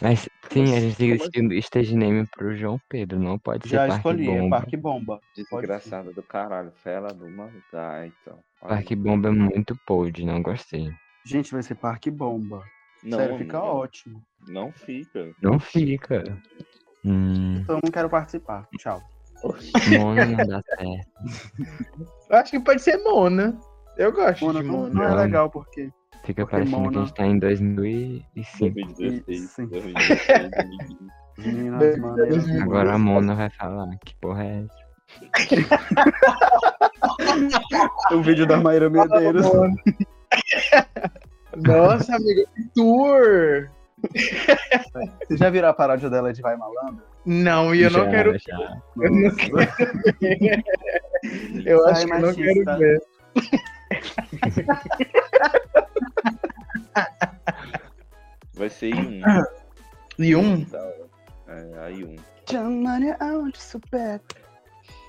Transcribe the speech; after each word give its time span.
Mas 0.00 0.28
sim, 0.50 0.74
a 0.76 0.80
gente 0.80 0.96
tem 0.96 1.16
que 1.16 1.40
o 1.40 1.58
stage 1.58 1.96
name 1.96 2.26
pro 2.26 2.54
João 2.54 2.78
Pedro, 2.88 3.18
não 3.18 3.38
pode 3.38 3.66
Já 3.68 3.82
ser 3.82 3.88
Parque 3.88 3.96
escolhi, 3.96 4.28
é 4.28 4.40
Bomba. 4.40 4.56
Parque 4.58 4.76
Bomba. 4.76 5.20
Desgraçada 5.34 6.12
do 6.12 6.22
caralho. 6.22 6.70
Fela 6.82 7.08
do 7.08 7.28
Maldita. 7.30 8.06
Então. 8.06 8.38
Olha. 8.60 8.74
Parque 8.74 8.94
Bomba 8.94 9.28
é 9.28 9.32
muito 9.32 9.74
pod, 9.86 10.22
não 10.24 10.42
gostei. 10.42 10.92
Gente, 11.24 11.50
vai 11.52 11.62
ser 11.62 11.76
Parque 11.76 12.10
Bomba. 12.10 12.62
Não, 13.02 13.18
Sério, 13.18 13.38
fica 13.38 13.58
não, 13.58 13.64
ótimo. 13.64 14.22
Não 14.48 14.72
fica. 14.72 15.32
Não 15.42 15.58
fica. 15.58 16.38
Hum, 17.04 17.58
Então 17.62 17.76
eu 17.76 17.80
não 17.82 17.90
quero 17.90 18.10
participar. 18.10 18.68
Tchau. 18.78 19.00
Mona 19.98 20.24
não 20.26 20.46
dá 20.46 20.62
certo. 20.76 21.08
Eu 22.30 22.36
acho 22.36 22.50
que 22.50 22.60
pode 22.60 22.82
ser 22.82 22.96
Mona. 22.98 23.58
Eu 23.96 24.12
gosto 24.12 24.44
Mona 24.44 24.60
de 24.60 24.66
não, 24.66 24.76
Mona. 24.78 24.94
não 24.94 25.02
é 25.04 25.14
legal 25.24 25.48
porque. 25.50 25.90
Fica 26.26 26.42
Porque 26.44 26.56
parecendo 26.56 26.76
que 26.76 26.82
a 26.88 26.90
Mona- 26.90 27.00
gente 27.06 27.14
tá 27.14 27.26
em 27.26 27.38
2005. 27.38 28.74
2016, 28.74 29.50
Sim. 29.50 29.66
2016, 29.66 30.50
2015. 30.50 30.96
Meninas, 31.38 31.80
Bem- 31.80 32.00
mano, 32.00 32.26
eu- 32.26 32.62
Agora 32.62 32.92
a 32.94 32.98
Mona 32.98 33.34
vai 33.34 33.50
falar. 33.50 33.88
Que 34.04 34.14
porra 34.16 34.44
é 34.44 34.64
essa? 34.64 34.86
o 38.12 38.20
vídeo 38.22 38.46
da 38.46 38.56
Maíra 38.58 38.90
Medeiros. 38.90 39.46
Nossa, 41.56 42.16
amigo, 42.16 42.40
que 42.56 42.64
tour! 42.74 43.68
Vocês 45.26 45.38
já 45.38 45.48
viram 45.48 45.68
a 45.68 45.72
paródia 45.74 46.10
dela 46.10 46.32
de 46.32 46.42
Vai 46.42 46.56
Malandro? 46.56 47.02
Não, 47.24 47.72
e 47.74 47.82
eu 47.82 47.90
não 47.90 48.04
Já, 48.04 48.10
quero. 48.10 48.36
já. 48.38 48.76
Eu 49.00 49.10
não 49.12 49.34
quero 49.34 49.56
ver. 50.20 50.64
Eu 51.64 51.82
Sai, 51.84 51.92
acho 51.92 52.06
que 52.06 52.12
eu 52.12 52.18
não 52.20 52.34
quero 52.34 52.78
ver. 52.78 53.00
Vai 58.54 58.70
ser 58.70 58.94
um. 58.94 59.20
E 60.18 60.34
um? 60.34 60.64
Da 60.64 60.82
hora. 60.82 61.06
É, 61.48 61.90
um. 62.04 62.16
Aonde 63.20 63.60
super. 63.60 64.20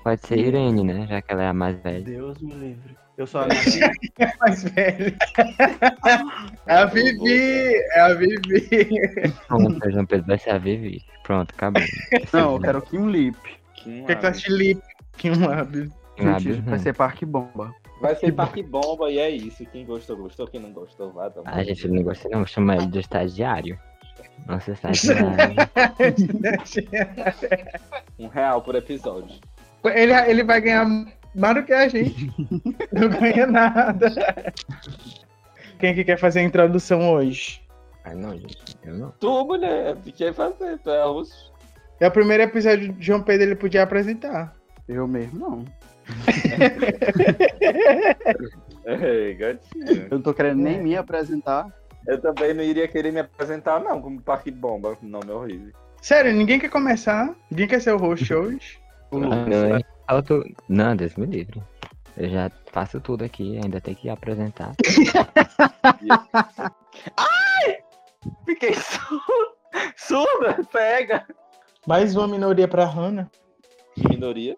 Pode 0.04 0.26
ser 0.26 0.38
Irene, 0.38 0.84
né? 0.84 1.06
Já 1.08 1.22
que 1.22 1.32
ela 1.32 1.42
é 1.42 1.48
a 1.48 1.52
mais 1.52 1.80
velha. 1.82 2.04
Deus 2.04 2.38
me 2.40 2.52
livre. 2.52 2.96
Eu 3.16 3.26
sou 3.26 3.40
a 3.40 3.46
nasci. 3.48 3.80
Mais 4.38 4.62
velho. 4.62 5.16
É 6.66 6.74
a 6.74 6.84
Vivi! 6.84 7.74
É 7.92 8.00
a 8.00 8.14
Vivi! 8.14 9.32
Pronto, 9.48 9.90
João 9.90 10.06
Pedro 10.06 10.26
vai 10.28 10.38
ser 10.38 10.50
a 10.50 10.58
Vivi. 10.58 11.04
Pronto, 11.24 11.52
acabou. 11.52 11.82
Não, 12.32 12.54
eu 12.54 12.60
quero 12.60 12.82
Kim 12.82 13.10
Lip. 13.10 13.36
Que 13.74 14.02
O 14.02 14.06
que 14.06 14.12
é 14.12 14.14
que 14.14 14.26
acha 14.26 14.48
de 14.48 14.56
Lip? 14.56 14.82
Que 15.16 15.30
um 15.32 15.46
lábio. 15.48 15.92
Lábios, 16.16 16.56
Gente, 16.56 16.64
vai 16.64 16.76
não. 16.76 16.82
ser 16.82 16.94
Parque 16.94 17.26
Bomba. 17.26 17.74
Vai 18.00 18.14
ser 18.14 18.32
Parque 18.32 18.62
Bomba 18.62 19.10
e 19.10 19.18
é 19.18 19.30
isso. 19.30 19.64
Quem 19.66 19.84
gostou, 19.84 20.16
gostou. 20.16 20.46
Quem 20.46 20.60
não 20.60 20.72
gostou, 20.72 21.12
vai 21.12 21.30
tomar. 21.30 21.52
A 21.52 21.62
gente 21.62 21.88
não 21.88 22.02
gosta 22.02 22.28
não, 22.28 22.46
chama 22.46 22.76
ele 22.76 22.86
de 22.86 23.00
estagiário. 23.00 23.78
Nossa, 24.46 24.72
estagiário. 24.72 25.56
Um 28.18 28.28
real 28.28 28.62
por 28.62 28.76
episódio. 28.76 29.36
Ele, 29.84 30.12
ele 30.12 30.44
vai 30.44 30.60
ganhar 30.60 30.86
mais 31.34 31.54
do 31.54 31.64
que 31.64 31.72
a 31.72 31.88
gente. 31.88 32.32
Não 32.92 33.08
ganha 33.08 33.46
nada. 33.46 34.12
Quem 35.78 35.94
que 35.94 36.04
quer 36.04 36.18
fazer 36.18 36.40
a 36.40 36.42
introdução 36.42 37.12
hoje? 37.12 37.62
Ah, 38.04 38.14
não, 38.14 38.36
gente, 38.36 38.76
eu 38.84 38.94
não. 38.94 39.10
Tu, 39.20 39.44
mulher, 39.44 39.96
fiquei 40.02 40.32
fazer, 40.32 40.78
tu 40.78 40.90
é 40.90 41.04
russo. 41.04 41.52
É 42.00 42.08
o 42.08 42.10
primeiro 42.10 42.42
episódio 42.42 42.92
de 42.92 43.06
João 43.06 43.22
Pedro 43.22 43.46
ele 43.46 43.54
podia 43.54 43.82
apresentar. 43.82 44.56
Eu 44.88 45.06
mesmo, 45.06 45.38
não. 45.38 45.64
Ei, 48.86 49.34
gatinho. 49.34 50.02
Eu 50.04 50.08
não 50.10 50.22
tô 50.22 50.32
querendo 50.34 50.60
nem 50.62 50.82
me 50.82 50.96
apresentar. 50.96 51.66
Eu 52.06 52.20
também 52.20 52.54
não 52.54 52.62
iria 52.62 52.88
querer 52.88 53.12
me 53.12 53.20
apresentar, 53.20 53.80
não, 53.80 54.00
como 54.00 54.20
Parque 54.20 54.50
Bomba. 54.50 54.96
Nome 55.02 55.30
horrível. 55.30 55.72
Sério, 56.00 56.32
ninguém 56.32 56.58
quer 56.58 56.70
começar? 56.70 57.34
Ninguém 57.50 57.68
quer 57.68 57.80
ser 57.80 57.92
o 57.92 57.98
host 57.98 58.32
hoje? 58.32 58.78
O 59.10 59.18
Lucas. 59.18 59.46
não? 59.70 59.80
Falta- 60.08 60.42
Não, 60.68 60.96
Deus 60.96 61.14
me 61.16 61.26
livre. 61.26 61.62
Eu 62.16 62.28
já 62.30 62.50
faço 62.72 63.00
tudo 63.00 63.24
aqui, 63.24 63.58
ainda 63.62 63.80
tem 63.80 63.94
que 63.94 64.08
apresentar. 64.08 64.72
Fiquei 68.44 68.74
surda. 68.74 69.58
Surda, 69.96 70.58
pega. 70.72 71.24
Mais 71.86 72.16
uma 72.16 72.26
minoria 72.26 72.66
pra 72.66 72.84
Hannah. 72.84 73.30
Que 73.94 74.08
minoria? 74.08 74.56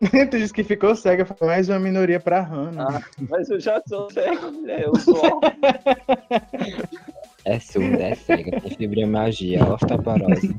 tu 0.30 0.38
disse 0.38 0.52
que 0.52 0.62
ficou 0.62 0.94
cega, 0.94 1.24
foi 1.24 1.46
mais 1.46 1.68
uma 1.68 1.78
minoria 1.78 2.20
pra 2.20 2.40
Hannah. 2.40 2.98
Ah, 2.98 3.02
mas 3.28 3.48
eu 3.48 3.58
já 3.58 3.80
sou 3.86 4.10
cego, 4.10 4.52
mulher. 4.52 4.82
Eu 4.82 4.94
sou. 4.96 5.40
É 7.44 7.58
surda, 7.60 8.02
é 8.02 8.14
cega, 8.14 8.60
tem 8.60 8.76
fibromialgia, 8.76 9.64
osteoporose. 9.64 10.54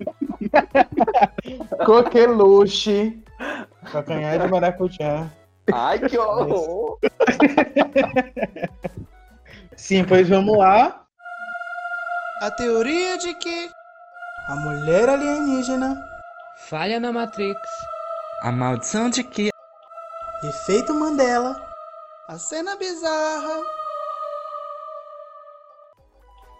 Coqueluche. 1.85 3.21
Calcanhar 3.91 4.39
de 4.39 4.47
maracujá. 4.47 5.29
Ai, 5.71 5.99
que 5.99 6.17
horror. 6.17 6.97
Sim, 9.75 10.03
pois 10.05 10.27
vamos 10.27 10.57
lá. 10.57 11.03
A 12.41 12.51
teoria 12.51 13.17
de 13.17 13.33
que 13.35 13.69
a 14.47 14.55
mulher 14.55 15.09
alienígena, 15.09 16.01
Falha 16.69 16.99
na 16.99 17.11
Matrix. 17.11 17.59
A 18.41 18.51
maldição 18.51 19.09
de 19.09 19.23
que 19.23 19.49
efeito 20.43 20.93
Mandela, 20.93 21.59
a 22.27 22.37
cena 22.37 22.75
bizarra. 22.75 23.63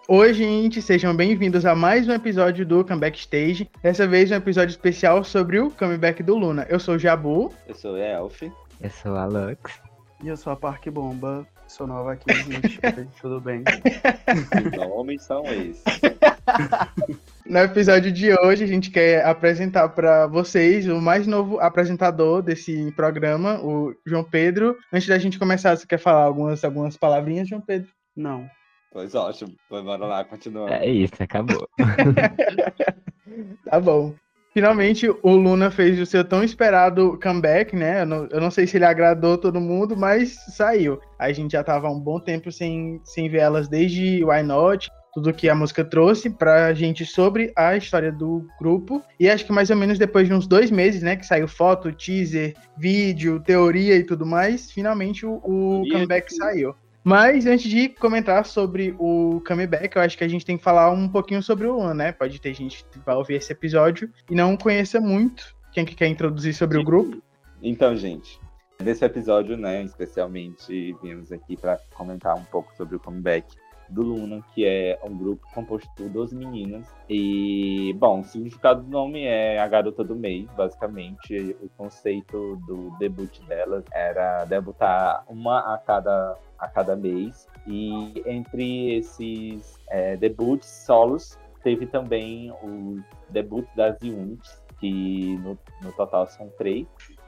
Oi, 0.08 0.32
gente, 0.34 0.80
sejam 0.82 1.14
bem-vindos 1.14 1.64
a 1.66 1.74
mais 1.74 2.08
um 2.08 2.12
episódio 2.12 2.66
do 2.66 2.84
Comeback 2.84 3.18
Stage. 3.18 3.70
Dessa 3.82 4.08
vez 4.08 4.30
um 4.30 4.36
episódio 4.36 4.72
especial 4.72 5.22
sobre 5.22 5.60
o 5.60 5.70
comeback 5.70 6.22
do 6.22 6.36
Luna. 6.36 6.66
Eu 6.68 6.80
sou 6.80 6.94
o 6.94 6.98
Jabu. 6.98 7.54
Eu 7.66 7.74
sou 7.74 7.96
Elf. 7.96 8.42
Eu 8.42 8.90
sou 8.90 9.14
a 9.14 9.26
Lux. 9.26 9.80
E 10.24 10.28
eu 10.28 10.36
sou 10.36 10.52
a 10.52 10.56
Parque 10.56 10.90
Bomba. 10.90 11.46
Sou 11.68 11.86
nova 11.86 12.14
aqui, 12.14 12.32
gente. 12.42 12.80
Tudo 13.20 13.40
bem? 13.40 13.62
Que 13.62 14.76
nomes 14.76 15.22
são 15.22 15.44
esses? 15.44 15.84
No 17.48 17.60
episódio 17.60 18.12
de 18.12 18.30
hoje, 18.40 18.62
a 18.62 18.66
gente 18.66 18.90
quer 18.90 19.24
apresentar 19.24 19.88
para 19.88 20.26
vocês 20.26 20.86
o 20.86 21.00
mais 21.00 21.26
novo 21.26 21.58
apresentador 21.58 22.42
desse 22.42 22.92
programa, 22.92 23.58
o 23.64 23.94
João 24.06 24.22
Pedro. 24.22 24.76
Antes 24.92 25.08
da 25.08 25.18
gente 25.18 25.38
começar, 25.38 25.74
você 25.74 25.86
quer 25.86 25.98
falar 25.98 26.24
algumas, 26.24 26.62
algumas 26.62 26.98
palavrinhas, 26.98 27.48
João 27.48 27.62
Pedro? 27.62 27.88
Não. 28.14 28.46
Pois 28.92 29.14
ótimo. 29.14 29.54
Vai, 29.70 29.82
bora 29.82 30.04
lá, 30.04 30.24
continuando. 30.24 30.74
É 30.74 30.86
isso, 30.86 31.14
acabou. 31.18 31.66
Tá 33.64 33.78
bom. 33.78 34.14
Finalmente, 34.52 35.08
o 35.08 35.30
Luna 35.30 35.70
fez 35.70 36.00
o 36.00 36.06
seu 36.06 36.24
tão 36.24 36.42
esperado 36.42 37.18
comeback, 37.22 37.76
né? 37.76 38.02
Eu 38.02 38.06
não, 38.06 38.28
eu 38.30 38.40
não 38.40 38.50
sei 38.50 38.66
se 38.66 38.76
ele 38.76 38.86
agradou 38.86 39.38
todo 39.38 39.60
mundo, 39.60 39.96
mas 39.96 40.34
saiu. 40.56 40.98
A 41.18 41.30
gente 41.32 41.52
já 41.52 41.62
tava 41.62 41.86
há 41.86 41.90
um 41.90 42.00
bom 42.00 42.18
tempo 42.18 42.50
sem, 42.50 43.00
sem 43.04 43.28
ver 43.28 43.38
elas 43.38 43.68
desde 43.68 44.24
Why 44.24 44.42
Not, 44.42 44.90
tudo 45.14 45.32
que 45.32 45.48
a 45.48 45.54
música 45.54 45.84
trouxe 45.84 46.30
pra 46.30 46.72
gente 46.74 47.04
sobre 47.04 47.52
a 47.56 47.76
história 47.76 48.12
do 48.12 48.46
grupo. 48.58 49.02
E 49.18 49.28
acho 49.28 49.44
que 49.44 49.52
mais 49.52 49.70
ou 49.70 49.76
menos 49.76 49.98
depois 49.98 50.28
de 50.28 50.34
uns 50.34 50.46
dois 50.46 50.70
meses, 50.70 51.02
né? 51.02 51.16
Que 51.16 51.26
saiu 51.26 51.48
foto, 51.48 51.92
teaser, 51.92 52.54
vídeo, 52.76 53.40
teoria 53.40 53.96
e 53.96 54.04
tudo 54.04 54.24
mais, 54.26 54.70
finalmente 54.70 55.26
o, 55.26 55.34
o 55.34 55.82
comeback 55.90 56.32
saiu. 56.34 56.74
Mas 57.04 57.46
antes 57.46 57.70
de 57.70 57.88
comentar 57.88 58.44
sobre 58.44 58.94
o 58.98 59.40
comeback, 59.46 59.96
eu 59.96 60.02
acho 60.02 60.18
que 60.18 60.24
a 60.24 60.28
gente 60.28 60.44
tem 60.44 60.58
que 60.58 60.62
falar 60.62 60.90
um 60.90 61.08
pouquinho 61.08 61.42
sobre 61.42 61.66
o 61.66 61.74
Luan, 61.74 61.94
né? 61.94 62.12
Pode 62.12 62.38
ter 62.40 62.52
gente 62.52 62.84
que 62.84 62.98
vai 62.98 63.14
ouvir 63.14 63.34
esse 63.34 63.52
episódio 63.52 64.10
e 64.30 64.34
não 64.34 64.56
conheça 64.56 65.00
muito. 65.00 65.56
Quem 65.72 65.84
que 65.84 65.94
quer 65.94 66.08
introduzir 66.08 66.54
sobre 66.54 66.76
o 66.76 66.84
grupo? 66.84 67.22
Então, 67.62 67.96
gente, 67.96 68.38
nesse 68.82 69.04
episódio, 69.04 69.56
né, 69.56 69.82
especialmente, 69.82 70.94
viemos 71.02 71.32
aqui 71.32 71.56
para 71.56 71.78
comentar 71.94 72.36
um 72.36 72.44
pouco 72.44 72.76
sobre 72.76 72.96
o 72.96 73.00
comeback 73.00 73.46
do 73.88 74.02
Luna, 74.02 74.42
que 74.54 74.64
é 74.64 74.98
um 75.02 75.16
grupo 75.16 75.46
composto 75.54 75.88
por 75.96 76.08
12 76.08 76.36
meninas. 76.36 76.86
E, 77.08 77.94
bom, 77.98 78.20
o 78.20 78.24
significado 78.24 78.82
do 78.82 78.90
nome 78.90 79.24
é 79.24 79.58
a 79.58 79.66
garota 79.66 80.04
do 80.04 80.14
mês, 80.14 80.46
basicamente. 80.56 81.56
O 81.62 81.68
conceito 81.70 82.56
do 82.66 82.90
debut 82.98 83.40
delas 83.46 83.84
era 83.92 84.44
debutar 84.44 85.24
uma 85.28 85.74
a 85.74 85.78
cada, 85.78 86.36
a 86.58 86.68
cada 86.68 86.96
mês. 86.96 87.48
E 87.66 88.22
entre 88.26 88.96
esses 88.96 89.78
é, 89.88 90.16
debuts 90.16 90.66
solos, 90.66 91.38
teve 91.62 91.86
também 91.86 92.50
o 92.62 93.00
debut 93.30 93.66
das 93.74 93.98
units, 94.02 94.62
que 94.80 95.36
no, 95.38 95.58
no 95.82 95.92
total 95.92 96.26
são 96.26 96.48
três, 96.56 96.86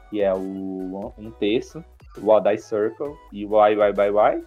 que 0.08 0.22
é 0.22 0.32
o 0.32 1.12
Um 1.18 1.30
Terço, 1.38 1.84
o 2.20 2.32
All 2.32 2.40
Die 2.40 2.58
Circle 2.58 3.14
e 3.32 3.44
o 3.44 3.50
Why 3.50 3.76
Why 3.76 3.92
Why 3.96 4.10
Why. 4.10 4.46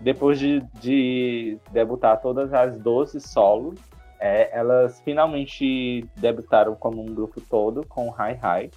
Depois 0.00 0.38
de, 0.38 0.60
de 0.80 1.58
debutar 1.70 2.20
todas 2.20 2.52
as 2.54 2.78
12 2.78 3.20
solos, 3.20 3.78
é, 4.18 4.50
elas 4.56 5.00
finalmente 5.00 6.06
debutaram 6.16 6.74
como 6.74 7.02
um 7.02 7.14
grupo 7.14 7.40
todo 7.40 7.84
com 7.86 8.08
Hi 8.08 8.38
Hi. 8.42 8.70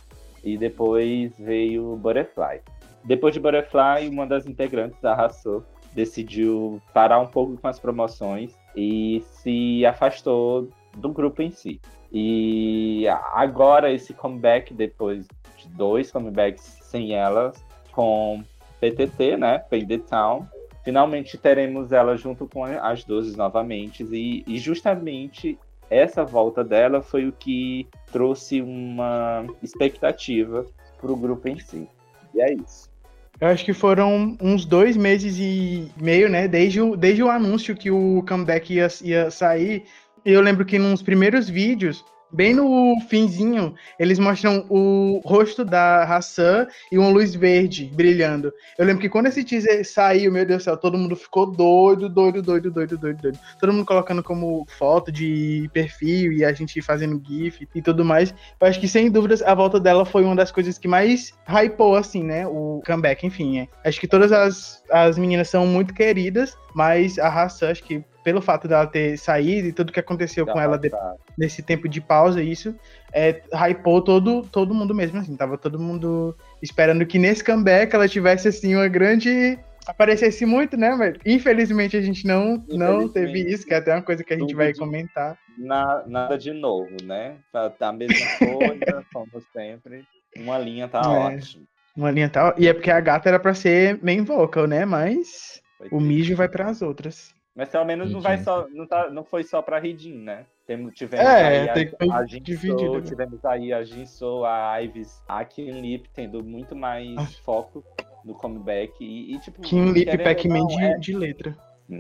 E 0.44 0.58
depois 0.58 1.34
veio 1.38 1.96
Butterfly. 1.96 2.62
Depois 3.06 3.34
de 3.34 3.40
Butterfly, 3.40 4.10
uma 4.10 4.25
das 4.25 4.46
integrantes 4.46 5.00
da 5.02 5.14
Rassou 5.14 5.64
decidiu 5.94 6.81
parar 6.94 7.20
um 7.20 7.28
pouco 7.28 7.56
com 7.58 7.68
as 7.68 7.80
promoções 7.80 8.58
e 8.75 9.24
se 9.25 9.86
afastou 9.86 10.70
do 10.98 11.10
grupo 11.10 11.42
em 11.42 11.52
si. 11.52 11.80
E 12.12 13.08
agora 13.34 13.92
esse 13.92 14.14
comeback, 14.14 14.74
depois 14.74 15.28
de 15.58 15.68
dois 15.70 16.12
comebacks 16.12 16.80
sem 16.81 17.14
elas, 17.14 17.64
com 17.92 18.44
PTT, 18.80 19.38
né, 19.38 19.60
Pay 19.60 19.86
the 19.86 19.98
Town, 19.98 20.48
finalmente 20.84 21.38
teremos 21.38 21.92
ela 21.92 22.16
junto 22.18 22.48
com 22.48 22.64
as 22.64 23.04
12 23.04 23.38
novamente. 23.38 24.04
E, 24.04 24.44
e 24.46 24.58
justamente 24.58 25.58
essa 25.90 26.24
volta 26.24 26.64
dela 26.64 27.02
foi 27.02 27.28
o 27.28 27.32
que 27.32 27.88
trouxe 28.12 28.62
uma 28.62 29.46
expectativa 29.62 30.66
para 31.00 31.12
o 31.12 31.16
grupo 31.16 31.48
em 31.48 31.60
si. 31.60 31.88
E 32.34 32.42
é 32.42 32.54
isso. 32.54 32.92
Eu 33.40 33.48
acho 33.48 33.66
que 33.66 33.74
foram 33.74 34.38
uns 34.42 34.64
dois 34.66 34.96
meses 34.96 35.38
e 35.38 35.92
meio, 35.98 36.30
né? 36.30 36.48
Desde 36.48 36.80
o, 36.82 36.96
desde 36.96 37.24
o 37.24 37.30
anúncio 37.30 37.76
que 37.76 37.92
o 37.92 38.24
comeback 38.28 38.74
ia, 38.74 38.88
ia 39.02 39.32
sair. 39.32 39.84
Eu 40.24 40.40
lembro 40.40 40.66
que 40.66 40.80
nos 40.80 41.02
primeiros 41.02 41.50
vídeos 41.50 42.06
Bem 42.34 42.56
no 42.56 43.00
finzinho, 43.08 43.76
eles 44.00 44.18
mostram 44.18 44.66
o 44.68 45.22
rosto 45.24 45.64
da 45.64 46.04
Hassan 46.04 46.66
e 46.92 46.98
uma 46.98 47.10
luz 47.10 47.36
verde 47.36 47.92
brilhando. 47.94 48.52
Eu 48.76 48.86
lembro 48.86 49.04
que 49.04 49.10
quando 49.10 49.28
esse 49.28 49.44
teaser 49.44 49.88
saiu, 49.88 50.32
meu 50.32 50.44
Deus 50.44 50.64
do 50.64 50.66
céu, 50.66 50.76
todo 50.76 50.98
mundo 50.98 51.16
ficou 51.16 51.46
doido, 51.46 52.10
doido, 52.10 52.42
doido, 52.42 52.72
doido, 52.72 52.98
doido, 52.98 53.22
doido. 53.22 53.40
Todo 53.60 53.72
mundo 53.72 53.86
colocando 53.86 54.24
como 54.24 54.66
foto 54.80 55.12
de 55.12 55.70
perfil 55.74 56.34
e 56.34 56.44
a 56.44 56.52
gente 56.52 56.82
fazendo 56.82 57.22
GIF 57.24 57.68
e 57.76 57.82
tudo 57.84 58.04
mais. 58.04 58.34
Eu 58.60 58.68
acho 58.68 58.80
que, 58.80 58.88
sem 58.88 59.12
dúvidas, 59.12 59.44
a 59.44 59.54
volta 59.54 59.80
dela 59.80 60.04
foi 60.04 60.24
uma 60.24 60.36
das 60.36 60.52
coisas 60.52 60.80
que 60.80 60.88
mais 60.88 61.34
hypou, 61.48 61.96
assim, 61.96 62.24
né? 62.24 62.48
O 62.48 62.82
comeback, 62.84 63.28
enfim. 63.28 63.60
É. 63.60 63.68
Acho 63.88 64.00
que 64.00 64.08
todas 64.08 64.32
as, 64.32 64.82
as 64.90 65.20
meninas 65.20 65.50
são 65.50 65.68
muito 65.68 65.94
queridas, 65.94 66.58
mas 66.74 67.20
a 67.20 67.28
Hassan, 67.28 67.70
acho 67.70 67.84
que 67.84 68.04
pelo 68.24 68.42
fato 68.42 68.68
dela 68.68 68.88
ter 68.88 69.18
saído 69.18 69.68
e 69.68 69.74
tudo 69.74 69.92
que 69.92 70.00
aconteceu 70.00 70.46
com 70.46 70.60
ela 70.60 70.78
de, 70.78 70.90
nesse 71.38 71.62
tempo 71.62 71.90
de 71.90 72.00
pausa, 72.00 72.42
isso 72.42 72.75
é, 73.12 73.42
hypou 73.54 74.02
todo, 74.02 74.42
todo 74.44 74.74
mundo 74.74 74.96
mesmo, 74.96 75.20
assim, 75.20 75.36
tava 75.36 75.58
todo 75.58 75.80
mundo 75.80 76.36
esperando 76.62 77.06
que 77.06 77.20
nesse 77.20 77.44
comeback 77.44 77.94
ela 77.94 78.08
tivesse, 78.08 78.48
assim, 78.48 78.75
uma 78.75 78.88
grande 78.88 79.60
aparecesse 79.86 80.46
muito, 80.46 80.78
né? 80.78 80.96
Mas 80.96 81.18
infelizmente 81.25 81.98
a 81.98 82.02
gente 82.02 82.25
não, 82.25 82.64
não 82.70 83.10
teve 83.10 83.42
isso, 83.42 83.66
que 83.66 83.74
é 83.74 83.78
até 83.78 83.94
uma 83.94 84.02
coisa 84.02 84.24
que 84.24 84.34
a 84.34 84.38
gente 84.38 84.56
vai 84.56 84.72
de, 84.72 84.80
comentar. 84.80 85.38
Na, 85.58 86.04
nada 86.08 86.38
de 86.38 86.52
novo, 86.54 86.96
né? 87.04 87.36
Tá, 87.52 87.70
tá 87.70 87.90
a 87.90 87.94
mesma 87.94 88.16
coisa, 88.40 89.06
como 89.14 89.44
sempre. 89.52 90.06
Uma 90.38 90.58
linha 90.58 90.88
tá 90.88 91.02
é, 91.04 91.08
ótima. 91.08 91.64
Uma 91.96 92.12
linha 92.12 92.30
tá. 92.30 92.56
E 92.58 92.68
é 92.68 92.74
porque 92.74 92.90
a 92.90 93.00
gata 93.00 93.30
era 93.30 93.40
pra 93.40 93.54
ser 93.54 94.00
main 94.02 94.24
vocal, 94.24 94.66
né? 94.66 94.86
Mas 94.86 95.62
o 95.92 96.00
mijo 96.00 96.36
vai 96.36 96.48
para 96.48 96.70
as 96.70 96.81
outras. 96.81 97.34
Mas 97.56 97.70
pelo 97.70 97.86
menos 97.86 98.12
não 98.12 98.20
vai 98.20 98.40
só, 98.40 98.68
não, 98.70 98.88
tá, 98.88 99.12
não 99.12 99.24
foi 99.24 99.44
só 99.44 99.62
pra 99.62 99.78
Ridin, 99.78 100.18
né? 100.18 100.46
Temos, 100.66 100.94
tivemos 100.96 101.26
é, 101.26 101.70
aí 101.70 101.92
tem 101.92 102.12
a, 102.12 102.18
a 102.18 102.24
dividido, 102.24 102.94
né? 102.94 103.02
tivemos 103.02 103.46
aí 103.46 103.72
a 103.72 103.84
Jinso, 103.84 104.44
a 104.44 104.82
Ives, 104.82 105.22
a 105.28 105.46
Kim 105.46 105.70
Lip 105.82 106.10
tendo 106.14 106.44
muito 106.44 106.76
mais 106.76 107.16
ah. 107.18 107.28
foco 107.44 107.84
no 108.26 108.34
comeback 108.34 108.94
e, 109.00 109.36
e 109.36 109.40
tipo... 109.40 109.62
Kim 109.62 109.92
Lip, 109.92 110.18
Pac-Man 110.18 110.66
de, 110.66 110.84
é... 110.84 110.98
de 110.98 111.16
letra. 111.16 111.56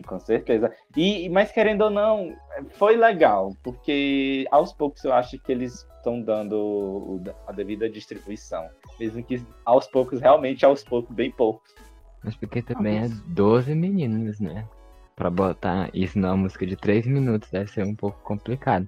Com 0.07 0.19
certeza. 0.19 0.71
E, 0.95 1.29
mas 1.29 1.51
querendo 1.51 1.81
ou 1.83 1.89
não, 1.89 2.35
foi 2.71 2.95
legal, 2.95 3.55
porque 3.61 4.47
aos 4.49 4.73
poucos 4.73 5.03
eu 5.03 5.13
acho 5.13 5.37
que 5.37 5.51
eles 5.51 5.85
estão 5.97 6.21
dando 6.21 7.21
a 7.45 7.51
devida 7.51 7.89
distribuição. 7.89 8.67
Mesmo 8.99 9.23
que 9.23 9.45
aos 9.65 9.85
poucos, 9.87 10.19
realmente 10.19 10.65
aos 10.65 10.83
poucos, 10.83 11.13
bem 11.13 11.29
poucos. 11.29 11.75
Mas 12.23 12.35
porque 12.35 12.61
também 12.61 12.99
ah, 12.99 13.05
é 13.05 13.09
12 13.27 13.75
meninos, 13.75 14.39
né? 14.39 14.65
Pra 15.15 15.29
botar 15.29 15.91
isso 15.93 16.17
numa 16.17 16.35
música 16.35 16.65
de 16.65 16.75
3 16.75 17.05
minutos 17.05 17.51
deve 17.51 17.69
ser 17.69 17.85
um 17.85 17.95
pouco 17.95 18.19
complicado. 18.23 18.87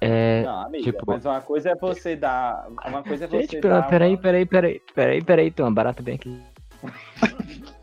É, 0.00 0.44
não, 0.44 0.62
amiga, 0.62 0.92
tipo... 0.92 1.04
mas 1.06 1.26
uma 1.26 1.40
coisa 1.40 1.70
é 1.70 1.74
você 1.74 2.14
dar. 2.14 2.68
Uma 2.86 3.02
coisa 3.02 3.24
é 3.24 3.28
você 3.28 3.42
Gente, 3.42 3.60
dar. 3.60 3.88
Peraí, 3.88 4.16
peraí, 4.16 4.46
peraí, 4.46 4.80
peraí, 4.94 5.22
peraí, 5.22 5.50
tem 5.50 5.64
uma 5.64 5.72
barata 5.72 6.02
bem 6.02 6.14
aqui. 6.14 6.40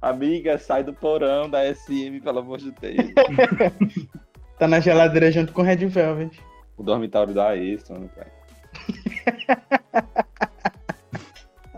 Amiga, 0.00 0.58
sai 0.58 0.84
do 0.84 0.92
porão 0.92 1.48
da 1.48 1.74
SM, 1.74 2.20
pelo 2.22 2.40
amor 2.40 2.58
de 2.58 2.70
Deus. 2.72 3.12
tá 4.58 4.68
na 4.68 4.80
geladeira 4.80 5.32
junto 5.32 5.52
com 5.52 5.62
Red 5.62 5.86
Velvet. 5.86 6.38
O 6.76 6.82
dormitório 6.82 7.32
da 7.32 7.48
Ayrton, 7.48 7.94
né, 7.94 8.10
cara. 8.14 8.30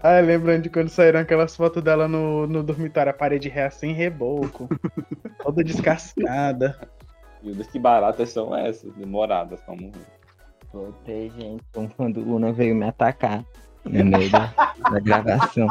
Ah, 0.06 0.20
lembrando 0.20 0.64
de 0.64 0.68
quando 0.68 0.90
saíram 0.90 1.20
aquelas 1.20 1.56
fotos 1.56 1.82
dela 1.82 2.06
no, 2.06 2.46
no 2.46 2.62
dormitório, 2.62 3.08
a 3.08 3.14
parede 3.14 3.48
ré 3.48 3.64
assim, 3.64 3.94
reboco. 3.94 4.68
toda 5.42 5.64
descascada. 5.64 6.78
Meu 7.42 7.54
Deus, 7.54 7.66
que 7.68 7.78
baratas 7.78 8.28
são 8.28 8.54
essas, 8.54 8.92
demoradas, 8.96 9.62
como. 9.62 9.90
Voltei, 10.70 11.30
gente, 11.30 11.64
quando 11.96 12.18
o 12.20 12.22
Luna 12.22 12.52
veio 12.52 12.74
me 12.74 12.84
atacar 12.84 13.42
no 13.82 14.04
meio 14.04 14.30
da, 14.30 14.52
da 14.90 15.00
gravação. 15.00 15.68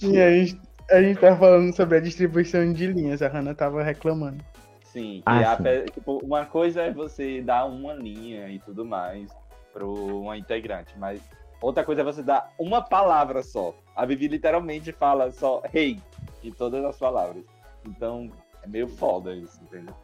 e 0.00 0.18
a 0.18 0.30
gente, 0.30 0.60
a 0.90 1.02
gente 1.02 1.20
tá 1.20 1.36
falando 1.36 1.76
sobre 1.76 1.98
a 1.98 2.00
distribuição 2.00 2.72
de 2.72 2.86
linhas, 2.86 3.20
a 3.20 3.28
Hannah 3.28 3.54
tava 3.54 3.82
reclamando. 3.82 4.42
Sim, 4.92 5.22
ah, 5.24 5.56
sim. 5.56 5.68
A, 5.68 5.84
tipo, 5.90 6.18
uma 6.18 6.44
coisa 6.44 6.82
é 6.82 6.92
você 6.92 7.40
dar 7.40 7.64
uma 7.64 7.94
linha 7.94 8.48
e 8.50 8.58
tudo 8.58 8.84
mais 8.84 9.30
para 9.72 9.86
uma 9.86 10.36
integrante, 10.36 10.92
mas 10.98 11.20
outra 11.60 11.84
coisa 11.84 12.00
é 12.00 12.04
você 12.04 12.22
dar 12.22 12.52
uma 12.58 12.82
palavra 12.82 13.42
só. 13.42 13.74
A 13.94 14.04
Vivi 14.04 14.26
literalmente 14.26 14.90
fala 14.92 15.30
só 15.30 15.62
hey 15.72 16.00
em 16.42 16.50
todas 16.50 16.84
as 16.84 16.98
palavras. 16.98 17.44
Então 17.86 18.30
é 18.62 18.66
meio 18.66 18.88
foda 18.88 19.32
isso, 19.34 19.60
entendeu? 19.62 19.94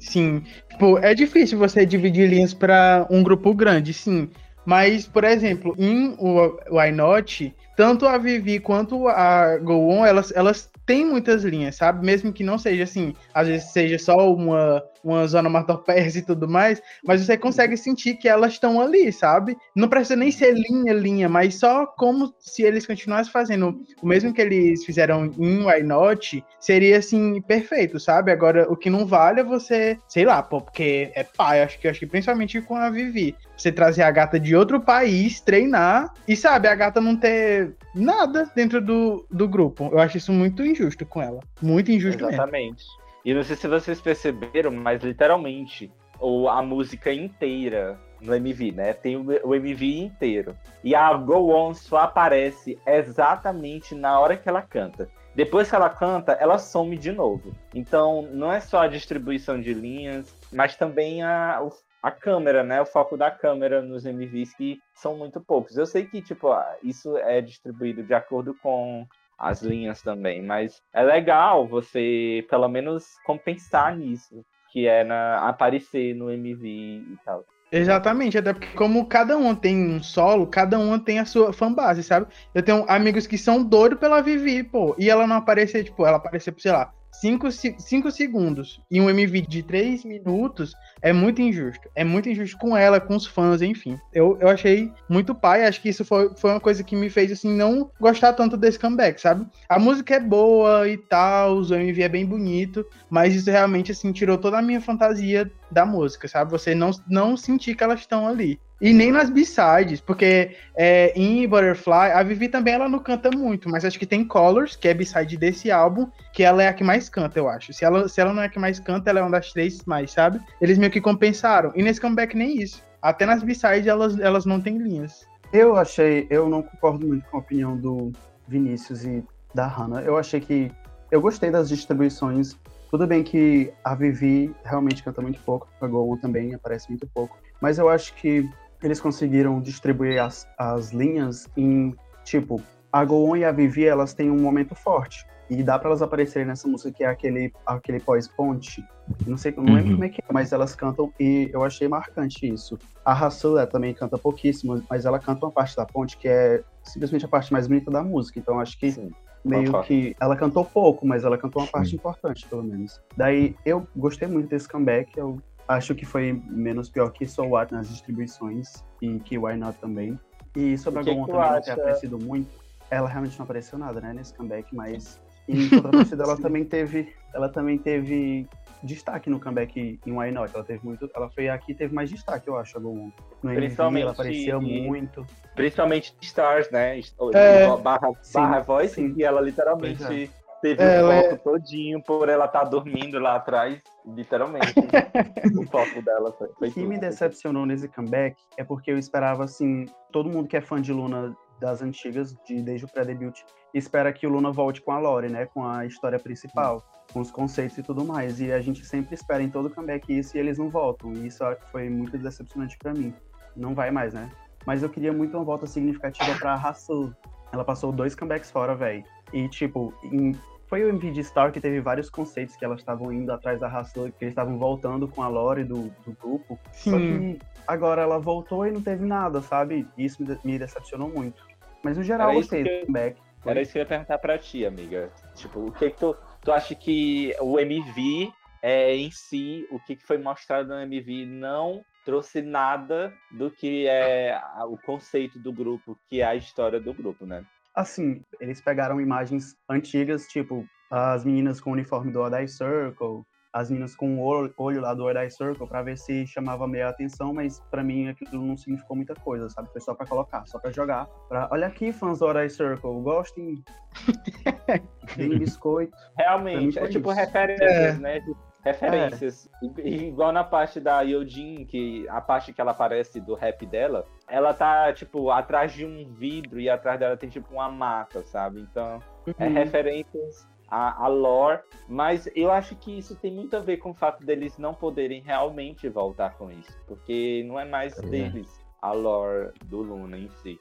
Sim, 0.00 0.44
tipo, 0.68 0.98
é 0.98 1.14
difícil 1.14 1.58
você 1.58 1.86
dividir 1.86 2.28
linhas 2.28 2.52
para 2.52 3.06
um 3.10 3.22
grupo 3.22 3.54
grande, 3.54 3.92
sim. 3.92 4.28
Mas, 4.64 5.06
por 5.06 5.24
exemplo, 5.24 5.74
em 5.78 6.14
o 6.18 6.58
Why 6.70 6.92
Not, 6.92 7.54
tanto 7.76 8.06
a 8.06 8.18
Vivi 8.18 8.60
quanto 8.60 9.08
a 9.08 9.56
Go 9.58 9.88
On, 9.88 10.04
elas, 10.04 10.30
elas 10.32 10.70
têm 10.88 11.04
muitas 11.04 11.44
linhas, 11.44 11.76
sabe? 11.76 12.04
Mesmo 12.04 12.32
que 12.32 12.42
não 12.42 12.56
seja 12.56 12.84
assim, 12.84 13.14
às 13.34 13.46
vezes 13.46 13.70
seja 13.72 13.98
só 13.98 14.16
uma, 14.32 14.82
uma 15.02 15.22
onomatopeias 15.22 16.16
e 16.16 16.22
tudo 16.22 16.48
mais, 16.48 16.82
mas 17.04 17.24
você 17.24 17.36
consegue 17.36 17.76
sentir 17.76 18.14
que 18.14 18.28
elas 18.28 18.52
estão 18.52 18.80
ali, 18.80 19.12
sabe? 19.12 19.56
Não 19.74 19.88
precisa 19.88 20.16
nem 20.16 20.30
ser 20.30 20.54
linha, 20.54 20.92
linha, 20.92 21.28
mas 21.28 21.56
só 21.56 21.86
como 21.86 22.32
se 22.38 22.62
eles 22.62 22.86
continuassem 22.86 23.32
fazendo 23.32 23.80
o 24.02 24.06
mesmo 24.06 24.32
que 24.32 24.40
eles 24.40 24.84
fizeram 24.84 25.26
em 25.38 25.64
Why 25.64 25.82
Not, 25.82 26.44
seria 26.58 26.98
assim, 26.98 27.40
perfeito, 27.42 27.98
sabe? 27.98 28.32
Agora, 28.32 28.70
o 28.70 28.76
que 28.76 28.90
não 28.90 29.06
vale 29.06 29.40
é 29.40 29.44
você, 29.44 29.98
sei 30.08 30.24
lá, 30.24 30.42
pô, 30.42 30.60
porque 30.60 31.10
é 31.14 31.24
pai, 31.24 31.62
acho 31.62 31.78
que 31.78 31.88
acho 31.88 32.00
que 32.00 32.06
principalmente 32.06 32.60
com 32.60 32.76
a 32.76 32.90
Vivi. 32.90 33.34
Você 33.56 33.72
trazer 33.72 34.02
a 34.02 34.10
gata 34.10 34.38
de 34.38 34.54
outro 34.54 34.80
país, 34.80 35.40
treinar, 35.40 36.12
e 36.26 36.36
sabe, 36.36 36.68
a 36.68 36.74
gata 36.74 37.00
não 37.00 37.16
ter 37.16 37.74
nada 37.94 38.50
dentro 38.54 38.80
do, 38.80 39.26
do 39.30 39.48
grupo. 39.48 39.88
Eu 39.92 39.98
acho 39.98 40.16
isso 40.16 40.32
muito 40.32 40.64
injusto 40.64 41.04
com 41.04 41.20
ela. 41.20 41.40
Muito 41.60 41.90
injusto 41.90 42.24
Exatamente. 42.24 42.84
Mesmo. 42.84 43.07
E 43.28 43.34
não 43.34 43.44
sei 43.44 43.56
se 43.56 43.68
vocês 43.68 44.00
perceberam, 44.00 44.70
mas 44.70 45.02
literalmente, 45.02 45.92
ou 46.18 46.48
a 46.48 46.62
música 46.62 47.12
inteira 47.12 48.00
no 48.22 48.34
MV, 48.34 48.72
né? 48.72 48.94
Tem 48.94 49.18
o, 49.18 49.54
MV 49.54 49.98
inteiro. 49.98 50.56
E 50.82 50.94
a 50.94 51.12
Go 51.12 51.50
On 51.54 51.74
só 51.74 51.98
aparece 51.98 52.78
exatamente 52.86 53.94
na 53.94 54.18
hora 54.18 54.34
que 54.34 54.48
ela 54.48 54.62
canta. 54.62 55.10
Depois 55.34 55.68
que 55.68 55.76
ela 55.76 55.90
canta, 55.90 56.32
ela 56.40 56.56
some 56.56 56.96
de 56.96 57.12
novo. 57.12 57.54
Então, 57.74 58.22
não 58.32 58.50
é 58.50 58.60
só 58.60 58.80
a 58.80 58.88
distribuição 58.88 59.60
de 59.60 59.74
linhas, 59.74 60.34
mas 60.50 60.74
também 60.74 61.22
a, 61.22 61.60
a 62.02 62.10
câmera, 62.10 62.64
né? 62.64 62.80
O 62.80 62.86
foco 62.86 63.14
da 63.14 63.30
câmera 63.30 63.82
nos 63.82 64.06
MVs 64.06 64.54
que 64.54 64.80
são 64.94 65.18
muito 65.18 65.38
poucos. 65.38 65.76
Eu 65.76 65.84
sei 65.84 66.06
que, 66.06 66.22
tipo, 66.22 66.48
isso 66.82 67.14
é 67.18 67.42
distribuído 67.42 68.02
de 68.02 68.14
acordo 68.14 68.54
com 68.62 69.06
as 69.38 69.62
linhas 69.62 70.02
também, 70.02 70.42
mas 70.42 70.82
é 70.92 71.02
legal 71.02 71.66
você, 71.66 72.44
pelo 72.50 72.68
menos, 72.68 73.06
compensar 73.24 73.96
nisso, 73.96 74.44
que 74.72 74.86
é 74.86 75.04
na, 75.04 75.48
aparecer 75.48 76.14
no 76.14 76.30
MV 76.30 76.66
e 76.66 77.16
tal. 77.24 77.44
Exatamente, 77.70 78.38
até 78.38 78.52
porque 78.54 78.74
como 78.74 79.06
cada 79.06 79.36
um 79.36 79.54
tem 79.54 79.76
um 79.76 80.02
solo, 80.02 80.46
cada 80.46 80.78
um 80.78 80.98
tem 80.98 81.18
a 81.18 81.26
sua 81.26 81.52
fanbase, 81.52 82.02
sabe? 82.02 82.26
Eu 82.54 82.62
tenho 82.62 82.84
amigos 82.88 83.26
que 83.26 83.36
são 83.36 83.62
doidos 83.62 83.98
pela 83.98 84.22
Vivi, 84.22 84.62
pô, 84.62 84.96
e 84.98 85.10
ela 85.10 85.26
não 85.26 85.36
aparecer, 85.36 85.84
tipo, 85.84 86.06
ela 86.06 86.16
aparecer, 86.16 86.54
sei 86.58 86.72
lá, 86.72 86.92
5 87.12 88.10
segundos 88.10 88.80
e 88.90 89.00
um 89.00 89.10
MV 89.10 89.40
de 89.42 89.62
3 89.62 90.04
minutos 90.04 90.72
é 91.02 91.12
muito 91.12 91.42
injusto. 91.42 91.88
É 91.94 92.04
muito 92.04 92.28
injusto 92.28 92.56
com 92.58 92.76
ela, 92.76 93.00
com 93.00 93.16
os 93.16 93.26
fãs, 93.26 93.62
enfim. 93.62 93.98
Eu, 94.12 94.36
eu 94.40 94.48
achei 94.48 94.92
muito 95.08 95.34
pai, 95.34 95.64
acho 95.64 95.80
que 95.80 95.88
isso 95.88 96.04
foi, 96.04 96.30
foi 96.36 96.50
uma 96.50 96.60
coisa 96.60 96.82
que 96.82 96.96
me 96.96 97.10
fez, 97.10 97.32
assim, 97.32 97.54
não 97.54 97.90
gostar 98.00 98.32
tanto 98.32 98.56
desse 98.56 98.78
comeback, 98.78 99.20
sabe? 99.20 99.46
A 99.68 99.78
música 99.78 100.14
é 100.14 100.20
boa 100.20 100.88
e 100.88 100.96
tal, 100.96 101.58
o 101.58 101.74
MV 101.74 102.02
é 102.02 102.08
bem 102.08 102.26
bonito, 102.26 102.84
mas 103.10 103.34
isso 103.34 103.50
realmente, 103.50 103.92
assim, 103.92 104.12
tirou 104.12 104.38
toda 104.38 104.58
a 104.58 104.62
minha 104.62 104.80
fantasia 104.80 105.50
da 105.70 105.84
música, 105.84 106.26
sabe? 106.28 106.50
Você 106.50 106.74
não, 106.74 106.90
não 107.08 107.36
sentir 107.36 107.74
que 107.74 107.84
elas 107.84 108.00
estão 108.00 108.26
ali. 108.26 108.60
E 108.80 108.92
nem 108.92 109.10
nas 109.10 109.28
B-sides, 109.28 110.00
porque 110.00 110.56
é, 110.76 111.12
em 111.16 111.46
Butterfly, 111.48 112.12
a 112.12 112.22
Vivi 112.22 112.48
também 112.48 112.74
ela 112.74 112.88
não 112.88 113.00
canta 113.00 113.28
muito, 113.30 113.68
mas 113.68 113.84
acho 113.84 113.98
que 113.98 114.06
tem 114.06 114.24
Colors, 114.24 114.76
que 114.76 114.86
é 114.86 114.94
B-side 114.94 115.36
desse 115.36 115.68
álbum, 115.70 116.08
que 116.32 116.44
ela 116.44 116.62
é 116.62 116.68
a 116.68 116.72
que 116.72 116.84
mais 116.84 117.08
canta, 117.08 117.38
eu 117.38 117.48
acho. 117.48 117.72
Se 117.72 117.84
ela, 117.84 118.08
se 118.08 118.20
ela 118.20 118.32
não 118.32 118.42
é 118.42 118.46
a 118.46 118.48
que 118.48 118.58
mais 118.58 118.78
canta, 118.78 119.10
ela 119.10 119.18
é 119.18 119.22
uma 119.22 119.32
das 119.32 119.52
três 119.52 119.84
mais, 119.84 120.12
sabe? 120.12 120.40
Eles 120.60 120.78
meio 120.78 120.92
que 120.92 121.00
compensaram. 121.00 121.72
E 121.74 121.82
nesse 121.82 122.00
comeback 122.00 122.36
nem 122.36 122.62
isso. 122.62 122.84
Até 123.02 123.26
nas 123.26 123.42
B-sides 123.42 123.86
elas, 123.86 124.18
elas 124.20 124.46
não 124.46 124.60
têm 124.60 124.78
linhas. 124.78 125.26
Eu 125.52 125.76
achei, 125.76 126.26
eu 126.30 126.48
não 126.48 126.62
concordo 126.62 127.06
muito 127.06 127.28
com 127.28 127.38
a 127.38 127.40
opinião 127.40 127.76
do 127.76 128.12
Vinícius 128.46 129.04
e 129.04 129.24
da 129.52 129.66
Hannah. 129.66 130.02
Eu 130.02 130.16
achei 130.16 130.40
que 130.40 130.70
eu 131.10 131.20
gostei 131.20 131.50
das 131.50 131.68
distribuições. 131.68 132.56
Tudo 132.90 133.06
bem 133.06 133.22
que 133.22 133.72
a 133.84 133.94
Vivi 133.94 134.54
realmente 134.64 135.02
canta 135.02 135.20
muito 135.20 135.40
pouco, 135.42 135.68
a 135.80 135.86
Go 135.86 136.16
também 136.16 136.54
aparece 136.54 136.88
muito 136.88 137.06
pouco, 137.12 137.36
mas 137.60 137.78
eu 137.78 137.88
acho 137.88 138.14
que 138.14 138.48
eles 138.82 139.00
conseguiram 139.00 139.60
distribuir 139.60 140.22
as, 140.22 140.46
as 140.56 140.90
linhas 140.92 141.46
em 141.56 141.94
tipo 142.24 142.62
a 142.92 143.04
Go 143.04 143.36
e 143.36 143.44
a 143.44 143.52
Vivi 143.52 143.84
elas 143.84 144.14
têm 144.14 144.30
um 144.30 144.40
momento 144.40 144.74
forte 144.74 145.26
e 145.50 145.62
dá 145.62 145.78
para 145.78 145.88
elas 145.90 146.00
aparecerem 146.02 146.46
nessa 146.48 146.66
música 146.68 146.90
que 146.92 147.04
é 147.04 147.06
aquele 147.08 147.52
aquele 147.66 148.00
pós-ponte. 148.00 148.82
Não 149.26 149.36
sei, 149.36 149.52
não 149.56 149.64
lembro 149.64 149.88
Uhum. 149.90 149.92
como 149.94 150.04
é 150.04 150.08
que 150.08 150.20
é, 150.22 150.32
mas 150.32 150.52
elas 150.52 150.74
cantam 150.74 151.12
e 151.20 151.50
eu 151.52 151.64
achei 151.64 151.88
marcante 151.88 152.46
isso. 152.50 152.78
A 153.04 153.12
Hassel 153.12 153.66
também 153.66 153.92
canta 153.94 154.16
pouquíssimo, 154.18 154.82
mas 154.88 155.04
ela 155.04 155.18
canta 155.18 155.44
uma 155.46 155.52
parte 155.52 155.74
da 155.76 155.84
ponte 155.84 156.16
que 156.16 156.28
é 156.28 156.62
simplesmente 156.82 157.24
a 157.24 157.28
parte 157.28 157.52
mais 157.52 157.66
bonita 157.66 157.90
da 157.90 158.02
música. 158.02 158.38
Então 158.38 158.60
acho 158.60 158.78
que 158.78 158.92
Sim. 158.92 159.10
Meio 159.44 159.82
que 159.82 160.14
ela 160.20 160.36
cantou 160.36 160.64
pouco, 160.64 161.06
mas 161.06 161.24
ela 161.24 161.38
cantou 161.38 161.62
uma 161.62 161.68
parte 161.68 161.94
importante, 161.94 162.46
pelo 162.48 162.62
menos. 162.62 163.00
Daí 163.16 163.56
eu 163.64 163.86
gostei 163.96 164.28
muito 164.28 164.48
desse 164.48 164.68
comeback, 164.68 165.16
eu 165.16 165.40
acho 165.66 165.94
que 165.94 166.04
foi 166.04 166.32
menos 166.46 166.88
pior 166.88 167.10
que 167.10 167.26
So 167.26 167.42
What 167.42 167.72
nas 167.72 167.88
distribuições 167.88 168.84
e 169.02 169.18
que 169.20 169.38
Why 169.38 169.56
Not 169.56 169.78
também. 169.78 170.18
E 170.56 170.76
sobre 170.78 171.00
a 171.00 171.02
Gomon 171.02 171.26
também 171.26 171.40
não 171.40 171.60
ter 171.60 171.70
acha? 171.70 171.80
aparecido 171.80 172.18
muito, 172.18 172.48
ela 172.90 173.08
realmente 173.08 173.38
não 173.38 173.44
apareceu 173.44 173.78
nada, 173.78 174.00
né, 174.00 174.12
nesse 174.12 174.34
comeback, 174.34 174.74
mas 174.74 175.20
em 175.46 175.68
contrapartida 175.68 176.24
ela 176.24 176.36
também 176.40 176.64
teve, 176.64 177.14
ela 177.34 177.48
também 177.48 177.78
teve 177.78 178.48
destaque 178.82 179.28
no 179.30 179.40
comeback 179.40 179.98
em 180.06 180.12
Why 180.12 180.30
Not, 180.30 180.54
ela 180.54 180.64
teve 180.64 180.84
muito, 180.84 181.10
ela 181.14 181.28
foi 181.30 181.48
aqui 181.48 181.72
e 181.72 181.74
teve 181.74 181.94
mais 181.94 182.08
destaque, 182.10 182.48
eu 182.48 182.56
acho. 182.56 182.78
No 182.80 183.12
MV 183.42 183.56
Principalmente- 183.56 184.02
ela 184.02 184.12
aparecia 184.12 184.60
muito. 184.60 185.26
Principalmente 185.54 186.14
Stars, 186.20 186.70
né? 186.70 187.00
É. 187.34 187.76
Barra, 187.82 188.10
Sim, 188.22 188.38
barra 188.40 188.60
Voice, 188.60 188.94
sim. 188.94 189.14
que 189.14 189.24
ela 189.24 189.40
literalmente 189.40 189.98
Pois 190.04 190.30
teve 190.60 190.82
Ela 190.82 191.08
o 191.08 191.12
é- 191.12 191.30
foco 191.30 191.50
todinho 191.52 192.02
por 192.02 192.28
ela 192.28 192.46
estar 192.46 192.64
dormindo 192.64 193.18
lá 193.18 193.36
atrás. 193.36 193.80
Literalmente. 194.06 194.74
o 195.58 195.66
foco 195.66 196.02
dela 196.02 196.32
foi, 196.32 196.48
foi 196.58 196.68
O 196.68 196.72
que 196.72 196.80
tudo. 196.80 196.88
me 196.88 196.98
decepcionou 196.98 197.64
nesse 197.66 197.86
comeback 197.88 198.36
é 198.56 198.64
porque 198.64 198.90
eu 198.90 198.98
esperava, 198.98 199.44
assim, 199.44 199.86
todo 200.10 200.28
mundo 200.28 200.48
que 200.48 200.56
é 200.56 200.60
fã 200.60 200.80
de 200.80 200.92
Luna 200.92 201.36
das 201.60 201.82
antigas, 201.82 202.34
de, 202.46 202.62
desde 202.62 202.84
o 202.84 202.88
pré-debut, 202.88 203.40
espera 203.74 204.12
que 204.12 204.26
o 204.26 204.30
Luna 204.30 204.50
volte 204.52 204.80
com 204.80 204.92
a 204.92 204.98
Lore, 204.98 205.28
né? 205.28 205.46
Com 205.46 205.66
a 205.66 205.84
história 205.86 206.18
principal, 206.18 206.82
com 207.12 207.20
os 207.20 207.30
conceitos 207.30 207.76
e 207.78 207.82
tudo 207.82 208.04
mais. 208.04 208.40
E 208.40 208.52
a 208.52 208.60
gente 208.60 208.84
sempre 208.84 209.14
espera 209.14 209.42
em 209.42 209.50
todo 209.50 209.70
comeback 209.70 210.16
isso 210.16 210.36
e 210.36 210.40
eles 210.40 210.58
não 210.58 210.68
voltam. 210.68 211.12
E 211.12 211.26
isso 211.26 211.44
foi 211.70 211.88
muito 211.88 212.16
decepcionante 212.18 212.76
pra 212.78 212.92
mim. 212.94 213.12
Não 213.56 213.74
vai 213.74 213.90
mais, 213.90 214.14
né? 214.14 214.30
Mas 214.66 214.82
eu 214.82 214.88
queria 214.90 215.12
muito 215.12 215.36
uma 215.36 215.44
volta 215.44 215.66
significativa 215.66 216.38
pra 216.38 216.54
Hassel. 216.54 217.12
Ela 217.52 217.64
passou 217.64 217.90
dois 217.90 218.14
comebacks 218.14 218.50
fora, 218.50 218.74
velho. 218.74 219.02
E, 219.32 219.48
tipo, 219.48 219.92
em- 220.04 220.36
foi 220.66 220.84
o 220.84 220.88
MV 220.90 221.12
de 221.12 221.24
Star 221.24 221.50
que 221.50 221.60
teve 221.62 221.80
vários 221.80 222.10
conceitos 222.10 222.54
que 222.54 222.62
elas 222.62 222.80
estavam 222.80 223.10
indo 223.10 223.32
atrás 223.32 223.58
da 223.58 223.68
Hassel, 223.68 224.12
que 224.12 224.22
eles 224.24 224.32
estavam 224.32 224.58
voltando 224.58 225.08
com 225.08 225.22
a 225.22 225.28
Lore 225.28 225.64
do, 225.64 225.84
do 226.04 226.12
grupo. 226.20 226.58
Só 226.72 226.90
Sim. 226.90 227.38
que 227.38 227.38
agora 227.66 228.02
ela 228.02 228.18
voltou 228.18 228.66
e 228.66 228.70
não 228.70 228.82
teve 228.82 229.06
nada, 229.06 229.40
sabe? 229.40 229.88
Isso 229.96 230.22
me 230.44 230.58
decepcionou 230.58 231.08
muito. 231.08 231.42
Mas 231.82 231.96
no 231.96 232.02
geral, 232.02 232.30
Era 232.30 232.38
eu 232.38 232.46
do 232.46 232.54
eu- 232.56 232.80
comeback. 232.86 233.20
Era 233.46 233.62
isso 233.62 233.72
que 233.72 233.78
eu 233.78 233.82
ia 233.82 233.86
perguntar 233.86 234.18
pra 234.18 234.36
ti, 234.38 234.66
amiga. 234.66 235.10
Tipo, 235.34 235.60
o 235.60 235.72
que 235.72 235.90
que 235.90 235.98
tu, 235.98 236.16
tu 236.42 236.52
acha 236.52 236.74
que 236.74 237.34
o 237.40 237.58
MV 237.58 238.30
é, 238.60 238.94
em 238.96 239.10
si, 239.10 239.66
o 239.70 239.78
que 239.78 239.94
que 239.96 240.04
foi 240.04 240.18
mostrado 240.18 240.68
no 240.68 240.80
MV 240.80 241.24
não 241.26 241.84
trouxe 242.04 242.42
nada 242.42 243.14
do 243.30 243.50
que 243.50 243.86
é 243.86 244.38
o 244.66 244.76
conceito 244.76 245.38
do 245.38 245.52
grupo, 245.52 245.96
que 246.08 246.20
é 246.20 246.24
a 246.24 246.34
história 246.34 246.80
do 246.80 246.92
grupo, 246.92 247.24
né? 247.24 247.44
Assim, 247.74 248.22
eles 248.40 248.60
pegaram 248.60 249.00
imagens 249.00 249.54
antigas, 249.68 250.26
tipo 250.26 250.66
as 250.90 251.24
meninas 251.24 251.60
com 251.60 251.70
o 251.70 251.74
uniforme 251.74 252.10
do 252.10 252.26
Eye 252.34 252.48
Circle, 252.48 253.22
as 253.52 253.70
meninas 253.70 253.96
com 253.96 254.16
o 254.18 254.20
olho, 254.22 254.52
olho 254.58 254.80
lá 254.80 254.92
do 254.94 255.08
Eye 255.10 255.30
Circle, 255.30 255.66
pra 255.66 255.82
ver 255.82 255.96
se 255.96 256.26
chamava 256.26 256.66
meio 256.68 256.86
a 256.86 256.90
atenção, 256.90 257.32
mas 257.32 257.60
pra 257.70 257.82
mim 257.82 258.08
aquilo 258.08 258.44
não 258.44 258.56
significou 258.56 258.94
muita 258.96 259.14
coisa, 259.14 259.48
sabe? 259.48 259.70
Foi 259.72 259.80
só 259.80 259.94
pra 259.94 260.06
colocar, 260.06 260.44
só 260.46 260.58
pra 260.58 260.70
jogar. 260.70 261.06
Pra, 261.28 261.48
olha 261.50 261.66
aqui, 261.66 261.90
fãs 261.92 262.18
do 262.18 262.30
Eye 262.38 262.50
Circle, 262.50 263.00
gostem, 263.02 263.62
deem 265.16 265.38
biscoito. 265.38 265.96
Realmente, 266.16 266.78
é 266.78 266.86
tipo 266.88 267.10
isso. 267.10 267.18
referências, 267.20 267.70
É. 267.70 267.92
né? 267.98 268.20
Referências. 268.64 269.48
I- 269.78 270.08
Igual 270.08 270.32
na 270.32 270.44
parte 270.44 270.78
da 270.80 271.00
Yojin, 271.00 271.64
que 271.64 272.06
a 272.08 272.20
parte 272.20 272.52
que 272.52 272.60
ela 272.60 272.72
aparece 272.72 273.20
do 273.20 273.34
rap 273.34 273.64
dela, 273.64 274.04
ela 274.28 274.52
tá, 274.52 274.92
tipo, 274.92 275.30
atrás 275.30 275.72
de 275.72 275.86
um 275.86 276.12
vidro 276.12 276.60
e 276.60 276.68
atrás 276.68 276.98
dela 277.00 277.16
tem, 277.16 277.30
tipo, 277.30 277.54
uma 277.54 277.70
mata, 277.70 278.22
sabe? 278.24 278.60
Então, 278.60 279.00
é 279.38 279.46
Uhum. 279.46 279.54
referências 279.54 280.46
a, 280.70 281.04
a 281.04 281.08
lore, 281.08 281.62
mas 281.88 282.28
eu 282.34 282.50
acho 282.50 282.76
que 282.76 282.98
isso 282.98 283.16
tem 283.16 283.32
muito 283.32 283.56
a 283.56 283.60
ver 283.60 283.78
com 283.78 283.90
o 283.90 283.94
fato 283.94 284.24
deles 284.24 284.58
não 284.58 284.74
poderem 284.74 285.22
realmente 285.22 285.88
voltar 285.88 286.36
com 286.36 286.50
isso, 286.50 286.78
porque 286.86 287.44
não 287.46 287.58
é 287.58 287.64
mais 287.64 287.98
é. 287.98 288.02
deles 288.02 288.60
a 288.80 288.92
lore 288.92 289.52
do 289.64 289.80
Luna 289.80 290.18
em 290.18 290.28
si. 290.28 290.60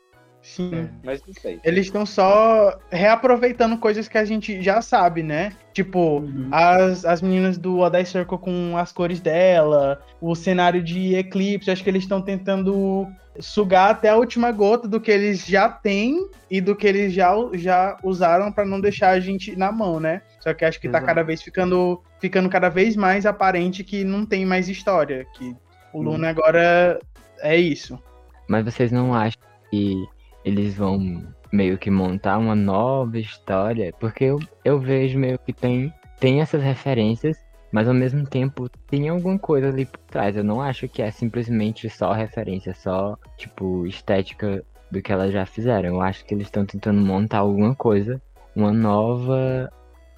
Sim. 0.56 0.90
Mas 1.04 1.22
não 1.28 1.34
sei. 1.34 1.60
Eles 1.64 1.86
estão 1.88 2.06
só 2.06 2.80
reaproveitando 2.90 3.78
coisas 3.78 4.08
que 4.08 4.18
a 4.18 4.24
gente 4.26 4.62
já 4.62 4.82
sabe, 4.82 5.22
né? 5.22 5.52
Tipo, 5.74 6.20
Uhum. 6.20 6.48
as, 6.52 7.04
as 7.06 7.22
meninas 7.22 7.58
do 7.58 7.80
Odai 7.80 8.06
Circle 8.06 8.38
com 8.38 8.78
as 8.78 8.92
cores 8.92 9.20
dela, 9.20 10.02
o 10.22 10.34
cenário 10.36 10.82
de 10.82 11.16
Eclipse, 11.16 11.70
acho 11.70 11.84
que 11.84 11.90
eles 11.90 12.04
estão 12.04 12.22
tentando 12.22 13.08
sugar 13.40 13.92
até 13.92 14.10
a 14.10 14.16
última 14.16 14.52
gota 14.52 14.88
do 14.88 15.00
que 15.00 15.12
eles 15.12 15.46
já 15.46 15.70
têm 15.70 16.28
e 16.50 16.60
do 16.60 16.76
que 16.76 16.88
eles 16.88 17.14
já, 17.14 17.34
já 17.54 17.98
usaram 18.02 18.52
pra 18.52 18.66
não 18.66 18.80
deixar 18.82 19.10
a 19.10 19.20
gente 19.20 19.56
na 19.56 19.72
mão, 19.72 20.00
né? 20.00 20.22
Só 20.40 20.54
que 20.54 20.66
acho 20.66 20.80
que 20.80 20.88
tá 20.88 20.98
Exato. 20.98 21.06
cada 21.06 21.24
vez 21.24 21.42
ficando, 21.42 22.02
ficando 22.20 22.50
cada 22.50 22.70
vez 22.70 22.96
mais 22.96 23.26
aparente 23.28 23.84
que 23.84 24.04
não 24.04 24.26
tem 24.26 24.44
mais 24.46 24.70
história, 24.70 25.26
que 25.36 25.56
o 25.94 26.02
Luna 26.02 26.30
agora 26.30 27.00
é 27.42 27.56
isso. 27.58 28.00
Mas 28.48 28.66
vocês 28.66 28.92
não 28.92 29.14
acham 29.14 29.40
que 29.70 30.04
eles 30.44 30.76
vão 30.76 31.24
meio 31.52 31.78
que 31.78 31.90
montar 31.90 32.38
uma 32.38 32.56
nova 32.56 33.18
história? 33.18 33.94
Porque 34.00 34.26
eu, 34.26 34.40
eu 34.64 34.80
vejo 34.80 35.20
meio 35.20 35.40
que 35.40 35.54
tem, 35.54 35.94
tem 36.20 36.42
essas 36.42 36.62
referências, 36.62 37.38
mas 37.72 37.88
ao 37.88 37.94
mesmo 37.94 38.26
tempo 38.26 38.70
tem 38.88 39.10
alguma 39.10 39.38
coisa 39.38 39.70
ali 39.70 39.86
por 39.86 40.00
trás. 40.02 40.36
Eu 40.36 40.44
não 40.44 40.62
acho 40.62 40.88
que 40.88 41.02
é 41.02 41.12
simplesmente 41.12 41.90
só 41.90 42.12
referência, 42.14 42.74
só, 42.74 43.18
tipo, 43.38 43.86
estética 43.86 44.64
do 44.92 45.02
que 45.02 45.12
elas 45.12 45.32
já 45.32 45.46
fizeram. 45.46 45.90
Eu 45.90 46.02
acho 46.02 46.26
que 46.26 46.34
eles 46.34 46.48
estão 46.48 46.66
tentando 46.66 47.00
montar 47.02 47.40
alguma 47.40 47.76
coisa, 47.76 48.22
uma 48.56 48.72
nova 48.72 49.72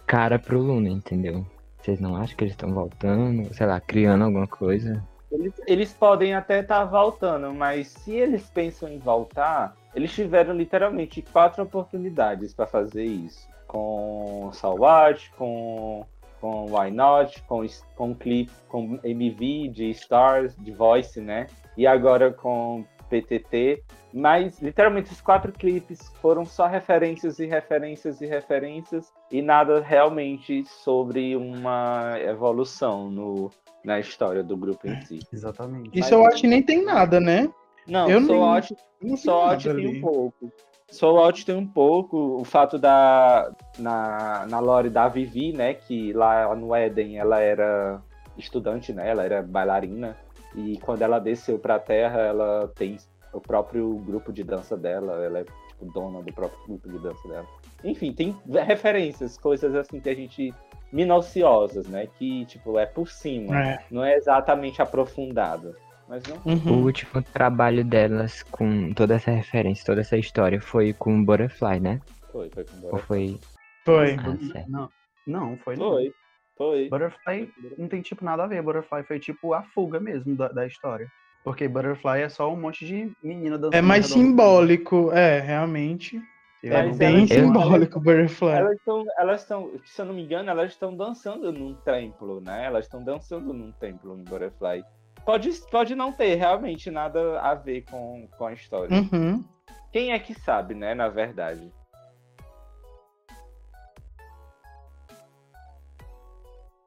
cara 0.05 0.39
pro 0.39 0.59
Luna, 0.59 0.89
entendeu? 0.89 1.45
Vocês 1.81 1.99
não 1.99 2.15
acham 2.15 2.35
que 2.35 2.43
eles 2.43 2.53
estão 2.53 2.73
voltando, 2.73 3.53
sei 3.53 3.65
lá, 3.65 3.79
criando 3.79 4.25
alguma 4.25 4.47
coisa? 4.47 5.03
Eles, 5.31 5.53
eles 5.67 5.93
podem 5.93 6.33
até 6.33 6.61
estar 6.61 6.83
voltando, 6.85 7.53
mas 7.53 7.87
se 7.87 8.11
eles 8.11 8.49
pensam 8.49 8.89
em 8.89 8.97
voltar, 8.97 9.75
eles 9.93 10.13
tiveram 10.13 10.53
literalmente 10.53 11.21
quatro 11.21 11.63
oportunidades 11.63 12.53
para 12.53 12.67
fazer 12.67 13.05
isso. 13.05 13.47
Com 13.67 14.49
Salvat, 14.53 15.29
com, 15.37 16.05
com 16.41 16.65
Why 16.65 16.91
Not, 16.91 17.41
com, 17.43 17.65
com 17.95 18.15
clipe, 18.15 18.51
com 18.67 18.99
MV 19.03 19.69
de 19.69 19.89
Stars, 19.91 20.55
de 20.55 20.71
Voice, 20.71 21.19
né? 21.21 21.47
E 21.77 21.85
agora 21.85 22.31
com 22.31 22.85
PTT. 23.09 23.83
Mas 24.13 24.59
literalmente 24.59 25.11
os 25.11 25.21
quatro 25.21 25.51
clipes 25.51 25.99
foram 26.21 26.45
só 26.45 26.65
referências 26.65 27.37
e 27.39 27.45
referências 27.45 28.21
e 28.21 28.25
referências 28.25 29.11
e 29.31 29.41
nada 29.41 29.81
realmente 29.81 30.65
sobre 30.65 31.35
uma 31.35 32.15
evolução 32.19 33.09
no, 33.11 33.51
na 33.83 33.99
história 33.99 34.43
do 34.43 34.57
grupo 34.57 34.87
em 34.87 34.99
si. 35.01 35.19
Exatamente. 35.31 35.97
Isso 35.97 36.13
eu 36.13 36.25
acho 36.25 36.41
que 36.41 36.47
nem 36.47 36.63
tem 36.63 36.83
nada, 36.83 37.19
né? 37.19 37.49
Não, 37.89 38.09
Eu 38.09 38.19
nem- 38.21 38.35
Out, 38.41 38.75
Não 39.01 39.15
tem 39.15 39.31
Out 39.33 39.69
ali. 39.69 39.87
um 39.97 40.01
pouco. 40.01 40.51
Soul 40.89 41.19
Out 41.19 41.45
tem 41.45 41.55
um 41.55 41.67
pouco. 41.67 42.17
O 42.39 42.43
fato 42.43 42.77
da. 42.79 43.51
Na, 43.77 44.45
na 44.47 44.59
lore 44.59 44.89
da 44.89 45.07
Vivi, 45.07 45.53
né? 45.53 45.73
Que 45.75 46.11
lá 46.13 46.55
no 46.55 46.73
Éden 46.73 47.17
ela 47.19 47.39
era 47.39 48.01
estudante, 48.37 48.91
né? 48.93 49.09
Ela 49.09 49.23
era 49.23 49.41
bailarina. 49.43 50.17
E 50.55 50.77
quando 50.79 51.01
ela 51.03 51.19
desceu 51.19 51.59
pra 51.59 51.77
terra, 51.79 52.19
ela 52.21 52.67
tem 52.75 52.97
o 53.31 53.39
próprio 53.39 53.93
grupo 53.99 54.33
de 54.33 54.43
dança 54.43 54.75
dela. 54.75 55.23
Ela 55.23 55.39
é 55.39 55.43
tipo, 55.43 55.85
dona 55.93 56.23
do 56.23 56.33
próprio 56.33 56.59
grupo 56.67 56.89
de 56.89 56.97
dança 56.99 57.27
dela. 57.27 57.45
Enfim, 57.83 58.11
tem 58.11 58.35
referências, 58.65 59.37
coisas 59.37 59.75
assim 59.75 59.99
que 59.99 60.09
a 60.09 60.15
gente 60.15 60.51
minuciosas, 60.91 61.87
né? 61.87 62.07
Que, 62.17 62.45
tipo, 62.45 62.77
é 62.79 62.85
por 62.85 63.07
cima, 63.09 63.55
É. 63.57 63.79
não 63.91 64.03
é 64.03 64.15
exatamente 64.15 64.81
aprofundado. 64.81 65.75
Mas 66.09 66.23
não. 66.23 66.37
O 66.43 66.49
Uhum. 66.49 66.83
último 66.85 67.21
trabalho 67.21 67.85
delas 67.85 68.41
com 68.43 68.91
toda 68.93 69.13
essa 69.15 69.29
referência, 69.31 69.85
toda 69.85 70.01
essa 70.01 70.17
história 70.17 70.59
foi 70.59 70.91
com 70.91 71.23
Butterfly, 71.23 71.79
né? 71.79 72.01
Foi, 72.31 72.49
foi 72.49 72.63
com 72.65 72.75
Ou 72.77 72.81
Butterfly. 72.93 73.39
foi. 73.85 74.15
Foi. 74.15 74.15
Ah. 74.55 74.65
Não, 74.67 74.89
não 75.27 75.57
foi 75.57 75.75
não. 75.77 75.91
Foi, 75.91 76.11
foi. 76.57 76.89
Butterfly 76.89 77.49
não 77.77 77.87
tem 77.87 78.01
tipo 78.01 78.25
nada 78.25 78.43
a 78.43 78.47
ver. 78.47 78.61
Butterfly 78.63 79.03
foi 79.03 79.19
tipo 79.19 79.53
a 79.53 79.61
fuga 79.63 79.99
mesmo 79.99 80.35
da, 80.35 80.47
da 80.49 80.65
história. 80.65 81.07
Porque 81.43 81.67
Butterfly 81.67 82.21
é 82.21 82.29
só 82.29 82.51
um 82.51 82.57
monte 82.59 82.85
de 82.85 83.11
menina 83.23 83.57
dançando. 83.57 83.75
É 83.75 83.81
mais 83.81 84.07
simbólico, 84.07 85.11
é, 85.13 85.39
realmente. 85.39 86.19
Mas 86.61 86.89
não- 86.91 86.97
Bem 86.97 87.15
elas- 87.19 87.29
simbólico, 87.29 87.99
Butterfly. 88.01 88.49
Elas 88.51 88.77
estão, 88.77 89.05
elas 89.17 89.41
estão, 89.41 89.71
se 89.85 90.01
eu 90.01 90.05
não 90.05 90.13
me 90.13 90.23
engano, 90.23 90.49
elas 90.49 90.71
estão 90.71 90.93
dançando 90.95 91.53
num 91.53 91.73
templo, 91.75 92.41
né? 92.41 92.65
Elas 92.65 92.85
estão 92.85 93.01
dançando 93.03 93.53
num 93.53 93.71
templo 93.71 94.17
no 94.17 94.23
Butterfly. 94.25 94.83
Pode, 95.29 95.51
pode 95.69 95.93
não 95.93 96.11
ter 96.11 96.33
realmente 96.33 96.89
nada 96.89 97.39
a 97.39 97.53
ver 97.53 97.83
com, 97.83 98.27
com 98.35 98.47
a 98.47 98.53
história. 98.53 98.89
Uhum. 98.91 99.45
Quem 99.91 100.11
é 100.11 100.17
que 100.17 100.33
sabe, 100.33 100.73
né? 100.73 100.95
Na 100.95 101.07
verdade. 101.07 101.71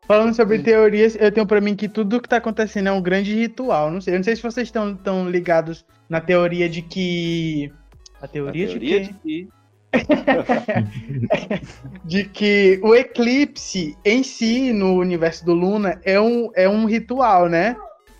Falando 0.08 0.34
sobre 0.34 0.58
teorias, 0.58 1.14
eu 1.14 1.30
tenho 1.30 1.46
pra 1.46 1.60
mim 1.60 1.76
que 1.76 1.88
tudo 1.88 2.20
que 2.20 2.28
tá 2.28 2.38
acontecendo 2.38 2.88
é 2.88 2.92
um 2.92 3.00
grande 3.00 3.32
ritual. 3.32 3.92
Não 3.92 4.00
sei, 4.00 4.14
eu 4.14 4.18
não 4.18 4.24
sei 4.24 4.34
se 4.34 4.42
vocês 4.42 4.66
estão 4.66 4.96
tão 4.96 5.30
ligados 5.30 5.86
na 6.08 6.20
teoria 6.20 6.68
de 6.68 6.82
que. 6.82 7.72
A 8.20 8.24
A 8.24 8.28
teoria, 8.28 8.66
teoria 8.66 9.04
de, 9.04 9.12
que, 9.12 9.48
de 12.04 12.24
que 12.24 12.80
o 12.82 12.92
eclipse 12.92 13.96
em 14.04 14.24
si, 14.24 14.72
no 14.72 14.96
universo 14.96 15.44
do 15.44 15.54
Luna, 15.54 16.00
é 16.04 16.20
um, 16.20 16.50
é 16.56 16.68
um 16.68 16.86
ritual, 16.86 17.48
né? 17.48 17.76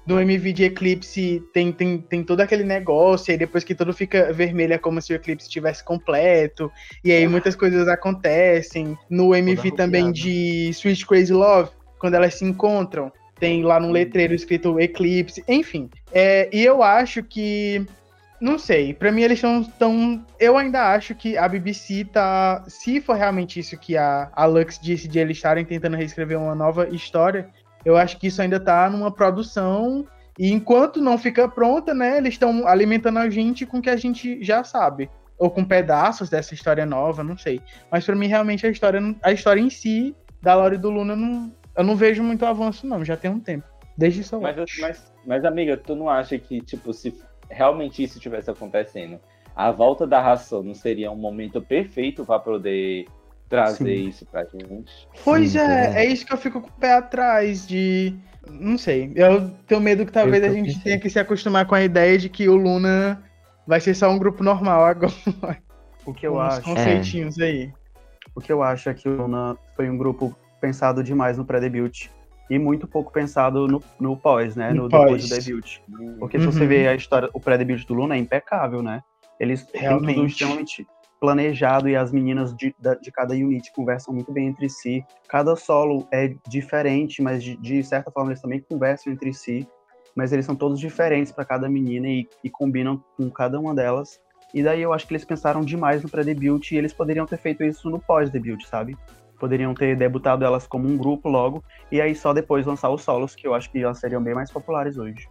Do 0.06 0.20
MV 0.20 0.52
de 0.52 0.64
eclipse 0.64 1.42
tem, 1.52 1.70
tem, 1.70 1.98
tem 1.98 2.24
todo 2.24 2.40
aquele 2.40 2.64
negócio, 2.64 3.30
e 3.30 3.32
aí 3.32 3.38
depois 3.38 3.62
que 3.62 3.74
tudo 3.74 3.92
fica 3.92 4.32
vermelho 4.32 4.72
é 4.72 4.78
como 4.78 5.00
se 5.00 5.12
o 5.12 5.16
eclipse 5.16 5.46
estivesse 5.46 5.84
completo, 5.84 6.70
e 7.04 7.12
aí 7.12 7.26
muitas 7.28 7.54
coisas 7.54 7.86
acontecem. 7.86 8.98
No 9.08 9.34
MV 9.34 9.72
também 9.72 10.10
de 10.10 10.70
Sweet 10.70 11.06
Crazy 11.06 11.32
Love, 11.32 11.70
quando 11.98 12.14
elas 12.14 12.34
se 12.34 12.44
encontram, 12.44 13.12
tem 13.38 13.62
lá 13.62 13.78
num 13.78 13.92
letreiro 13.92 14.34
escrito 14.34 14.80
eclipse, 14.80 15.44
enfim. 15.46 15.88
É, 16.12 16.48
e 16.52 16.64
eu 16.64 16.82
acho 16.82 17.22
que 17.22 17.86
não 18.42 18.58
sei, 18.58 18.92
pra 18.92 19.12
mim 19.12 19.22
eles 19.22 19.38
estão 19.38 19.62
tão. 19.62 20.26
Eu 20.38 20.58
ainda 20.58 20.92
acho 20.92 21.14
que 21.14 21.38
a 21.38 21.46
BBC 21.46 22.04
tá. 22.06 22.64
Se 22.66 23.00
for 23.00 23.14
realmente 23.14 23.60
isso 23.60 23.78
que 23.78 23.96
a, 23.96 24.32
a 24.32 24.44
Lux 24.46 24.80
disse 24.82 25.06
de 25.06 25.20
eles 25.20 25.36
estarem 25.36 25.64
tentando 25.64 25.96
reescrever 25.96 26.36
uma 26.36 26.52
nova 26.52 26.88
história, 26.88 27.48
eu 27.84 27.96
acho 27.96 28.18
que 28.18 28.26
isso 28.26 28.40
ainda 28.40 28.60
tá 28.60 28.88
numa 28.88 29.10
produção. 29.10 30.06
E 30.38 30.50
enquanto 30.50 31.00
não 31.00 31.18
fica 31.18 31.48
pronta, 31.48 31.92
né, 31.92 32.18
eles 32.18 32.34
estão 32.34 32.66
alimentando 32.66 33.18
a 33.18 33.28
gente 33.28 33.66
com 33.66 33.78
o 33.78 33.82
que 33.82 33.90
a 33.90 33.96
gente 33.96 34.42
já 34.42 34.64
sabe. 34.64 35.10
Ou 35.38 35.50
com 35.50 35.64
pedaços 35.64 36.30
dessa 36.30 36.54
história 36.54 36.86
nova, 36.86 37.24
não 37.24 37.36
sei. 37.36 37.60
Mas 37.90 38.04
pra 38.04 38.14
mim, 38.14 38.28
realmente, 38.28 38.66
a 38.66 38.70
história, 38.70 39.00
a 39.22 39.32
história 39.32 39.60
em 39.60 39.70
si 39.70 40.14
da 40.40 40.54
Lore 40.54 40.76
e 40.76 40.78
do 40.78 40.90
Luna, 40.90 41.12
eu 41.14 41.16
não, 41.16 41.52
eu 41.76 41.84
não 41.84 41.96
vejo 41.96 42.22
muito 42.22 42.46
avanço, 42.46 42.86
não. 42.86 43.04
Já 43.04 43.16
tem 43.16 43.30
um 43.30 43.40
tempo. 43.40 43.66
Desde 43.96 44.24
Soul 44.24 44.42
Mas, 44.42 44.56
mas, 44.80 45.12
mas, 45.26 45.44
amiga, 45.44 45.76
tu 45.76 45.94
não 45.94 46.08
acha 46.08 46.38
que, 46.38 46.60
tipo, 46.60 46.92
se 46.92 47.14
realmente 47.50 48.02
isso 48.02 48.16
estivesse 48.16 48.50
acontecendo, 48.50 49.20
a 49.54 49.70
volta 49.70 50.06
da 50.06 50.20
ração 50.20 50.62
não 50.62 50.74
seria 50.74 51.10
um 51.10 51.16
momento 51.16 51.60
perfeito 51.60 52.24
para 52.24 52.38
poder 52.38 53.06
trazer 53.52 53.84
Sim. 53.84 54.08
isso 54.08 54.24
pra 54.26 54.44
gente? 54.44 55.06
Pois 55.22 55.50
Sim, 55.52 55.58
é, 55.58 55.86
é. 55.94 55.94
é 55.96 56.06
isso 56.06 56.24
que 56.24 56.32
eu 56.32 56.38
fico 56.38 56.60
com 56.62 56.68
o 56.68 56.72
pé 56.72 56.94
atrás 56.94 57.66
de. 57.66 58.14
Não 58.48 58.78
sei. 58.78 59.12
Eu 59.14 59.50
tenho 59.66 59.80
medo 59.80 60.06
que 60.06 60.10
talvez 60.12 60.42
Eu 60.42 60.50
a 60.50 60.52
gente 60.54 60.66
pensando. 60.68 60.82
tenha 60.84 60.98
que 60.98 61.10
se 61.10 61.18
acostumar 61.18 61.66
com 61.66 61.74
a 61.74 61.82
ideia 61.82 62.16
de 62.18 62.28
que 62.30 62.48
o 62.48 62.56
Luna 62.56 63.22
vai 63.66 63.78
ser 63.78 63.94
só 63.94 64.10
um 64.10 64.18
grupo 64.18 64.42
normal 64.42 64.84
agora. 64.84 65.12
O 66.06 66.12
que 66.14 66.26
eu 66.26 66.34
uns 66.36 66.54
acho. 66.54 66.62
conceitinhos 66.62 67.38
aí. 67.38 67.70
O 68.34 68.40
que 68.40 68.50
eu 68.50 68.62
acho 68.62 68.88
é 68.88 68.94
que 68.94 69.06
o 69.08 69.14
Luna 69.16 69.56
foi 69.76 69.88
um 69.90 69.96
grupo 69.98 70.34
pensado 70.60 71.04
demais 71.04 71.36
no 71.36 71.44
pré-debut 71.44 72.08
e 72.50 72.58
muito 72.58 72.88
pouco 72.88 73.12
pensado 73.12 73.68
no, 73.68 73.82
no 74.00 74.16
pós, 74.16 74.56
né? 74.56 74.70
No 74.72 74.84
No, 74.84 74.88
depois 74.88 75.28
pós. 75.28 75.28
do 75.28 75.50
debut. 75.52 75.78
Porque 76.18 76.38
se 76.40 76.46
Uhum. 76.46 76.52
você 76.52 76.66
vê 76.66 76.88
a 76.88 76.94
história, 76.94 77.28
o 77.34 77.38
pré-debut 77.38 77.84
do 77.86 77.94
Luna 77.94 78.14
é 78.16 78.18
impecável, 78.18 78.82
né? 78.82 79.02
Eles 79.38 79.64
têm 79.66 79.82
tudo 79.82 80.04
Realmente. 80.06 80.32
extremamente 80.32 80.86
planejado 81.22 81.88
e 81.88 81.94
as 81.94 82.10
meninas 82.10 82.52
de, 82.52 82.74
de 83.00 83.12
cada 83.12 83.32
unit 83.32 83.70
conversam 83.72 84.12
muito 84.12 84.32
bem 84.32 84.48
entre 84.48 84.68
si. 84.68 85.04
Cada 85.28 85.54
solo 85.54 86.04
é 86.10 86.34
diferente, 86.48 87.22
mas 87.22 87.44
de, 87.44 87.56
de 87.58 87.80
certa 87.84 88.10
forma 88.10 88.32
eles 88.32 88.42
também 88.42 88.60
conversam 88.68 89.12
entre 89.12 89.32
si. 89.32 89.64
Mas 90.16 90.32
eles 90.32 90.44
são 90.44 90.56
todos 90.56 90.80
diferentes 90.80 91.30
para 91.30 91.44
cada 91.44 91.68
menina 91.68 92.08
e, 92.08 92.28
e 92.42 92.50
combinam 92.50 93.00
com 93.16 93.30
cada 93.30 93.60
uma 93.60 93.72
delas. 93.72 94.20
E 94.52 94.64
daí 94.64 94.82
eu 94.82 94.92
acho 94.92 95.06
que 95.06 95.12
eles 95.12 95.24
pensaram 95.24 95.60
demais 95.60 96.02
no 96.02 96.08
pré-debut 96.08 96.72
e 96.72 96.76
eles 96.76 96.92
poderiam 96.92 97.24
ter 97.24 97.38
feito 97.38 97.62
isso 97.62 97.88
no 97.88 98.00
pós-debut, 98.00 98.60
sabe? 98.66 98.96
Poderiam 99.38 99.74
ter 99.74 99.96
debutado 99.96 100.44
elas 100.44 100.66
como 100.66 100.88
um 100.88 100.96
grupo 100.96 101.28
logo 101.28 101.62
e 101.92 102.00
aí 102.00 102.16
só 102.16 102.32
depois 102.32 102.66
lançar 102.66 102.90
os 102.90 103.02
solos, 103.02 103.36
que 103.36 103.46
eu 103.46 103.54
acho 103.54 103.70
que 103.70 103.78
elas 103.78 104.00
seriam 104.00 104.20
bem 104.20 104.34
mais 104.34 104.50
populares 104.50 104.98
hoje. 104.98 105.28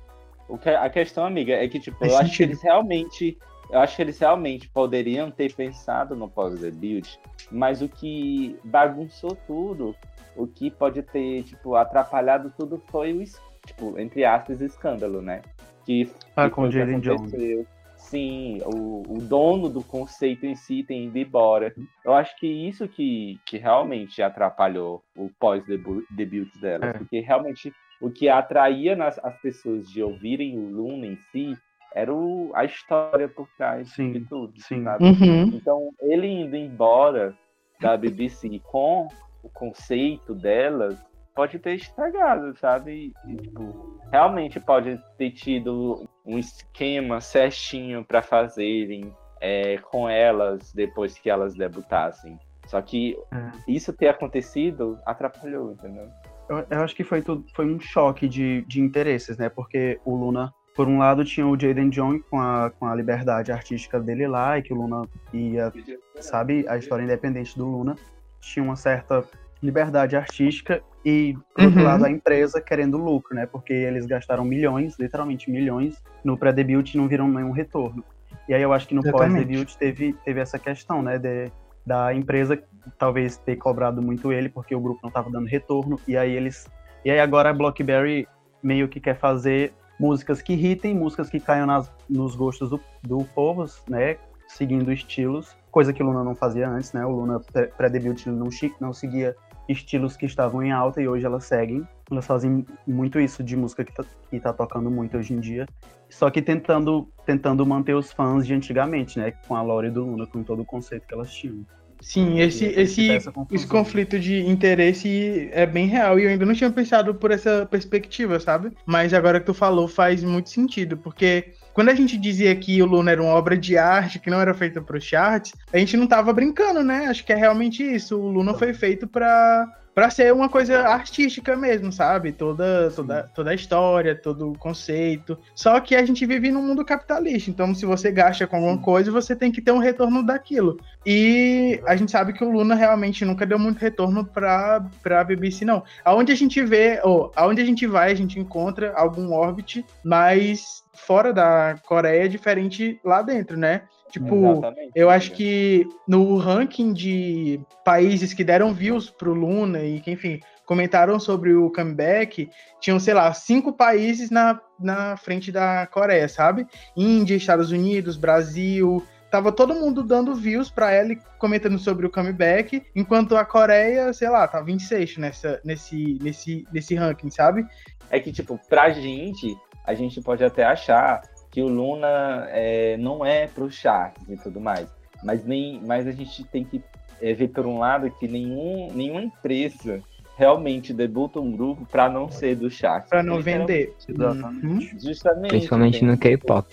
O 0.47 0.57
que, 0.57 0.69
a 0.69 0.89
questão, 0.89 1.25
amiga, 1.25 1.53
é 1.53 1.67
que, 1.67 1.81
tipo, 1.81 1.97
Faz 1.99 2.13
eu 2.13 2.17
acho 2.17 2.29
que 2.29 2.37
sentido. 2.37 2.49
eles 2.51 2.63
realmente. 2.63 3.37
Eu 3.71 3.79
acho 3.79 3.95
que 3.95 4.01
eles 4.01 4.19
realmente 4.19 4.67
poderiam 4.69 5.31
ter 5.31 5.53
pensado 5.55 6.15
no 6.15 6.27
pós-debut, 6.29 7.07
mas 7.49 7.81
o 7.81 7.87
que 7.87 8.59
bagunçou 8.65 9.35
tudo, 9.47 9.95
o 10.35 10.45
que 10.45 10.69
pode 10.69 11.01
ter, 11.03 11.43
tipo, 11.43 11.75
atrapalhado 11.75 12.53
tudo 12.57 12.77
foi 12.89 13.13
o, 13.13 13.23
tipo, 13.65 13.97
entre 13.97 14.25
aspas, 14.25 14.59
escândalo, 14.61 15.21
né? 15.21 15.41
Que, 15.85 16.11
Ah, 16.35 16.49
que 16.49 16.55
com 16.55 16.63
o 16.63 16.71
Jaden 16.71 16.99
Jones. 16.99 17.21
aconteceu. 17.21 17.65
Sim, 17.95 18.57
o, 18.65 19.03
o 19.07 19.21
dono 19.21 19.69
do 19.69 19.81
conceito 19.83 20.45
em 20.45 20.55
si 20.55 20.83
tem 20.83 21.05
ido 21.05 21.17
embora. 21.19 21.73
Eu 22.03 22.13
acho 22.13 22.35
que 22.37 22.47
isso 22.47 22.87
que, 22.87 23.39
que 23.45 23.57
realmente 23.57 24.21
atrapalhou 24.21 25.01
o 25.15 25.29
pós-debut 25.39 26.49
delas, 26.59 26.89
É. 26.89 26.97
porque 26.97 27.19
realmente 27.21 27.71
o 28.01 28.09
que 28.09 28.27
atraía 28.27 28.95
nas, 28.95 29.17
as 29.23 29.39
pessoas 29.39 29.87
de 29.89 30.01
ouvirem 30.03 30.57
o 30.57 30.67
Luna 30.69 31.05
em 31.05 31.15
si 31.31 31.55
era 31.93 32.13
o, 32.13 32.51
a 32.53 32.65
história 32.65 33.27
por 33.27 33.47
trás 33.57 33.89
Sim, 33.93 34.11
de 34.13 34.21
tudo, 34.21 34.53
sim. 34.61 34.83
sabe? 34.83 35.03
Uhum. 35.03 35.43
Então, 35.53 35.89
ele 36.01 36.27
indo 36.27 36.55
embora 36.55 37.35
da 37.79 37.97
BBC 37.97 38.59
com 38.63 39.07
o 39.43 39.49
conceito 39.49 40.35
delas 40.35 40.97
pode 41.35 41.57
ter 41.59 41.75
estragado, 41.75 42.55
sabe? 42.57 43.13
E, 43.25 43.35
tipo, 43.35 43.99
realmente 44.11 44.59
pode 44.59 45.01
ter 45.17 45.31
tido 45.31 46.07
um 46.25 46.37
esquema 46.37 47.21
certinho 47.21 48.03
para 48.03 48.21
fazerem 48.21 49.13
é, 49.39 49.77
com 49.77 50.07
elas 50.07 50.71
depois 50.73 51.17
que 51.17 51.29
elas 51.29 51.55
debutassem. 51.55 52.37
Só 52.67 52.81
que 52.81 53.17
É. 53.33 53.51
isso 53.67 53.91
ter 53.91 54.09
acontecido 54.09 54.99
atrapalhou, 55.05 55.71
entendeu? 55.71 56.07
Eu, 56.49 56.65
eu 56.69 56.81
acho 56.83 56.95
que 56.95 57.03
foi, 57.03 57.21
tudo, 57.21 57.45
foi 57.55 57.65
um 57.65 57.79
choque 57.79 58.27
de, 58.27 58.61
de 58.63 58.81
interesses, 58.81 59.37
né? 59.37 59.49
Porque 59.49 59.99
o 60.05 60.15
Luna, 60.15 60.53
por 60.75 60.87
um 60.87 60.97
lado, 60.97 61.25
tinha 61.25 61.45
o 61.45 61.59
Jaden 61.59 61.89
John 61.89 62.19
com 62.29 62.39
a, 62.39 62.71
com 62.71 62.85
a 62.87 62.95
liberdade 62.95 63.51
artística 63.51 63.99
dele 63.99 64.27
lá, 64.27 64.57
e 64.57 64.61
que 64.61 64.73
o 64.73 64.77
Luna 64.77 65.07
ia, 65.33 65.71
sabe, 66.19 66.65
a 66.67 66.77
história 66.77 67.03
independente 67.03 67.57
do 67.57 67.65
Luna 67.65 67.95
tinha 68.39 68.63
uma 68.63 68.75
certa 68.75 69.23
liberdade 69.61 70.15
artística, 70.15 70.81
e, 71.03 71.35
por 71.55 71.65
outro 71.65 71.79
Uhum. 71.79 71.85
lado, 71.85 72.05
a 72.05 72.11
empresa 72.11 72.61
querendo 72.61 72.97
lucro, 72.97 73.35
né? 73.35 73.45
Porque 73.45 73.73
eles 73.73 74.05
gastaram 74.05 74.45
milhões, 74.45 74.97
literalmente 74.99 75.49
milhões, 75.49 76.01
no 76.23 76.37
pré-debut 76.37 76.93
e 76.93 76.97
não 76.97 77.07
viram 77.07 77.27
nenhum 77.27 77.51
retorno. 77.51 78.03
E 78.47 78.53
aí 78.53 78.61
eu 78.61 78.71
acho 78.71 78.87
que 78.87 78.93
no 78.93 79.01
pós-debut 79.01 79.75
teve, 79.77 80.13
teve 80.23 80.39
essa 80.39 80.59
questão, 80.59 81.01
né? 81.01 81.17
De, 81.17 81.51
da 81.85 82.13
empresa 82.13 82.61
talvez 82.97 83.37
ter 83.37 83.55
cobrado 83.55 84.01
muito 84.01 84.31
ele 84.31 84.49
porque 84.49 84.75
o 84.75 84.79
grupo 84.79 84.99
não 85.01 85.09
estava 85.09 85.29
dando 85.29 85.47
retorno 85.47 85.99
e 86.07 86.15
aí 86.15 86.31
eles 86.31 86.67
e 87.03 87.09
aí 87.09 87.19
agora 87.19 87.49
a 87.49 87.53
Blockberry 87.53 88.27
meio 88.61 88.87
que 88.87 88.99
quer 88.99 89.17
fazer 89.17 89.73
músicas 90.01 90.41
que 90.41 90.53
irritem, 90.53 90.95
músicas 90.95 91.29
que 91.29 91.39
caiam 91.39 91.67
nas, 91.67 91.91
nos 92.09 92.35
gostos 92.35 92.71
do, 92.71 92.81
do 93.03 93.23
povo, 93.35 93.65
né, 93.87 94.17
seguindo 94.47 94.91
estilos, 94.91 95.55
coisa 95.69 95.93
que 95.93 96.01
o 96.01 96.05
Luna 96.05 96.23
não 96.23 96.35
fazia 96.35 96.67
antes, 96.67 96.91
né? 96.91 97.05
O 97.05 97.11
Luna 97.11 97.39
pré- 97.39 97.67
pré-debut 97.67 98.25
não 98.27 98.49
não 98.81 98.93
seguia 98.93 99.35
estilos 99.69 100.17
que 100.17 100.25
estavam 100.25 100.61
em 100.63 100.71
alta 100.71 101.01
e 101.01 101.07
hoje 101.07 101.25
elas 101.25 101.45
seguem. 101.45 101.87
Elas 102.09 102.25
fazem 102.25 102.65
muito 102.85 103.19
isso 103.19 103.41
de 103.41 103.55
música 103.55 103.85
que 103.85 103.93
tá, 103.93 104.03
que 104.29 104.39
tá 104.39 104.51
tocando 104.51 104.91
muito 104.91 105.17
hoje 105.17 105.33
em 105.33 105.39
dia. 105.39 105.65
Só 106.09 106.29
que 106.29 106.41
tentando, 106.41 107.07
tentando 107.25 107.65
manter 107.65 107.95
os 107.95 108.11
fãs 108.11 108.45
de 108.45 108.53
antigamente, 108.53 109.17
né? 109.17 109.31
Com 109.47 109.55
a 109.55 109.61
Lore 109.61 109.89
do 109.89 110.03
Luna, 110.03 110.27
com 110.27 110.43
todo 110.43 110.63
o 110.63 110.65
conceito 110.65 111.07
que 111.07 111.13
elas 111.13 111.31
tinham. 111.31 111.65
Sim, 112.01 112.39
esse, 112.39 112.65
esse, 112.65 113.09
esse 113.51 113.67
conflito 113.67 114.19
de 114.19 114.41
interesse 114.41 115.49
é 115.53 115.67
bem 115.67 115.85
real 115.85 116.19
e 116.19 116.23
eu 116.23 116.29
ainda 116.29 116.45
não 116.45 116.53
tinha 116.53 116.71
pensado 116.71 117.13
por 117.13 117.29
essa 117.29 117.67
perspectiva, 117.69 118.39
sabe? 118.39 118.71
Mas 118.85 119.13
agora 119.13 119.39
que 119.39 119.45
tu 119.45 119.53
falou 119.53 119.87
faz 119.87 120.23
muito 120.23 120.49
sentido, 120.49 120.97
porque 120.97 121.53
quando 121.73 121.89
a 121.89 121.95
gente 121.95 122.17
dizia 122.17 122.55
que 122.55 122.81
o 122.81 122.85
Luna 122.85 123.11
era 123.11 123.21
uma 123.21 123.33
obra 123.33 123.55
de 123.55 123.77
arte 123.77 124.19
que 124.19 124.31
não 124.31 124.41
era 124.41 124.53
feita 124.53 124.81
para 124.81 124.97
os 124.97 125.03
charts, 125.03 125.53
a 125.71 125.77
gente 125.77 125.95
não 125.95 126.07
tava 126.07 126.33
brincando, 126.33 126.83
né? 126.83 127.05
Acho 127.05 127.23
que 127.23 127.31
é 127.31 127.35
realmente 127.35 127.83
isso. 127.83 128.17
O 128.17 128.31
Luna 128.31 128.55
foi 128.55 128.73
feito 128.73 129.07
para 129.07 129.67
para 129.93 130.09
ser 130.09 130.33
uma 130.33 130.49
coisa 130.49 130.79
artística 130.87 131.55
mesmo, 131.55 131.91
sabe? 131.91 132.31
Toda, 132.31 132.91
toda, 132.91 133.23
toda 133.35 133.51
a 133.51 133.55
história, 133.55 134.15
todo 134.15 134.51
o 134.51 134.57
conceito. 134.57 135.37
Só 135.53 135.79
que 135.79 135.95
a 135.95 136.05
gente 136.05 136.25
vive 136.25 136.51
num 136.51 136.61
mundo 136.61 136.85
capitalista, 136.85 137.49
então 137.49 137.73
se 137.73 137.85
você 137.85 138.11
gasta 138.11 138.47
com 138.47 138.57
alguma 138.57 138.77
coisa, 138.77 139.11
você 139.11 139.35
tem 139.35 139.51
que 139.51 139.61
ter 139.61 139.71
um 139.71 139.79
retorno 139.79 140.23
daquilo. 140.23 140.79
E 141.05 141.81
a 141.85 141.95
gente 141.95 142.11
sabe 142.11 142.33
que 142.33 142.43
o 142.43 142.51
Luna 142.51 142.75
realmente 142.75 143.25
nunca 143.25 143.45
deu 143.45 143.59
muito 143.59 143.79
retorno 143.79 144.25
para 144.25 144.81
a 145.05 145.23
BBC, 145.23 145.65
não. 145.65 145.83
Aonde 146.05 146.31
a 146.31 146.35
gente 146.35 146.63
vê, 146.63 146.99
ou 147.03 147.31
aonde 147.35 147.61
a 147.61 147.65
gente 147.65 147.85
vai, 147.85 148.11
a 148.11 148.15
gente 148.15 148.39
encontra 148.39 148.93
algum 148.93 149.33
orbit, 149.33 149.85
mas 150.03 150.83
fora 151.05 151.33
da 151.33 151.75
Coreia 151.85 152.25
é 152.25 152.27
diferente 152.27 152.99
lá 153.03 153.21
dentro, 153.21 153.57
né? 153.57 153.83
Tipo, 154.09 154.51
Exatamente, 154.51 154.91
eu 154.93 155.09
acho 155.09 155.31
que 155.31 155.87
no 156.07 156.35
ranking 156.35 156.93
de 156.93 157.61
países 157.83 158.33
que 158.33 158.43
deram 158.43 158.73
views 158.73 159.09
pro 159.09 159.33
Luna 159.33 159.83
e 159.83 160.01
que, 160.01 160.11
enfim, 160.11 160.39
comentaram 160.65 161.19
sobre 161.19 161.53
o 161.53 161.71
comeback, 161.71 162.49
tinham, 162.79 162.99
sei 162.99 163.13
lá, 163.13 163.33
cinco 163.33 163.73
países 163.73 164.29
na, 164.29 164.59
na 164.79 165.17
frente 165.17 165.51
da 165.51 165.87
Coreia, 165.87 166.27
sabe? 166.27 166.67
Índia, 166.95 167.35
Estados 167.35 167.71
Unidos, 167.71 168.17
Brasil. 168.17 169.05
Tava 169.29 169.51
todo 169.51 169.73
mundo 169.73 170.03
dando 170.03 170.35
views 170.35 170.69
para 170.69 170.91
ela 170.91 171.13
e 171.13 171.19
comentando 171.37 171.79
sobre 171.79 172.05
o 172.05 172.09
comeback, 172.09 172.83
enquanto 172.93 173.37
a 173.37 173.45
Coreia, 173.45 174.11
sei 174.11 174.29
lá, 174.29 174.45
tava 174.47 174.71
em 174.71 174.79
sexto 174.79 175.21
nessa, 175.21 175.61
nesse, 175.63 176.19
nesse, 176.21 176.65
nesse 176.71 176.95
ranking, 176.95 177.29
sabe? 177.29 177.65
É 178.09 178.19
que, 178.19 178.31
tipo, 178.33 178.59
pra 178.69 178.89
gente, 178.89 179.55
a 179.85 179.93
gente 179.93 180.21
pode 180.21 180.43
até 180.43 180.63
achar 180.63 181.21
que 181.49 181.61
o 181.61 181.67
Luna 181.67 182.47
é, 182.49 182.97
não 182.97 183.25
é 183.25 183.47
para 183.47 183.63
os 183.63 183.75
charts 183.75 184.27
e 184.29 184.37
tudo 184.37 184.59
mais. 184.59 184.87
Mas, 185.23 185.45
nem, 185.45 185.81
mas 185.85 186.07
a 186.07 186.11
gente 186.11 186.43
tem 186.45 186.63
que 186.63 186.81
é, 187.21 187.33
ver 187.33 187.49
por 187.49 187.65
um 187.65 187.77
lado 187.77 188.09
que 188.11 188.27
nenhum, 188.27 188.91
nenhuma 188.93 189.21
empresa 189.21 190.01
realmente 190.35 190.93
debuta 190.93 191.39
um 191.39 191.51
grupo 191.51 191.85
para 191.85 192.09
não 192.09 192.31
ser 192.31 192.55
do 192.55 192.69
charts. 192.69 193.09
Para 193.09 193.21
não 193.21 193.41
vender. 193.41 193.93
Exatamente. 194.07 194.97
Justamente. 194.99 195.49
Principalmente 195.49 196.03
no 196.03 196.17
K-pop. 196.17 196.67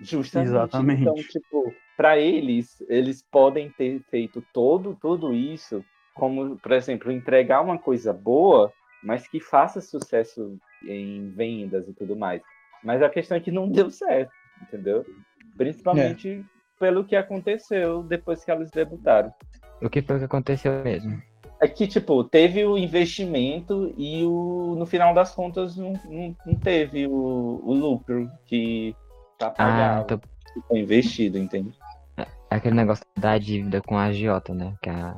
Justamente. 0.00 0.48
Exatamente. 0.48 1.02
Então, 1.02 1.14
tipo, 1.14 1.72
para 1.96 2.18
eles, 2.18 2.82
eles 2.88 3.22
podem 3.22 3.70
ter 3.70 4.02
feito 4.10 4.44
todo, 4.52 4.98
tudo 5.00 5.32
isso, 5.32 5.82
como, 6.14 6.56
por 6.58 6.72
exemplo, 6.72 7.10
entregar 7.10 7.62
uma 7.62 7.78
coisa 7.78 8.12
boa, 8.12 8.72
mas 9.02 9.26
que 9.28 9.40
faça 9.40 9.80
sucesso 9.80 10.58
em 10.82 11.30
vendas 11.30 11.88
e 11.88 11.94
tudo 11.94 12.16
mais. 12.16 12.42
Mas 12.84 13.02
a 13.02 13.08
questão 13.08 13.36
é 13.36 13.40
que 13.40 13.50
não 13.50 13.68
deu 13.68 13.90
certo, 13.90 14.30
entendeu? 14.62 15.04
Principalmente 15.56 16.28
é. 16.28 16.42
pelo 16.78 17.04
que 17.04 17.16
aconteceu 17.16 18.02
depois 18.02 18.44
que 18.44 18.50
elas 18.50 18.70
debutaram. 18.70 19.32
O 19.80 19.88
que 19.88 20.02
foi 20.02 20.18
que 20.18 20.24
aconteceu 20.24 20.84
mesmo? 20.84 21.20
É 21.60 21.66
que, 21.66 21.86
tipo, 21.86 22.22
teve 22.24 22.64
o 22.64 22.76
investimento 22.76 23.94
e 23.96 24.22
o, 24.24 24.74
no 24.76 24.84
final 24.84 25.14
das 25.14 25.34
contas 25.34 25.76
não, 25.76 25.94
não, 26.04 26.36
não 26.44 26.54
teve 26.56 27.06
o, 27.06 27.60
o 27.64 27.72
lucro 27.72 28.30
que 28.44 28.94
tá 29.38 29.50
pagado, 29.50 30.00
ah, 30.00 30.04
tô... 30.04 30.18
que 30.18 30.60
foi 30.68 30.80
investido, 30.80 31.38
entende? 31.38 31.72
É 32.16 32.26
aquele 32.50 32.74
negócio 32.74 33.04
da 33.16 33.38
dívida 33.38 33.80
com 33.80 33.96
a 33.96 34.04
agiota, 34.04 34.52
né? 34.52 34.74
Que 34.82 34.90
a, 34.90 35.16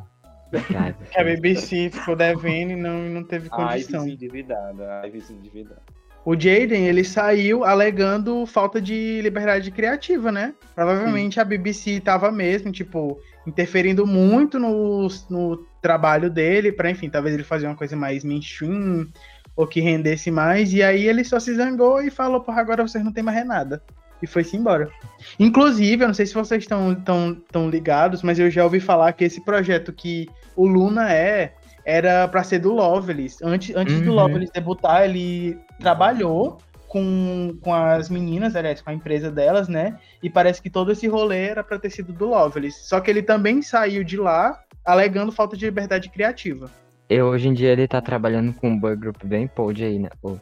que 1.12 1.18
a 1.18 1.24
BBC 1.24 1.90
ficou 1.90 2.14
devendo 2.14 2.72
e 2.72 2.76
não, 2.76 2.98
não 3.08 3.24
teve 3.24 3.48
condição. 3.48 4.02
A 4.02 4.04
Ivy 4.04 4.12
endividada, 4.14 5.00
a 5.00 5.06
Ivy 5.06 5.22
endividada. 5.30 5.82
O 6.26 6.34
Jaden, 6.34 6.88
ele 6.88 7.04
saiu 7.04 7.62
alegando 7.62 8.44
falta 8.46 8.80
de 8.80 9.20
liberdade 9.22 9.70
criativa, 9.70 10.32
né? 10.32 10.54
Provavelmente 10.74 11.34
Sim. 11.34 11.40
a 11.40 11.44
BBC 11.44 11.90
estava 11.92 12.32
mesmo, 12.32 12.72
tipo, 12.72 13.16
interferindo 13.46 14.04
muito 14.04 14.58
no, 14.58 15.06
no 15.30 15.64
trabalho 15.80 16.28
dele, 16.28 16.72
para 16.72 16.90
enfim, 16.90 17.08
talvez 17.08 17.32
ele 17.32 17.44
fazer 17.44 17.68
uma 17.68 17.76
coisa 17.76 17.94
mais 17.94 18.24
mainstream, 18.24 19.06
ou 19.54 19.68
que 19.68 19.80
rendesse 19.80 20.28
mais, 20.28 20.72
e 20.72 20.82
aí 20.82 21.06
ele 21.06 21.22
só 21.22 21.38
se 21.38 21.54
zangou 21.54 22.02
e 22.02 22.10
falou, 22.10 22.40
porra, 22.40 22.60
agora 22.60 22.82
vocês 22.82 23.04
não 23.04 23.12
tem 23.12 23.22
mais 23.22 23.46
nada. 23.46 23.80
E 24.20 24.26
foi-se 24.26 24.56
embora. 24.56 24.90
Inclusive, 25.38 26.02
eu 26.02 26.08
não 26.08 26.14
sei 26.14 26.26
se 26.26 26.34
vocês 26.34 26.64
estão 26.64 26.92
tão, 26.92 27.40
tão 27.52 27.70
ligados, 27.70 28.24
mas 28.24 28.36
eu 28.40 28.50
já 28.50 28.64
ouvi 28.64 28.80
falar 28.80 29.12
que 29.12 29.22
esse 29.22 29.44
projeto 29.44 29.92
que 29.92 30.28
o 30.56 30.66
Luna 30.66 31.12
é, 31.12 31.54
era 31.86 32.26
para 32.26 32.42
ser 32.42 32.58
do 32.58 32.72
Loveless. 32.72 33.38
Antes, 33.44 33.74
antes 33.76 33.94
uhum. 33.94 34.04
do 34.04 34.12
Loveless 34.12 34.52
debutar, 34.52 35.04
ele 35.04 35.56
trabalhou 35.78 36.58
com, 36.88 37.56
com 37.62 37.72
as 37.72 38.10
meninas, 38.10 38.56
aliás, 38.56 38.80
com 38.82 38.90
a 38.90 38.94
empresa 38.94 39.30
delas, 39.30 39.68
né? 39.68 39.96
E 40.20 40.28
parece 40.28 40.60
que 40.60 40.68
todo 40.68 40.90
esse 40.90 41.06
rolê 41.06 41.46
era 41.46 41.62
para 41.62 41.78
ter 41.78 41.90
sido 41.90 42.12
do 42.12 42.26
Loveless. 42.26 42.88
Só 42.88 42.98
que 42.98 43.08
ele 43.08 43.22
também 43.22 43.62
saiu 43.62 44.02
de 44.02 44.16
lá 44.16 44.60
alegando 44.84 45.30
falta 45.30 45.56
de 45.56 45.64
liberdade 45.64 46.10
criativa. 46.10 46.68
E 47.08 47.22
hoje 47.22 47.48
em 47.48 47.54
dia 47.54 47.70
ele 47.70 47.86
tá 47.86 48.00
trabalhando 48.00 48.52
com 48.52 48.68
um 48.68 48.78
boy 48.78 48.96
group 48.96 49.24
bem 49.24 49.46
pod 49.46 49.84
aí, 49.84 50.00
né? 50.00 50.08
Pô. 50.20 50.36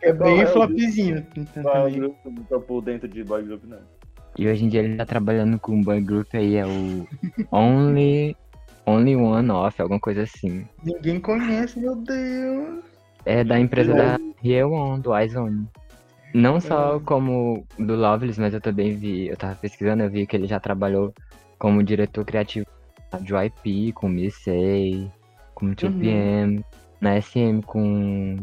é 0.00 0.12
bem 0.12 0.40
é 0.40 0.46
flopzinho. 0.46 1.26
Boy 1.62 1.92
group, 1.92 2.16
não 2.24 2.44
tô 2.44 2.60
por 2.60 2.80
dentro 2.80 3.06
de 3.06 3.22
boy 3.22 3.42
group, 3.42 3.64
não. 3.64 3.78
E 4.38 4.48
hoje 4.48 4.64
em 4.64 4.68
dia 4.68 4.80
ele 4.80 4.96
tá 4.96 5.04
trabalhando 5.04 5.58
com 5.58 5.72
um 5.72 5.82
boy 5.82 6.00
group 6.00 6.28
aí, 6.32 6.56
é 6.56 6.66
o 6.66 7.06
Only 7.52 8.34
Only 8.86 9.16
One 9.16 9.50
Off, 9.50 9.80
alguma 9.80 10.00
coisa 10.00 10.22
assim. 10.22 10.66
Ninguém 10.82 11.20
conhece, 11.20 11.78
meu 11.78 11.96
Deus. 11.96 12.84
É 13.24 13.42
da 13.42 13.58
empresa 13.58 13.94
da 13.94 14.18
One, 14.66 15.00
do 15.00 15.18
iZone. 15.18 15.66
Não 16.34 16.60
só 16.60 16.96
é. 16.96 17.00
como 17.00 17.64
do 17.78 17.94
Loveless, 17.94 18.40
mas 18.40 18.52
eu 18.52 18.60
também 18.60 18.96
vi, 18.96 19.28
eu 19.28 19.36
tava 19.36 19.54
pesquisando, 19.54 20.02
eu 20.02 20.10
vi 20.10 20.26
que 20.26 20.36
ele 20.36 20.46
já 20.46 20.58
trabalhou 20.58 21.14
como 21.58 21.82
diretor 21.82 22.24
criativo 22.24 22.66
de 23.22 23.32
YP, 23.32 23.92
com 23.92 24.08
Missei, 24.08 25.10
com 25.54 25.66
2PM, 25.74 26.56
uhum. 26.56 26.64
na 27.00 27.20
SM 27.20 27.62
com 27.64 28.36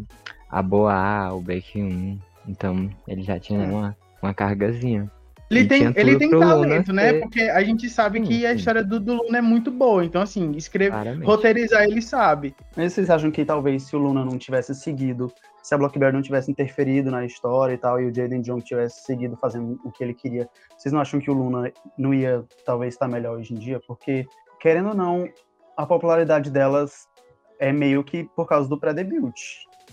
a 0.50 0.62
Boa, 0.62 1.34
o 1.34 1.42
Break 1.42 1.82
1. 1.82 2.18
Então 2.48 2.90
ele 3.08 3.22
já 3.22 3.38
tinha 3.38 3.62
é. 3.62 3.68
uma, 3.68 3.98
uma 4.22 4.34
cargazinha. 4.34 5.12
Ele 5.52 5.68
tem, 5.68 5.94
ele 5.98 6.18
tem 6.18 6.30
talento, 6.30 6.94
né? 6.94 7.20
Porque 7.20 7.42
a 7.42 7.62
gente 7.62 7.90
sabe 7.90 8.20
sim, 8.20 8.26
que 8.26 8.46
a 8.46 8.54
história 8.54 8.82
do, 8.82 9.00
do, 9.02 9.16
Luna 9.16 9.38
é 9.38 9.42
muito 9.42 9.70
boa. 9.70 10.04
Então, 10.06 10.22
assim, 10.22 10.52
escrever, 10.54 10.92
Claramente. 10.92 11.26
roteirizar, 11.26 11.84
ele 11.84 12.02
sabe. 12.02 12.56
Mas 12.76 12.94
vocês 12.94 13.10
acham 13.10 13.30
que 13.30 13.44
talvez 13.44 13.84
se 13.84 13.96
o 13.96 14.00
Luna 14.00 14.24
não 14.24 14.38
tivesse 14.38 14.74
seguido, 14.74 15.30
se 15.62 15.76
a 15.76 15.78
Blockberry 15.78 16.14
não 16.14 16.22
tivesse 16.22 16.50
interferido 16.50 17.12
na 17.12 17.26
história 17.26 17.74
e 17.74 17.78
tal, 17.78 18.00
e 18.02 18.06
o 18.06 18.16
Jaden 18.16 18.42
Jong 18.42 18.64
tivesse 18.64 19.04
seguido 19.04 19.36
fazendo 19.36 19.78
o 19.84 19.92
que 19.92 20.02
ele 20.02 20.14
queria, 20.14 20.48
vocês 20.78 20.94
não 20.94 21.02
acham 21.02 21.20
que 21.20 21.30
o 21.30 21.34
Luna 21.34 21.70
não 21.98 22.14
ia 22.14 22.46
talvez 22.66 22.94
estar 22.94 23.10
melhor 23.10 23.38
hoje 23.38 23.54
em 23.54 23.58
dia? 23.58 23.82
Porque, 23.86 24.26
querendo 24.58 24.90
ou 24.90 24.96
não, 24.96 25.28
a 25.76 25.86
popularidade 25.86 26.50
delas 26.50 27.10
é 27.60 27.74
meio 27.74 28.06
que 28.06 28.24
por 28.36 28.48
causa 28.48 28.70
do 28.70 28.80
pré-debut. 28.80 29.36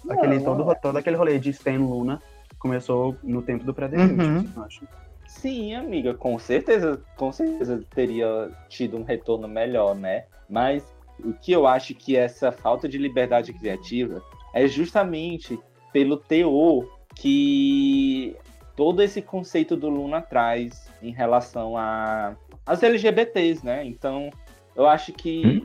Aquele, 0.08 0.38
todo, 0.38 0.72
todo 0.80 0.96
aquele 0.96 1.16
rolê 1.16 1.36
de 1.40 1.50
Stan 1.50 1.78
Luna 1.78 2.22
começou 2.60 3.16
no 3.24 3.42
tempo 3.42 3.64
do 3.64 3.74
pré-debut, 3.74 4.18
uhum. 4.18 4.40
vocês 4.42 4.54
não 4.54 4.64
acham? 4.64 4.88
Sim, 5.28 5.74
amiga, 5.74 6.14
com 6.14 6.38
certeza, 6.38 7.00
com 7.14 7.30
certeza 7.30 7.84
teria 7.94 8.50
tido 8.66 8.96
um 8.96 9.02
retorno 9.02 9.46
melhor, 9.46 9.94
né? 9.94 10.24
Mas 10.48 10.82
o 11.22 11.34
que 11.34 11.52
eu 11.52 11.66
acho 11.66 11.94
que 11.94 12.16
essa 12.16 12.50
falta 12.50 12.88
de 12.88 12.96
liberdade 12.96 13.52
criativa 13.52 14.22
é 14.54 14.66
justamente 14.66 15.60
pelo 15.92 16.16
teor 16.16 16.88
que 17.14 18.34
todo 18.74 19.02
esse 19.02 19.20
conceito 19.20 19.76
do 19.76 19.90
Luna 19.90 20.22
traz 20.22 20.90
em 21.02 21.12
relação 21.12 21.76
a 21.76 22.34
as 22.64 22.82
LGBTs, 22.82 23.64
né? 23.64 23.84
Então, 23.84 24.30
eu 24.74 24.86
acho 24.86 25.12
que 25.12 25.62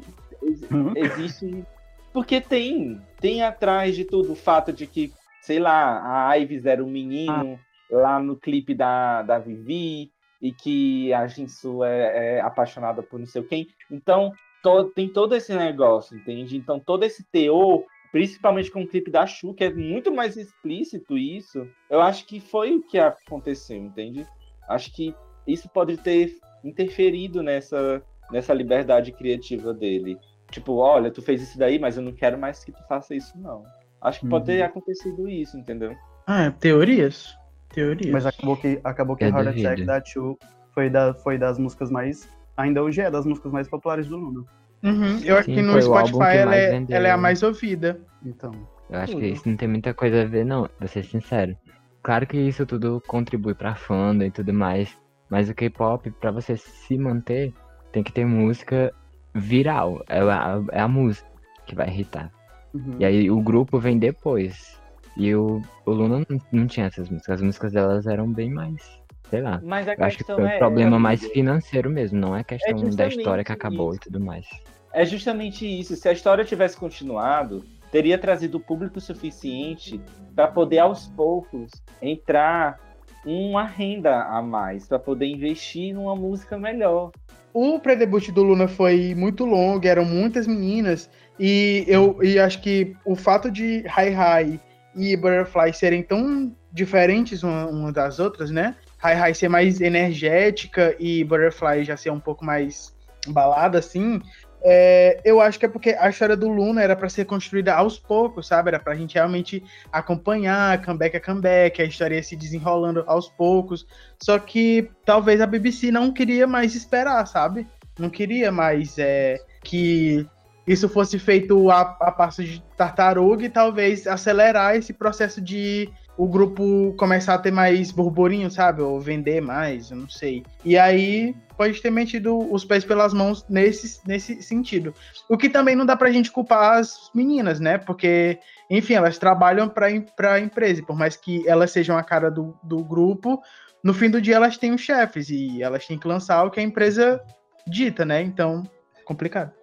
hum? 0.70 0.94
existe 0.94 1.64
porque 2.12 2.42
tem 2.42 3.00
tem 3.22 3.42
atrás 3.44 3.96
de 3.96 4.04
tudo 4.04 4.34
o 4.34 4.36
fato 4.36 4.74
de 4.74 4.86
que, 4.86 5.14
sei 5.42 5.58
lá, 5.58 6.28
a 6.30 6.38
Ives 6.38 6.66
era 6.66 6.84
um 6.84 6.90
menino, 6.90 7.58
ah 7.58 7.73
lá 7.94 8.20
no 8.20 8.36
clipe 8.36 8.74
da, 8.74 9.22
da 9.22 9.40
Vivi, 9.40 10.12
e 10.44 10.52
que 10.52 11.14
a 11.14 11.26
Jinsu 11.26 11.86
é, 11.86 12.36
é 12.36 12.42
apaixonada 12.42 13.02
por 13.02 13.18
não 13.18 13.26
sei 13.26 13.42
quem. 13.44 13.68
Então, 13.90 14.34
to, 14.62 14.92
tem 14.94 15.08
todo 15.08 15.34
esse 15.34 15.56
negócio, 15.56 16.18
entende? 16.18 16.58
Então, 16.58 16.82
todo 16.82 17.04
esse 17.04 17.24
teor, 17.24 17.86
principalmente 18.12 18.70
com 18.70 18.82
o 18.82 18.88
clipe 18.88 19.10
da 19.10 19.26
Shu, 19.26 19.54
que 19.54 19.64
é 19.64 19.74
muito 19.74 20.14
mais 20.14 20.36
explícito 20.36 21.18
isso, 21.18 21.66
eu 21.90 22.02
acho 22.02 22.26
que 22.26 22.42
foi 22.42 22.76
o 22.76 22.82
que 22.82 23.00
aconteceu, 23.00 23.78
entende? 23.78 24.28
Acho 24.68 24.94
que 24.94 25.16
isso 25.48 25.70
pode 25.70 25.96
ter 25.96 26.36
interferido 26.62 27.42
nessa, 27.42 28.04
nessa 28.30 28.54
liberdade 28.54 29.14
criativa 29.14 29.74
dele. 29.74 30.18
Tipo, 30.52 30.74
olha, 30.74 31.10
tu 31.10 31.22
fez 31.22 31.42
isso 31.42 31.58
daí, 31.58 31.80
mas 31.80 31.96
eu 31.96 32.04
não 32.04 32.12
quero 32.12 32.38
mais 32.38 32.66
que 32.66 32.72
tu 32.74 32.84
faça 32.86 33.16
isso, 33.16 33.38
não. 33.38 33.64
Acho 34.02 34.20
que 34.20 34.28
pode 34.28 34.46
ter 34.46 34.60
uhum. 34.60 34.66
acontecido 34.66 35.30
isso, 35.30 35.58
entendeu? 35.58 35.96
Ah, 36.28 36.52
teorias? 36.52 37.38
Teoria. 37.74 38.12
Mas 38.12 38.26
acabou 38.26 38.56
que, 38.56 38.80
acabou 38.84 39.16
que 39.16 39.24
é 39.24 39.30
Heart 39.30 39.60
Attack 39.60 39.84
da 39.84 40.04
Chu 40.04 40.38
foi, 40.74 40.90
da, 40.90 41.14
foi 41.14 41.38
das 41.38 41.58
músicas 41.58 41.90
mais. 41.90 42.30
Ainda 42.56 42.84
hoje 42.84 43.02
é 43.02 43.10
das 43.10 43.26
músicas 43.26 43.52
mais 43.52 43.68
populares 43.68 44.08
do 44.08 44.18
Luna. 44.18 44.46
Uhum. 44.84 45.20
Eu 45.24 45.38
acho 45.38 45.46
que 45.46 45.62
no 45.62 45.82
Spotify 45.82 46.38
ela 46.38 46.56
é, 46.56 46.86
ela 46.90 47.08
é 47.08 47.12
a 47.12 47.18
mais 47.18 47.42
ouvida. 47.42 48.00
Então. 48.26 48.52
Eu 48.90 49.00
acho 49.00 49.14
tudo. 49.14 49.22
que 49.22 49.28
isso 49.28 49.50
não 49.50 49.56
tem 49.56 49.68
muita 49.68 49.94
coisa 49.94 50.22
a 50.22 50.26
ver, 50.26 50.46
não, 50.46 50.70
pra 50.78 50.88
ser 50.88 51.04
sincero. 51.04 51.56
claro 52.02 52.28
que 52.28 52.38
isso 52.38 52.66
tudo 52.66 53.02
contribui 53.08 53.56
pra 53.56 53.76
fandom 53.76 54.26
e 54.26 54.32
tudo 54.32 54.54
mais, 54.54 54.96
mas 55.30 55.50
o 55.50 55.56
K-pop, 55.56 56.12
pra 56.20 56.32
você 56.32 56.58
se 56.58 56.98
manter, 56.98 57.54
tem 57.92 58.04
que 58.04 58.12
ter 58.12 58.26
música 58.26 58.94
viral. 59.34 60.04
É 60.08 60.20
a, 60.20 60.62
é 60.72 60.82
a 60.82 60.88
música 60.88 61.28
que 61.66 61.74
vai 61.74 61.88
irritar. 61.88 62.30
Uhum. 62.74 62.98
E 63.00 63.06
aí 63.06 63.32
o 63.32 63.42
grupo 63.42 63.80
vem 63.80 63.98
depois. 63.98 64.82
E 65.16 65.34
o, 65.36 65.62
o 65.86 65.92
Luna 65.92 66.26
não, 66.30 66.42
não 66.52 66.68
tinha 66.68 66.88
essas 66.88 67.10
músicas. 67.10 67.36
As 67.36 67.42
músicas 67.42 67.72
delas 67.74 68.08
eram 68.08 68.32
bem 68.32 68.50
mais. 68.50 68.82
Sei 69.30 69.42
lá. 69.42 69.60
Mas 69.64 69.88
a 69.88 69.94
Eu 69.94 70.06
acho 70.06 70.18
que 70.18 70.24
foi 70.24 70.44
um 70.44 70.48
é. 70.48 70.58
problema 70.58 71.00
mais 71.00 71.22
amigo, 71.22 71.34
financeiro 71.34 71.90
mesmo, 71.90 72.20
não 72.20 72.36
é 72.36 72.44
questão 72.44 72.76
da 72.76 72.86
justamente 72.86 73.18
história 73.18 73.44
que 73.44 73.52
acabou 73.52 73.92
isso. 73.92 74.02
e 74.02 74.04
tudo 74.04 74.20
mais. 74.20 74.46
É 74.92 75.06
justamente 75.06 75.66
isso. 75.66 75.96
Se 75.96 76.08
a 76.08 76.12
história 76.12 76.46
tivesse 76.46 76.78
continuado, 76.78 77.64
teria 77.92 78.18
trazido 78.18 78.60
público 78.60 79.00
suficiente 79.00 80.00
para 80.36 80.48
poder 80.48 80.80
aos 80.80 81.08
poucos 81.08 81.72
entrar 82.02 82.80
uma 83.26 83.64
renda 83.64 84.24
a 84.24 84.42
mais, 84.42 84.88
para 84.88 85.00
poder 85.00 85.26
investir 85.28 85.94
numa 85.94 86.16
música 86.16 86.58
melhor. 86.58 87.12
O 87.54 87.80
pré-debut 87.80 88.32
do 88.32 88.44
Luna 88.44 88.68
foi 88.68 89.14
muito 89.16 89.46
longo, 89.46 89.88
eram 89.88 90.04
muitas 90.04 90.48
meninas, 90.48 91.10
e 91.40 91.86
eu 91.88 92.18
e 92.22 92.40
acho 92.40 92.62
que 92.62 92.96
o 93.06 93.16
fato 93.16 93.50
de 93.50 93.84
Hi 93.88 94.10
Hi 94.10 94.60
e 94.96 95.16
Butterfly 95.16 95.74
serem 95.74 96.04
tão 96.04 96.56
diferentes 96.72 97.44
uma, 97.44 97.66
uma 97.68 97.92
das 97.92 98.20
outras, 98.20 98.52
né? 98.52 98.76
Hi 99.04 99.30
Hi 99.30 99.36
ser 99.36 99.50
mais 99.50 99.82
energética 99.82 100.96
e 101.00 101.24
Butterfly 101.24 101.84
já 101.84 101.98
ser 101.98 102.12
um 102.12 102.20
pouco 102.20 102.46
mais 102.46 102.96
balada, 103.28 103.80
assim. 103.80 104.22
é, 104.66 105.20
eu 105.26 105.42
acho 105.42 105.60
que 105.60 105.66
é 105.66 105.70
porque 105.70 105.90
a 106.00 106.10
história 106.10 106.38
do 106.38 106.48
Luna 106.48 106.82
era 106.82 106.96
para 106.96 107.10
ser 107.10 107.26
construída 107.26 107.74
aos 107.74 108.00
poucos, 108.00 108.48
sabe? 108.48 108.70
Era 108.70 108.80
pra 108.80 108.96
gente 108.96 109.16
realmente 109.16 109.62
acompanhar, 109.92 110.82
comeback 110.84 111.18
a 111.18 111.22
comeback, 111.22 111.82
a 111.82 111.86
história 111.86 112.16
ia 112.16 112.24
se 112.24 112.36
desenrolando 112.36 113.04
aos 113.06 113.28
poucos. 113.28 113.86
Só 114.22 114.40
que 114.40 114.90
talvez 115.06 115.42
a 115.42 115.46
BBC 115.46 115.92
não 115.92 116.14
queria 116.14 116.48
mais 116.48 116.76
esperar, 116.76 117.26
sabe? 117.28 117.68
Não 118.00 118.10
queria 118.10 118.52
mais 118.52 118.98
é, 118.98 119.38
que 119.64 120.26
isso 120.66 120.88
fosse 120.88 121.20
feito 121.20 121.70
a, 121.70 121.82
a 121.82 122.12
passo 122.12 122.44
de 122.44 122.64
tartaruga 122.78 123.46
e 123.46 123.50
talvez 123.50 124.08
acelerar 124.08 124.76
esse 124.76 124.94
processo 124.94 125.42
de 125.42 125.90
o 126.18 126.28
grupo 126.28 126.94
começar 126.98 127.34
a 127.34 127.40
ter 127.40 127.52
mais 127.52 127.92
burburinho, 127.92 128.50
sabe? 128.50 128.82
Ou 128.82 129.00
vender 129.00 129.42
mais, 129.42 129.90
eu 129.92 129.98
não 129.98 130.08
sei. 130.08 130.44
E 130.64 130.78
aí 130.78 131.36
pode 131.58 131.82
ter 131.82 131.90
metido 131.90 132.38
os 132.54 132.64
pés 132.64 132.86
pelas 132.86 133.14
mãos 133.14 133.46
nesse, 133.50 134.00
nesse 134.08 134.42
sentido. 134.42 134.94
O 135.30 135.38
que 135.38 135.50
também 135.50 135.76
não 135.76 135.86
dá 135.86 135.96
pra 135.96 136.12
gente 136.12 136.32
culpar 136.32 136.78
as 136.78 137.10
meninas, 137.14 137.60
né? 137.60 137.78
Porque, 137.78 138.38
enfim, 138.70 138.94
elas 138.94 139.18
trabalham 139.18 139.68
pra, 139.68 139.88
pra 140.16 140.40
empresa. 140.40 140.84
Por 140.84 140.96
mais 140.96 141.16
que 141.16 141.48
elas 141.48 141.72
sejam 141.72 141.98
a 141.98 142.04
cara 142.04 142.30
do, 142.30 142.56
do 142.64 142.84
grupo, 142.84 143.42
no 143.84 143.94
fim 143.94 144.10
do 144.10 144.22
dia 144.22 144.36
elas 144.36 144.58
têm 144.58 144.72
os 144.74 144.82
chefes 144.82 145.30
e 145.30 145.62
elas 145.64 145.86
têm 145.86 145.98
que 145.98 146.08
lançar 146.08 146.44
o 146.44 146.52
que 146.52 146.60
a 146.60 146.64
empresa 146.64 147.22
dita, 147.68 148.06
né? 148.06 148.22
Então, 148.22 148.64
complicado. 149.04 149.63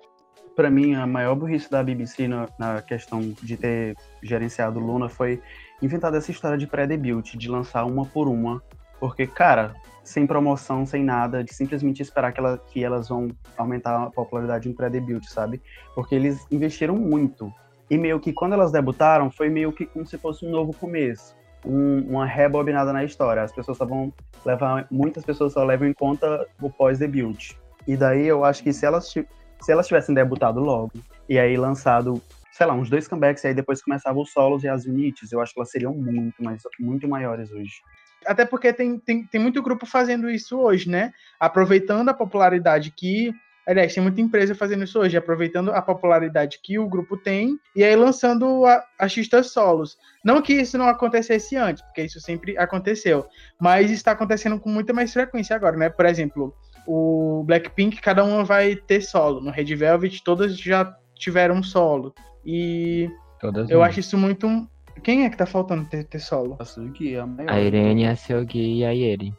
Pra 0.54 0.70
mim, 0.70 0.94
a 0.94 1.06
maior 1.06 1.34
burrice 1.34 1.70
da 1.70 1.82
BBC 1.82 2.28
na, 2.28 2.48
na 2.58 2.82
questão 2.82 3.20
de 3.42 3.56
ter 3.56 3.96
gerenciado 4.22 4.80
Luna 4.80 5.08
foi 5.08 5.40
inventar 5.80 6.14
essa 6.14 6.30
história 6.30 6.58
de 6.58 6.66
pré-debut, 6.66 7.36
de 7.36 7.48
lançar 7.48 7.84
uma 7.84 8.04
por 8.04 8.28
uma. 8.28 8.62
Porque, 8.98 9.26
cara, 9.26 9.74
sem 10.02 10.26
promoção, 10.26 10.84
sem 10.84 11.02
nada, 11.02 11.42
de 11.42 11.54
simplesmente 11.54 12.02
esperar 12.02 12.32
que, 12.32 12.40
ela, 12.40 12.58
que 12.58 12.84
elas 12.84 13.08
vão 13.08 13.28
aumentar 13.56 14.04
a 14.04 14.10
popularidade 14.10 14.68
em 14.68 14.72
pré-debut, 14.72 15.24
sabe? 15.26 15.62
Porque 15.94 16.14
eles 16.14 16.44
investiram 16.50 16.96
muito. 16.96 17.52
E 17.88 17.96
meio 17.96 18.20
que 18.20 18.32
quando 18.32 18.52
elas 18.52 18.70
debutaram, 18.72 19.30
foi 19.30 19.48
meio 19.48 19.72
que 19.72 19.86
como 19.86 20.06
se 20.06 20.18
fosse 20.18 20.44
um 20.44 20.50
novo 20.50 20.72
começo. 20.74 21.34
Um- 21.64 22.00
uma 22.10 22.26
rebobinada 22.26 22.92
na 22.92 23.04
história. 23.04 23.42
As 23.42 23.52
pessoas 23.52 23.78
só 23.78 23.84
vão 23.86 24.12
levar. 24.44 24.86
Muitas 24.90 25.24
pessoas 25.24 25.52
só 25.52 25.64
levam 25.64 25.88
em 25.88 25.92
conta 25.92 26.46
o 26.60 26.70
pós-debut. 26.70 27.52
E 27.86 27.96
daí 27.96 28.26
eu 28.26 28.44
acho 28.44 28.62
que 28.62 28.72
se 28.72 28.84
elas, 28.86 29.12
se 29.60 29.72
elas 29.72 29.86
tivessem 29.86 30.14
debutado 30.14 30.60
logo 30.60 30.92
e 31.28 31.38
aí 31.38 31.56
lançado, 31.56 32.20
sei 32.52 32.66
lá, 32.66 32.74
uns 32.74 32.90
dois 32.90 33.06
comebacks 33.06 33.44
e 33.44 33.48
aí 33.48 33.54
depois 33.54 33.82
começavam 33.82 34.22
os 34.22 34.32
solos 34.32 34.64
e 34.64 34.68
as 34.68 34.84
unites, 34.84 35.30
eu 35.30 35.40
acho 35.40 35.52
que 35.52 35.60
elas 35.60 35.70
seriam 35.70 35.94
muito, 35.94 36.42
mais, 36.42 36.62
muito 36.78 37.08
maiores 37.08 37.50
hoje. 37.52 37.82
Até 38.26 38.44
porque 38.44 38.72
tem, 38.72 38.98
tem, 38.98 39.24
tem 39.26 39.40
muito 39.40 39.62
grupo 39.62 39.86
fazendo 39.86 40.28
isso 40.28 40.58
hoje, 40.58 40.88
né? 40.88 41.12
Aproveitando 41.38 42.08
a 42.08 42.14
popularidade 42.14 42.90
que. 42.90 43.32
Aliás, 43.66 43.94
tem 43.94 44.02
muita 44.02 44.20
empresa 44.20 44.54
fazendo 44.54 44.82
isso 44.82 44.98
hoje, 44.98 45.16
aproveitando 45.16 45.70
a 45.70 45.80
popularidade 45.80 46.58
que 46.62 46.78
o 46.78 46.88
grupo 46.88 47.16
tem 47.16 47.56
e 47.76 47.84
aí 47.84 47.94
lançando 47.94 48.64
artistas 48.98 49.52
solos. 49.52 49.96
Não 50.24 50.42
que 50.42 50.54
isso 50.54 50.76
não 50.76 50.88
acontecesse 50.88 51.56
antes, 51.56 51.82
porque 51.82 52.02
isso 52.02 52.20
sempre 52.20 52.58
aconteceu, 52.58 53.26
mas 53.60 53.90
está 53.90 54.12
acontecendo 54.12 54.58
com 54.58 54.70
muita 54.70 54.92
mais 54.92 55.12
frequência 55.12 55.54
agora, 55.54 55.76
né? 55.76 55.88
Por 55.88 56.04
exemplo, 56.06 56.54
o 56.92 57.44
Blackpink, 57.44 58.00
cada 58.00 58.24
uma 58.24 58.42
vai 58.44 58.74
ter 58.74 59.00
solo. 59.00 59.40
No 59.40 59.50
Red 59.50 59.74
Velvet, 59.76 60.22
todas 60.24 60.58
já 60.58 60.92
tiveram 61.14 61.56
um 61.56 61.62
solo. 61.62 62.14
E 62.44 63.08
Todas 63.40 63.70
eu 63.70 63.82
as- 63.82 63.90
acho 63.90 64.00
isso 64.00 64.18
muito. 64.18 64.46
um- 64.46 64.66
Quem 65.02 65.24
é 65.24 65.30
que 65.30 65.36
tá 65.36 65.46
faltando 65.46 65.84
ter, 65.84 66.04
ter 66.04 66.18
solo? 66.18 66.56
A 66.58 66.64
Sugi 66.64 67.14
é 67.14 67.20
a 67.20 67.26
maior. 67.26 67.50
A 67.52 67.60
Irene, 67.60 68.06
a 68.06 68.16
Seogi 68.16 68.78
e 68.78 68.84
a 68.84 68.90
Yeri. 68.90 69.32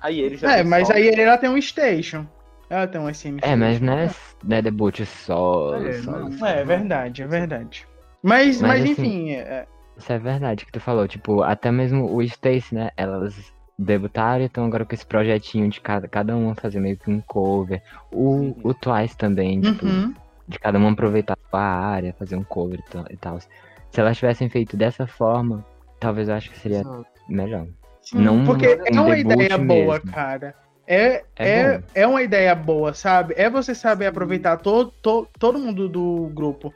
Aí 0.00 0.20
ele 0.20 0.36
já 0.36 0.50
É, 0.50 0.56
tem 0.62 0.64
mas 0.64 0.86
solo. 0.88 0.98
aí 0.98 1.08
ela 1.08 1.38
tem 1.38 1.50
um 1.50 1.60
station. 1.60 2.26
Ela 2.68 2.86
tem 2.88 3.00
um 3.00 3.08
SM. 3.08 3.38
É, 3.42 3.54
mas 3.54 3.80
não 3.80 3.92
é, 3.98 4.10
não 4.42 4.56
é 4.56 4.62
debut 4.62 5.00
solo, 5.04 5.86
É, 5.86 5.92
solo, 6.02 6.18
não. 6.30 6.32
solo. 6.32 6.50
É 6.50 6.64
verdade, 6.64 7.22
é 7.22 7.26
verdade. 7.26 7.86
Mas, 8.22 8.60
Mas, 8.60 8.80
mas, 8.80 8.82
assim, 8.82 8.92
enfim, 8.92 9.30
é- 9.32 9.66
Isso 9.96 10.12
é 10.12 10.18
verdade 10.18 10.66
que 10.66 10.72
tu 10.72 10.80
falou, 10.80 11.06
tipo, 11.06 11.42
até 11.42 11.70
mesmo 11.70 12.12
o 12.12 12.20
Stacy, 12.22 12.74
né? 12.74 12.90
Elas 12.96 13.34
debutaram 13.78 14.42
e 14.42 14.46
estão 14.46 14.64
agora 14.64 14.84
com 14.84 14.94
esse 14.94 15.06
projetinho 15.06 15.68
de 15.68 15.80
cada, 15.80 16.08
cada 16.08 16.34
uma 16.36 16.54
fazer 16.54 16.80
meio 16.80 16.96
que 16.96 17.10
um 17.10 17.20
cover. 17.20 17.82
O, 18.10 18.56
o 18.62 18.72
Twice 18.74 19.16
também, 19.16 19.60
tipo, 19.60 19.84
uhum. 19.84 20.14
de 20.48 20.58
cada 20.58 20.78
uma 20.78 20.90
aproveitar 20.90 21.36
a 21.52 21.58
área, 21.58 22.14
fazer 22.18 22.36
um 22.36 22.44
cover 22.44 22.80
e 23.10 23.16
tal-. 23.16 23.40
Se 23.40 24.00
elas 24.00 24.16
tivessem 24.16 24.48
feito 24.48 24.76
dessa 24.76 25.06
forma, 25.06 25.64
talvez 26.00 26.28
eu 26.28 26.34
acho 26.34 26.50
que 26.50 26.58
seria 26.58 26.82
melhor. 27.28 27.66
Sim, 28.02 28.18
não 28.18 28.44
porque 28.44 28.78
um 28.92 28.98
é 28.98 29.00
uma 29.00 29.18
ideia 29.18 29.58
boa, 29.58 29.94
mesmo. 29.94 30.12
cara. 30.12 30.54
É, 30.86 31.24
É 31.36 31.48
é, 31.48 31.82
é 31.94 32.06
uma 32.06 32.22
ideia 32.22 32.54
boa, 32.54 32.94
sabe? 32.94 33.34
É 33.36 33.50
você 33.50 33.74
saber 33.74 34.06
aproveitar 34.06 34.56
todo, 34.58 34.92
todo, 35.02 35.28
todo 35.38 35.58
mundo 35.58 35.88
do 35.88 36.30
grupo. 36.32 36.72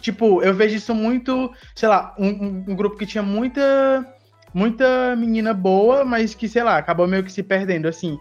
Tipo, 0.00 0.42
eu 0.42 0.54
vejo 0.54 0.74
isso 0.76 0.94
muito, 0.94 1.52
sei 1.74 1.86
lá, 1.88 2.14
um, 2.18 2.28
um- 2.28 2.64
um 2.68 2.74
grupo 2.74 2.96
que 2.96 3.04
tinha 3.04 3.22
muita, 3.22 3.60
muita 4.52 5.14
menina 5.16 5.54
boa, 5.54 6.04
mas 6.04 6.34
que, 6.34 6.48
sei 6.48 6.62
lá, 6.62 6.76
acabou 6.76 7.06
meio 7.06 7.24
que 7.24 7.32
se 7.32 7.42
perdendo, 7.42 7.88
assim. 7.88 8.18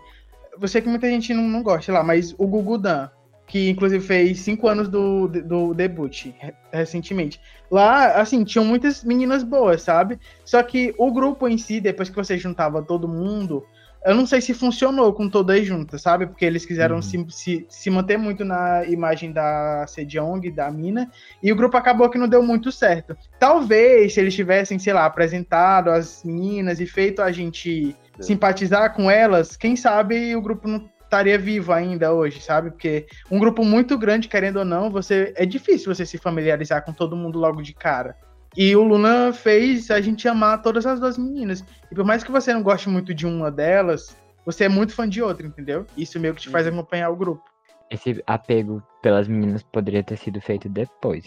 Sei 0.65 0.81
que 0.81 0.89
muita 0.89 1.07
gente 1.07 1.33
não, 1.33 1.43
não 1.43 1.63
gosta, 1.63 1.83
sei 1.83 1.93
lá, 1.93 2.03
mas 2.03 2.35
o 2.37 2.45
Gugu 2.45 2.77
Dan, 2.77 3.09
que 3.47 3.69
inclusive 3.69 4.05
fez 4.05 4.39
cinco 4.39 4.67
anos 4.67 4.87
do, 4.87 5.27
do 5.27 5.73
debut 5.73 6.27
re- 6.39 6.53
recentemente. 6.71 7.39
Lá, 7.69 8.13
assim, 8.13 8.43
tinham 8.43 8.65
muitas 8.65 9.03
meninas 9.03 9.43
boas, 9.43 9.81
sabe? 9.81 10.19
Só 10.45 10.61
que 10.63 10.93
o 10.97 11.11
grupo 11.11 11.47
em 11.47 11.57
si, 11.57 11.81
depois 11.81 12.09
que 12.09 12.15
você 12.15 12.37
juntava 12.37 12.81
todo 12.81 13.07
mundo, 13.07 13.65
eu 14.05 14.15
não 14.15 14.25
sei 14.25 14.41
se 14.41 14.53
funcionou 14.53 15.13
com 15.13 15.29
todas 15.29 15.65
juntas, 15.65 16.01
sabe? 16.01 16.25
Porque 16.25 16.45
eles 16.45 16.65
quiseram 16.65 16.95
Uhum. 16.97 17.01
se, 17.01 17.25
se, 17.29 17.65
se 17.69 17.89
manter 17.89 18.17
muito 18.17 18.43
na 18.43 18.83
imagem 18.85 19.31
da 19.31 19.85
Sejong, 19.87 20.49
da 20.51 20.71
Mina, 20.71 21.09
e 21.41 21.51
o 21.51 21.55
grupo 21.55 21.77
acabou 21.77 22.09
que 22.09 22.17
não 22.17 22.27
deu 22.27 22.41
muito 22.41 22.71
certo. 22.71 23.15
Talvez, 23.39 24.13
se 24.13 24.19
eles 24.19 24.33
tivessem, 24.33 24.79
sei 24.79 24.93
lá, 24.93 25.05
apresentado 25.05 25.89
as 25.89 26.23
meninas 26.23 26.79
e 26.79 26.85
feito 26.85 27.21
a 27.21 27.31
gente 27.31 27.95
simpatizar 28.19 28.93
com 28.93 29.09
elas, 29.09 29.55
quem 29.55 29.75
sabe 29.75 30.35
o 30.35 30.41
grupo 30.41 30.67
não 30.67 30.89
estaria 31.03 31.37
vivo 31.37 31.73
ainda 31.73 32.13
hoje, 32.13 32.41
sabe? 32.41 32.71
Porque 32.71 33.05
um 33.29 33.37
grupo 33.37 33.65
muito 33.65 33.97
grande, 33.97 34.29
querendo 34.29 34.59
ou 34.59 34.65
não, 34.65 34.89
você 34.89 35.33
é 35.35 35.45
difícil 35.45 35.93
você 35.93 36.05
se 36.05 36.17
familiarizar 36.17 36.85
com 36.85 36.93
todo 36.93 37.15
mundo 37.17 37.37
logo 37.37 37.61
de 37.61 37.73
cara. 37.73 38.15
E 38.55 38.75
o 38.75 38.83
Luna 38.83 39.31
fez 39.31 39.89
a 39.89 40.01
gente 40.01 40.27
amar 40.27 40.61
todas 40.61 40.85
as 40.85 40.99
duas 40.99 41.17
meninas. 41.17 41.63
E 41.89 41.95
por 41.95 42.03
mais 42.03 42.23
que 42.23 42.31
você 42.31 42.53
não 42.53 42.61
goste 42.61 42.89
muito 42.89 43.13
de 43.13 43.25
uma 43.25 43.49
delas, 43.49 44.15
você 44.45 44.65
é 44.65 44.69
muito 44.69 44.93
fã 44.93 45.07
de 45.07 45.21
outra, 45.21 45.47
entendeu? 45.47 45.85
Isso 45.95 46.19
meio 46.19 46.33
que 46.33 46.41
te 46.41 46.49
faz 46.49 46.67
acompanhar 46.67 47.09
o 47.09 47.15
grupo. 47.15 47.43
Esse 47.89 48.21
apego 48.27 48.81
pelas 49.01 49.27
meninas 49.27 49.63
poderia 49.63 50.03
ter 50.03 50.17
sido 50.17 50.41
feito 50.41 50.67
depois. 50.67 51.25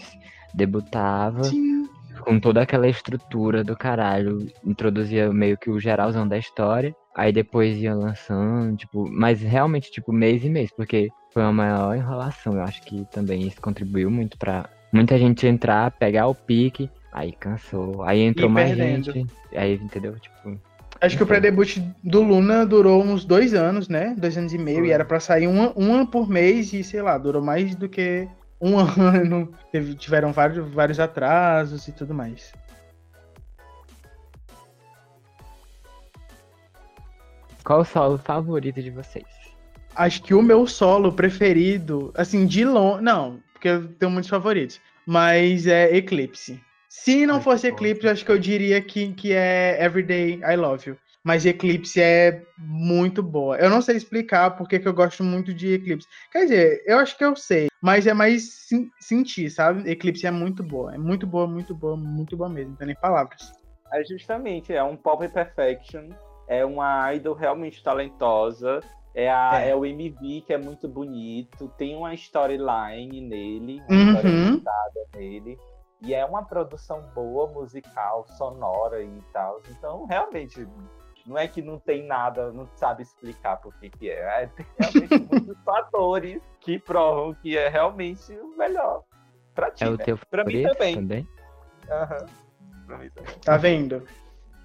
Debutava 0.53 1.43
Sim. 1.43 1.87
com 2.21 2.39
toda 2.39 2.61
aquela 2.61 2.87
estrutura 2.87 3.63
do 3.63 3.75
caralho, 3.75 4.47
introduzia 4.63 5.31
meio 5.31 5.57
que 5.57 5.69
o 5.69 5.79
geralzão 5.79 6.27
da 6.27 6.37
história, 6.37 6.95
aí 7.15 7.31
depois 7.31 7.77
ia 7.77 7.93
lançando, 7.93 8.77
tipo, 8.77 9.09
mas 9.11 9.41
realmente, 9.41 9.91
tipo, 9.91 10.11
mês 10.11 10.43
e 10.43 10.49
mês, 10.49 10.71
porque 10.75 11.09
foi 11.31 11.43
uma 11.43 11.53
maior 11.53 11.95
enrolação. 11.95 12.53
Eu 12.53 12.63
acho 12.63 12.81
que 12.83 13.05
também 13.11 13.47
isso 13.47 13.61
contribuiu 13.61 14.09
muito 14.09 14.37
pra 14.37 14.69
muita 14.91 15.17
gente 15.17 15.45
entrar, 15.45 15.91
pegar 15.91 16.27
o 16.27 16.35
pique, 16.35 16.89
aí 17.15 17.31
cansou, 17.31 18.03
aí 18.03 18.19
entrou 18.21 18.49
E 18.49 18.53
mais 18.53 18.67
perdendo. 18.75 19.13
gente, 19.13 19.31
aí, 19.55 19.75
entendeu? 19.75 20.19
Tipo, 20.19 20.59
Acho 20.99 21.15
que 21.17 21.23
o 21.23 21.27
pré-debut 21.27 21.77
do 22.03 22.21
Luna 22.21 22.65
durou 22.65 23.01
uns 23.01 23.23
dois 23.23 23.53
anos, 23.53 23.87
né? 23.87 24.13
Dois 24.17 24.37
anos 24.37 24.53
e 24.53 24.57
meio, 24.57 24.79
Foi. 24.79 24.87
e 24.89 24.91
era 24.91 25.05
pra 25.05 25.19
sair 25.19 25.47
uma, 25.47 25.71
uma 25.73 26.05
por 26.05 26.27
mês, 26.29 26.73
e 26.73 26.83
sei 26.83 27.01
lá, 27.01 27.17
durou 27.17 27.41
mais 27.41 27.73
do 27.75 27.87
que 27.87 28.27
um 28.61 28.77
ano. 28.99 29.49
Teve- 29.71 29.95
tiveram 29.95 30.33
vários, 30.33 30.67
vários 30.73 30.99
atrasos 30.99 31.87
e 31.87 31.91
tudo 31.93 32.13
mais. 32.13 32.51
qual 37.63 37.79
o 37.81 37.85
solo 37.85 38.17
favorito 38.17 38.81
de 38.81 38.91
vocês? 38.91 39.25
Acho 39.95 40.21
que 40.21 40.33
o 40.33 40.41
meu 40.41 40.67
solo 40.67 41.11
preferido, 41.13 42.11
assim, 42.15 42.45
de 42.45 42.63
longe. 42.65 43.01
Não, 43.01 43.39
porque 43.53 43.69
eu 43.69 43.87
tenho 43.87 44.11
muitos 44.11 44.29
favoritos. 44.29 44.79
Mas 45.05 45.65
é 45.65 45.95
Eclipse. 45.95 46.61
Se 46.97 47.25
não 47.25 47.35
Ai, 47.35 47.41
fosse. 47.41 47.67
Eclipse, 47.67 48.05
eu 48.05 48.11
acho 48.11 48.25
que 48.25 48.31
eu 48.31 48.39
diria 48.39 48.81
que, 48.81 49.13
que 49.13 49.33
é 49.33 49.83
Everyday 49.83 50.39
I 50.43 50.55
Love 50.55 50.91
You. 50.91 50.97
Mas 51.23 51.45
Eclipse 51.45 51.99
é 52.01 52.41
muito 52.57 53.21
boa. 53.21 53.57
Eu 53.57 53.69
não 53.69 53.81
sei 53.81 53.97
explicar 53.97 54.51
porque 54.51 54.79
que 54.79 54.87
eu 54.87 54.93
gosto 54.93 55.23
muito 55.23 55.53
de 55.53 55.73
Eclipse. 55.73 56.07
Quer 56.31 56.43
dizer, 56.43 56.83
eu 56.85 56.97
acho 56.99 57.17
que 57.17 57.25
eu 57.25 57.35
sei, 57.35 57.67
mas 57.81 58.07
é 58.07 58.13
mais 58.13 58.67
sim- 58.67 58.89
sentir, 58.99 59.49
sabe? 59.49 59.89
Eclipse 59.89 60.25
é 60.25 60.31
muito 60.31 60.63
boa. 60.63 60.93
É 60.95 60.97
muito 60.97 61.27
boa, 61.27 61.45
muito 61.47 61.75
boa, 61.75 61.97
muito 61.97 62.37
boa 62.37 62.47
mesmo. 62.49 62.71
Não 62.71 62.77
tem 62.77 62.87
nem 62.87 62.95
palavras. 62.95 63.51
É 63.91 64.03
justamente, 64.05 64.71
é 64.73 64.83
um 64.83 64.95
pop 64.95 65.27
perfection, 65.27 66.09
é 66.47 66.63
uma 66.63 67.13
idol 67.13 67.33
realmente 67.35 67.83
talentosa, 67.83 68.79
é, 69.13 69.29
a, 69.29 69.61
É. 69.61 69.69
é. 69.69 69.75
o 69.75 69.85
MV 69.85 70.41
que 70.45 70.53
é 70.53 70.57
muito 70.57 70.87
bonito, 70.87 71.71
tem 71.77 71.95
uma 71.95 72.13
storyline 72.13 73.21
nele, 73.21 73.81
uma 73.87 73.95
história 74.03 74.29
Uhum. 74.31 74.51
montada 74.53 75.01
nele, 75.15 75.57
e 76.01 76.13
é 76.13 76.25
uma 76.25 76.43
produção 76.43 77.01
boa, 77.13 77.47
musical, 77.51 78.25
sonora 78.37 79.01
e 79.01 79.21
tal. 79.33 79.61
Então, 79.69 80.05
realmente, 80.05 80.67
não 81.25 81.37
é 81.37 81.47
que 81.47 81.61
não 81.61 81.79
tem 81.79 82.05
nada, 82.05 82.51
não 82.51 82.67
sabe 82.75 83.03
explicar 83.03 83.57
por 83.57 83.73
que 83.79 83.89
que 83.89 84.09
é. 84.09 84.43
é 84.43 84.47
tem 84.47 84.65
realmente 84.77 85.17
muitos 85.31 85.57
fatores 85.63 86.41
que 86.59 86.77
provam 86.79 87.33
que 87.35 87.57
é 87.57 87.67
realmente 87.69 88.31
o 88.33 88.55
melhor 88.57 89.03
pra 89.53 89.71
ti, 89.71 89.83
É 89.83 89.87
o 89.89 89.97
né? 89.97 90.03
teu 90.03 90.19
Pra 90.29 90.43
mim 90.43 90.63
também. 90.63 90.95
também? 90.95 91.27
Aham. 91.89 92.25
Pra 92.85 92.97
mim 92.97 93.09
também. 93.09 93.33
Tá 93.43 93.57
vendo? 93.57 94.03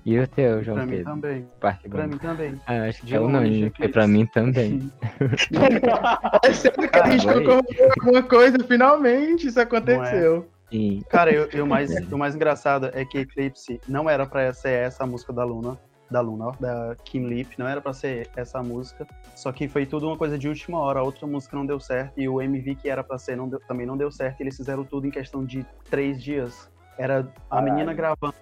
E 0.05 0.19
o 0.19 0.27
teu, 0.27 0.63
João 0.63 0.77
Pra 0.79 0.87
mim 0.87 0.93
Pedro? 0.97 1.13
também. 1.13 1.49
Parte 1.61 1.89
Pra 1.89 2.03
bom. 2.05 2.09
mim 2.09 2.19
também. 2.19 2.61
Ah, 2.67 2.85
acho 2.89 3.03
que 3.03 3.15
é 3.15 3.19
longe, 3.19 3.37
unânime, 3.37 3.71
porque 3.71 3.89
pra 3.89 4.07
mim 4.07 4.27
também. 4.27 4.91
É 6.45 6.53
sério 6.55 6.89
que 6.91 6.99
a 6.99 7.11
gente 7.11 7.27
concordou 7.27 7.63
com 7.65 8.01
alguma 8.07 8.23
coisa, 8.23 8.59
finalmente 8.67 9.47
isso 9.47 9.61
aconteceu. 9.61 10.49
Sim. 10.71 11.03
Cara, 11.09 11.33
eu, 11.33 11.49
eu 11.53 11.67
mais, 11.67 11.91
o 12.11 12.17
mais 12.19 12.35
engraçado 12.35 12.91
é 12.95 13.05
que 13.05 13.19
Eclipse 13.19 13.81
não 13.89 14.09
era 14.09 14.25
pra 14.27 14.53
ser 14.53 14.71
essa 14.71 15.05
a 15.05 15.07
música 15.07 15.33
da 15.33 15.45
Luna, 15.45 15.79
da 16.11 16.21
Luna, 16.21 16.47
ó, 16.49 16.53
da 16.59 16.97
Kim 17.05 17.27
Lip, 17.29 17.57
não 17.59 17.69
era 17.69 17.81
pra 17.81 17.93
ser 17.93 18.29
essa 18.37 18.63
música, 18.63 19.07
só 19.35 19.53
que 19.53 19.69
foi 19.69 19.87
tudo 19.87 20.07
uma 20.09 20.17
coisa 20.17 20.37
de 20.39 20.49
última 20.49 20.79
hora, 20.79 21.01
a 21.01 21.03
outra 21.03 21.27
música 21.27 21.57
não 21.57 21.65
deu 21.65 21.79
certo, 21.79 22.19
e 22.19 22.29
o 22.29 22.41
MV 22.43 22.75
que 22.77 22.89
era 22.89 23.03
pra 23.05 23.17
ser 23.19 23.37
não 23.37 23.49
deu- 23.49 23.61
também 23.61 23.87
não 23.87 23.97
deu 23.97 24.11
certo, 24.11 24.41
e 24.41 24.43
eles 24.43 24.57
fizeram 24.57 24.85
tudo 24.85 25.07
em 25.07 25.11
questão 25.11 25.45
de 25.45 25.65
três 25.89 26.21
dias. 26.23 26.69
Era 26.99 27.21
a 27.21 27.25
Caralho. 27.57 27.73
menina 27.73 27.95
gravando, 27.95 28.35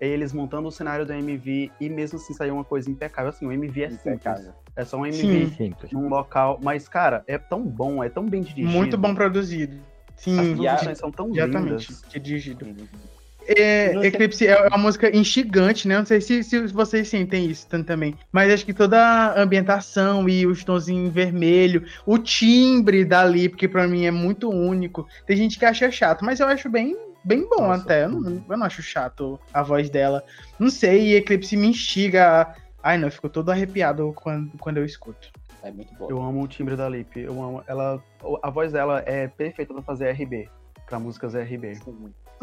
eles 0.00 0.32
montando 0.32 0.68
o 0.68 0.70
cenário 0.70 1.04
do 1.06 1.12
MV, 1.12 1.70
e 1.80 1.88
mesmo 1.88 2.18
assim 2.18 2.32
saiu 2.34 2.54
uma 2.54 2.62
coisa 2.64 2.88
impecável. 2.90 3.30
Assim, 3.30 3.46
o 3.46 3.50
MV 3.52 3.82
é 3.84 3.88
simples, 3.90 4.06
Impecável. 4.06 4.52
é 4.76 4.84
só 4.84 4.98
um 4.98 5.10
Sim. 5.10 5.26
MV 5.26 5.46
Simples. 5.56 5.92
num 5.92 6.08
local, 6.08 6.60
mas, 6.62 6.86
cara, 6.86 7.24
é 7.26 7.38
tão 7.38 7.62
bom, 7.64 8.04
é 8.04 8.08
tão 8.08 8.24
bem 8.28 8.42
dirigido. 8.42 8.70
Muito 8.70 8.96
bom 8.98 9.14
produzido. 9.14 9.80
As 10.16 10.22
Sim, 10.22 10.56
E 10.62 10.66
a- 10.68 10.74
produções 10.74 10.98
são 10.98 11.10
tão 11.10 11.30
exatamente. 11.34 11.88
lindas. 11.90 12.02
Dirigido. 12.22 12.64
Uhum. 12.64 12.86
É, 13.46 14.06
Eclipse 14.06 14.46
é 14.46 14.58
uma 14.68 14.78
música 14.78 15.14
instigante, 15.14 15.86
né? 15.86 15.98
Não 15.98 16.06
sei 16.06 16.18
se, 16.18 16.42
se 16.42 16.66
vocês 16.68 17.08
sentem 17.08 17.44
isso 17.44 17.66
também. 17.68 18.14
Mas 18.32 18.50
acho 18.50 18.64
que 18.64 18.72
toda 18.72 18.98
a 18.98 19.38
ambientação 19.42 20.26
e 20.26 20.46
os 20.46 20.64
tons 20.64 20.88
em 20.88 21.10
vermelho, 21.10 21.84
o 22.06 22.16
timbre 22.16 23.04
da 23.04 23.22
Lip, 23.22 23.54
que 23.56 23.68
pra 23.68 23.86
mim 23.86 24.06
é 24.06 24.10
muito 24.10 24.48
único. 24.48 25.06
Tem 25.26 25.36
gente 25.36 25.58
que 25.58 25.64
acha 25.66 25.90
chato, 25.90 26.24
mas 26.24 26.40
eu 26.40 26.46
acho 26.46 26.70
bem, 26.70 26.96
bem 27.22 27.46
bom 27.46 27.66
Nossa. 27.68 27.82
até. 27.82 28.04
Eu 28.04 28.08
não, 28.08 28.44
eu 28.48 28.56
não 28.56 28.64
acho 28.64 28.82
chato 28.82 29.38
a 29.52 29.62
voz 29.62 29.90
dela. 29.90 30.24
Não 30.58 30.70
sei, 30.70 31.08
e 31.08 31.14
Eclipse 31.16 31.54
me 31.54 31.66
instiga. 31.66 32.54
Ai, 32.82 32.96
não, 32.96 33.08
eu 33.08 33.12
fico 33.12 33.28
todo 33.28 33.50
arrepiado 33.50 34.10
quando, 34.16 34.52
quando 34.58 34.78
eu 34.78 34.86
escuto. 34.86 35.28
É 35.64 35.70
muito 35.72 35.94
bom. 35.94 36.06
Eu 36.10 36.20
amo 36.22 36.42
o 36.42 36.48
timbre 36.48 36.76
da 36.76 36.88
Lip. 36.88 37.18
Eu 37.18 37.32
amo 37.42 37.64
ela. 37.66 38.02
A 38.42 38.50
voz 38.50 38.72
dela 38.72 39.02
é 39.06 39.26
perfeita 39.26 39.72
pra 39.72 39.82
fazer 39.82 40.10
RB. 40.12 40.48
Pra 40.86 40.98
músicas 40.98 41.34
RB. 41.34 41.78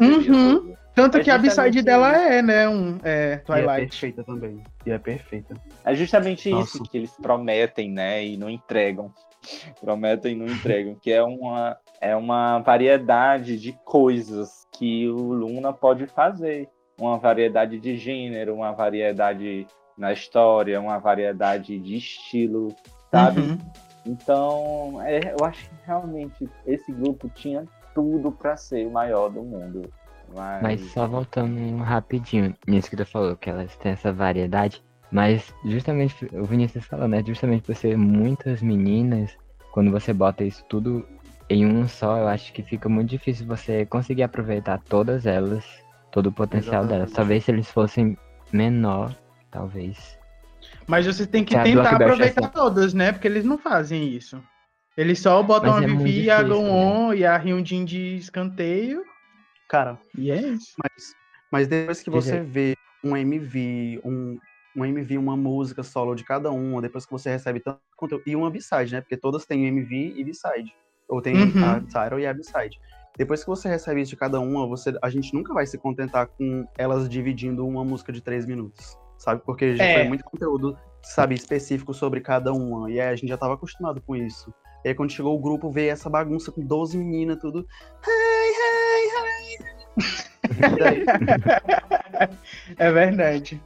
Uhum. 0.00 0.74
Tanto 0.94 1.18
É 1.18 1.22
que 1.22 1.30
a 1.30 1.38
B-side 1.38 1.82
dela 1.82 2.16
é, 2.16 2.42
né? 2.42 2.68
Um, 2.68 2.98
é, 3.04 3.30
E 3.30 3.32
é 3.34 3.36
Twilight. 3.36 3.80
perfeita 3.90 4.24
também. 4.24 4.60
E 4.84 4.90
é 4.90 4.98
perfeita. 4.98 5.54
É 5.84 5.94
justamente 5.94 6.50
Nossa. 6.50 6.76
isso 6.76 6.82
que 6.82 6.98
eles 6.98 7.12
prometem, 7.22 7.90
né? 7.90 8.24
E 8.24 8.36
não 8.36 8.50
entregam. 8.50 9.12
Prometem 9.80 10.32
e 10.32 10.36
não 10.36 10.46
entregam. 10.46 10.96
Que 11.00 11.12
é 11.12 11.22
uma, 11.22 11.76
é 12.00 12.16
uma 12.16 12.58
variedade 12.58 13.56
de 13.56 13.72
coisas 13.84 14.66
que 14.72 15.08
o 15.08 15.32
Luna 15.32 15.72
pode 15.72 16.06
fazer. 16.08 16.68
Uma 17.00 17.18
variedade 17.18 17.78
de 17.78 17.96
gênero, 17.96 18.54
uma 18.54 18.72
variedade 18.72 19.66
na 19.96 20.12
história, 20.12 20.80
uma 20.80 20.98
variedade 20.98 21.78
de 21.78 21.96
estilo, 21.96 22.74
sabe? 23.12 23.42
Uhum. 23.42 23.58
Então, 24.04 25.00
é, 25.02 25.32
eu 25.38 25.44
acho 25.44 25.68
que 25.68 25.74
realmente 25.86 26.48
esse 26.66 26.90
grupo 26.90 27.28
tinha 27.28 27.64
tudo 27.94 28.32
pra 28.32 28.56
ser 28.56 28.86
o 28.86 28.90
maior 28.90 29.28
do 29.28 29.42
mundo. 29.42 29.82
Mas, 30.34 30.62
Mas 30.62 30.80
só 30.92 31.06
voltando 31.06 31.76
rapidinho 31.76 32.56
nisso 32.66 32.88
que 32.90 32.96
tu 32.96 33.04
falou, 33.04 33.36
que 33.36 33.50
elas 33.50 33.76
têm 33.76 33.92
essa 33.92 34.12
variedade. 34.12 34.82
Mas 35.10 35.54
justamente, 35.66 36.24
o 36.32 36.44
Vinícius 36.44 36.86
falou, 36.86 37.06
né? 37.06 37.22
Justamente 37.24 37.62
por 37.62 37.76
ser 37.76 37.98
muitas 37.98 38.62
meninas, 38.62 39.36
quando 39.70 39.90
você 39.90 40.12
bota 40.12 40.42
isso 40.42 40.64
tudo 40.68 41.06
em 41.50 41.66
um 41.66 41.86
só, 41.86 42.16
eu 42.16 42.28
acho 42.28 42.50
que 42.52 42.62
fica 42.62 42.88
muito 42.88 43.10
difícil 43.10 43.46
você 43.46 43.84
conseguir 43.84 44.22
aproveitar 44.22 44.80
todas 44.88 45.26
elas, 45.26 45.64
todo 46.10 46.28
o 46.28 46.32
potencial 46.32 46.86
delas. 46.86 47.10
Exatamente. 47.10 47.14
Talvez 47.14 47.44
se 47.44 47.50
eles 47.50 47.70
fossem 47.70 48.16
menor, 48.50 49.14
talvez. 49.50 50.18
Mas 50.86 51.06
você 51.06 51.26
tem 51.26 51.44
que 51.44 51.54
tentar 51.54 51.72
Blockbuster 51.72 52.02
aproveitar 52.02 52.40
assim. 52.44 52.52
todas, 52.52 52.94
né? 52.94 53.12
Porque 53.12 53.26
eles 53.28 53.44
não 53.44 53.58
fazem 53.58 54.08
isso. 54.08 54.42
Eles 54.96 55.20
só 55.20 55.42
botam 55.42 55.72
Mas 55.72 55.84
a 55.84 55.86
é 55.86 55.86
Vivi, 55.86 56.30
a 56.30 56.42
Gon 56.42 57.14
e 57.14 57.24
a 57.24 57.36
Hyundin 57.36 57.84
de 57.84 58.16
escanteio. 58.16 59.04
Cara, 59.68 59.98
E 60.18 60.30
é 60.30 60.36
isso. 60.36 60.74
mas, 60.78 61.14
mas 61.50 61.68
depois 61.68 62.02
que 62.02 62.10
você 62.10 62.36
aí. 62.36 62.44
vê 62.44 62.76
um 63.02 63.16
MV, 63.16 64.00
um, 64.04 64.38
um 64.76 64.84
MV, 64.84 65.16
uma 65.16 65.36
música 65.36 65.82
solo 65.82 66.14
de 66.14 66.24
cada 66.24 66.50
uma, 66.50 66.82
depois 66.82 67.06
que 67.06 67.12
você 67.12 67.30
recebe 67.30 67.60
tanto 67.60 67.80
conteúdo. 67.96 68.22
E 68.26 68.36
uma 68.36 68.50
B-side, 68.50 68.92
né? 68.92 69.00
Porque 69.00 69.16
todas 69.16 69.46
têm 69.46 69.66
MV 69.66 70.14
e 70.14 70.24
B-side. 70.24 70.70
Ou 71.08 71.22
tem 71.22 71.34
Uhum. 71.36 71.64
a 71.64 71.80
title 71.80 72.20
e 72.20 72.26
a 72.26 72.34
B-side. 72.34 72.78
Depois 73.16 73.42
que 73.42 73.48
você 73.48 73.68
recebe 73.68 74.00
isso 74.02 74.10
de 74.10 74.16
cada 74.16 74.40
uma, 74.40 74.66
você, 74.66 74.96
a 75.02 75.10
gente 75.10 75.34
nunca 75.34 75.52
vai 75.52 75.66
se 75.66 75.78
contentar 75.78 76.26
com 76.26 76.66
elas 76.78 77.08
dividindo 77.08 77.66
uma 77.66 77.84
música 77.84 78.12
de 78.12 78.20
três 78.22 78.46
minutos. 78.46 78.96
Sabe? 79.22 79.40
Porque 79.46 79.76
já 79.76 79.84
É. 79.84 79.94
foi 79.94 80.08
muito 80.08 80.24
conteúdo, 80.24 80.76
sabe, 81.00 81.36
específico 81.36 81.94
sobre 81.94 82.20
cada 82.20 82.52
uma. 82.52 82.90
E 82.90 83.00
aí 83.00 83.08
a 83.08 83.14
gente 83.14 83.28
já 83.28 83.36
tava 83.36 83.54
acostumado 83.54 84.02
com 84.04 84.16
isso. 84.16 84.52
E 84.84 84.88
aí 84.88 84.94
quando 84.96 85.12
chegou 85.12 85.36
o 85.38 85.40
grupo, 85.40 85.70
veio 85.70 85.92
essa 85.92 86.10
bagunça 86.10 86.50
com 86.50 86.60
12 86.60 86.98
meninas, 86.98 87.38
tudo. 87.38 87.64
É 92.76 92.90
verdade. 92.90 93.62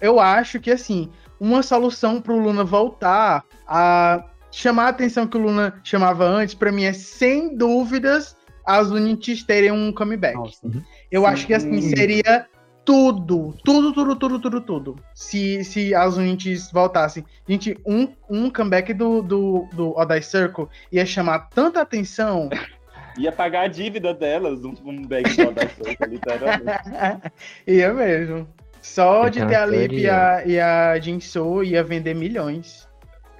Eu 0.00 0.20
acho 0.20 0.60
que, 0.60 0.70
assim, 0.70 1.10
uma 1.38 1.62
solução 1.62 2.20
pro 2.20 2.38
Luna 2.38 2.62
voltar 2.64 3.44
a 3.66 4.24
chamar 4.50 4.84
a 4.84 4.88
atenção 4.88 5.26
que 5.26 5.36
o 5.36 5.40
Luna 5.40 5.80
chamava 5.82 6.24
antes, 6.24 6.54
pra 6.54 6.70
mim 6.72 6.84
é, 6.84 6.92
sem 6.92 7.56
dúvidas, 7.56 8.36
as 8.66 8.90
Unities 8.90 9.42
terem 9.44 9.70
um 9.72 9.92
comeback. 9.92 10.34
Nossa. 10.36 10.66
Eu 11.10 11.22
Sim. 11.22 11.26
acho 11.26 11.46
que 11.46 11.54
assim 11.54 11.80
seria 11.82 12.46
tudo, 12.84 13.54
tudo, 13.64 13.92
tudo, 13.92 14.16
tudo, 14.16 14.38
tudo, 14.38 14.60
tudo. 14.60 14.96
Se, 15.14 15.62
se 15.64 15.94
as 15.94 16.16
Unities 16.16 16.70
voltassem. 16.70 17.24
Gente, 17.48 17.78
um, 17.86 18.08
um 18.28 18.50
comeback 18.50 18.92
do, 18.94 19.22
do, 19.22 19.68
do 19.72 19.96
Odai 19.96 20.22
Circle 20.22 20.68
ia 20.90 21.06
chamar 21.06 21.50
tanta 21.50 21.80
atenção. 21.80 22.48
ia 23.18 23.32
pagar 23.32 23.62
a 23.62 23.68
dívida 23.68 24.14
delas, 24.14 24.64
um, 24.64 24.74
um 24.84 25.02
bag 25.02 25.28
só 25.30 25.50
da 25.50 25.68
Soca, 25.68 26.06
literalmente. 26.06 27.32
ia 27.66 27.92
mesmo. 27.92 28.48
Só 28.80 29.26
Eu 29.26 29.30
de 29.30 29.46
ter 29.46 29.56
a 29.56 29.66
Lip 29.66 29.94
e 29.94 30.08
a, 30.08 30.44
e 30.46 30.58
a 30.58 30.98
Jinso 30.98 31.62
ia 31.62 31.84
vender 31.84 32.14
milhões. 32.14 32.88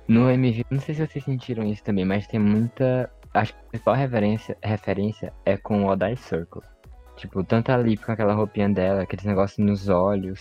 No 0.07 0.31
MV, 0.31 0.67
não 0.71 0.81
sei 0.81 0.95
se 0.95 1.07
vocês 1.07 1.25
sentiram 1.25 1.65
isso 1.65 1.83
também, 1.83 2.05
mas 2.05 2.27
tem 2.27 2.41
muita. 2.41 3.11
Acho 3.33 3.55
que 3.55 3.61
a 3.61 3.71
principal 3.71 3.95
referência, 3.95 4.57
referência 4.63 5.33
é 5.47 5.57
com 5.57 5.85
o 5.85 5.89
Odai 5.89 6.17
Circle. 6.17 6.63
Tipo, 7.21 7.45
tanto 7.45 7.71
a 7.71 7.77
Lip 7.77 8.03
com 8.03 8.13
aquela 8.13 8.33
roupinha 8.33 8.71
dela, 8.71 9.03
aqueles 9.03 9.27
negócios 9.27 9.59
nos 9.59 9.91
olhos. 9.91 10.41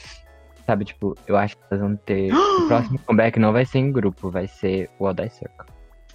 Sabe, 0.66 0.86
tipo, 0.86 1.14
eu 1.28 1.36
acho 1.36 1.58
que 1.58 1.64
elas 1.70 1.82
vão 1.82 1.97
ter. 1.97 2.32
o 2.34 2.68
próximo 2.70 2.99
comeback 2.99 3.38
não 3.38 3.51
vai 3.51 3.66
ser 3.66 3.80
em 3.80 3.91
grupo, 3.91 4.32
vai 4.32 4.47
ser 4.47 4.89
o 4.97 5.04
Odai 5.04 5.30
Circle. 5.30 5.68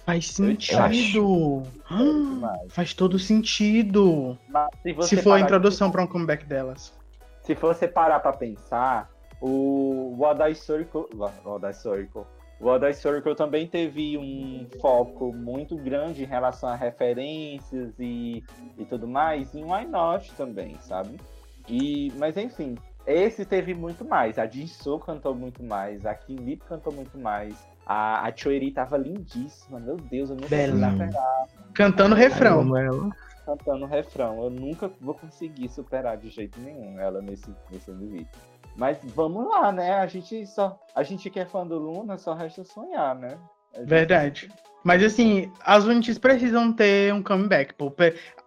Faz 0.03 0.31
sentido. 0.31 1.61
Demais. 1.87 2.73
Faz 2.73 2.93
todo 2.95 3.19
sentido. 3.19 4.35
Mas 4.49 4.69
se, 4.81 4.93
você 4.93 5.15
Se 5.15 5.21
for 5.21 5.33
a 5.33 5.39
introdução 5.39 5.91
pra 5.91 6.01
um 6.01 6.07
comeback 6.07 6.45
delas. 6.45 6.97
Se 7.41 7.53
você 7.53 7.87
parar 7.87 8.19
pra 8.19 8.33
pensar, 8.33 9.07
o 9.39 10.15
Wadai 10.17 10.55
Circle. 10.55 11.05
Wadai 11.13 11.73
Circle. 11.73 12.23
O 12.59 12.67
Wadai 12.67 12.93
Circle 12.93 13.35
também 13.35 13.67
teve 13.67 14.17
um 14.17 14.65
foco 14.79 15.33
muito 15.33 15.75
grande 15.75 16.23
em 16.23 16.27
relação 16.27 16.69
a 16.69 16.75
referências 16.75 17.93
e, 17.99 18.43
e 18.77 18.85
tudo 18.85 19.07
mais, 19.07 19.53
em 19.53 19.63
Why 19.63 19.85
Not 19.85 20.33
também, 20.35 20.77
sabe? 20.79 21.19
E, 21.67 22.13
mas 22.17 22.37
enfim, 22.37 22.75
esse 23.05 23.45
teve 23.45 23.73
muito 23.73 24.05
mais. 24.05 24.39
A 24.39 24.47
Jisoo 24.47 24.99
cantou 24.99 25.35
muito 25.35 25.63
mais. 25.63 26.05
A 26.05 26.15
Kim 26.15 26.35
Lip 26.37 26.63
cantou 26.65 26.91
muito 26.93 27.17
mais. 27.17 27.55
A, 27.85 28.27
a 28.27 28.35
Choeri 28.35 28.71
tava 28.71 28.97
lindíssima. 28.97 29.79
Meu 29.79 29.97
Deus, 29.97 30.29
eu 30.29 30.35
nunca 30.35 30.49
Bela. 30.49 30.71
vou 30.71 30.91
superar 30.91 31.47
Cantando 31.73 32.15
refrão. 32.15 32.77
Ela. 32.77 33.09
cantando 33.45 33.85
refrão. 33.85 34.43
Eu 34.43 34.49
nunca 34.49 34.89
vou 34.99 35.13
conseguir 35.13 35.69
superar 35.69 36.17
de 36.17 36.29
jeito 36.29 36.59
nenhum 36.59 36.99
ela 36.99 37.21
nesse, 37.21 37.53
nesse 37.71 37.91
vídeo. 37.91 38.27
Mas 38.75 38.97
vamos 39.03 39.47
lá, 39.47 39.71
né? 39.71 39.93
A 39.93 40.07
gente 40.07 40.45
só. 40.47 40.77
A 40.95 41.03
gente 41.03 41.29
que 41.29 41.39
é 41.39 41.45
fã 41.45 41.65
do 41.65 41.77
Luna, 41.77 42.17
só 42.17 42.33
resta 42.33 42.63
sonhar, 42.63 43.15
né? 43.15 43.37
Gente- 43.75 43.87
Verdade. 43.87 44.49
Mas 44.83 45.01
assim, 45.03 45.51
as 45.65 45.83
Unities 45.83 46.19
precisam 46.19 46.71
ter 46.71 47.11
um 47.11 47.23
comeback, 47.23 47.73
pô. 47.73 47.91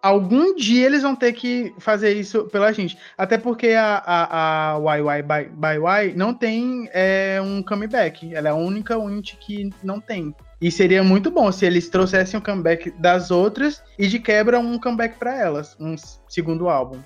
Algum 0.00 0.54
dia 0.54 0.86
eles 0.86 1.02
vão 1.02 1.16
ter 1.16 1.32
que 1.32 1.74
fazer 1.80 2.12
isso 2.12 2.44
pela 2.44 2.72
gente. 2.72 2.96
Até 3.16 3.36
porque 3.36 3.70
a, 3.70 3.96
a, 4.06 4.74
a 4.76 4.96
YY 4.96 5.22
by, 5.22 5.50
by 5.50 5.76
Y 6.06 6.14
não 6.16 6.32
tem 6.32 6.88
é, 6.92 7.40
um 7.42 7.60
comeback. 7.60 8.32
Ela 8.32 8.50
é 8.50 8.52
a 8.52 8.54
única 8.54 8.96
Unity 8.96 9.36
que 9.36 9.70
não 9.82 10.00
tem. 10.00 10.32
E 10.60 10.70
seria 10.70 11.02
muito 11.02 11.28
bom 11.28 11.50
se 11.50 11.66
eles 11.66 11.88
trouxessem 11.88 12.38
um 12.38 12.42
comeback 12.42 12.90
das 12.92 13.32
outras 13.32 13.82
e 13.98 14.06
de 14.06 14.20
quebra 14.20 14.60
um 14.60 14.78
comeback 14.78 15.16
pra 15.18 15.36
elas, 15.36 15.76
um 15.80 15.96
segundo 16.28 16.68
álbum. 16.68 17.00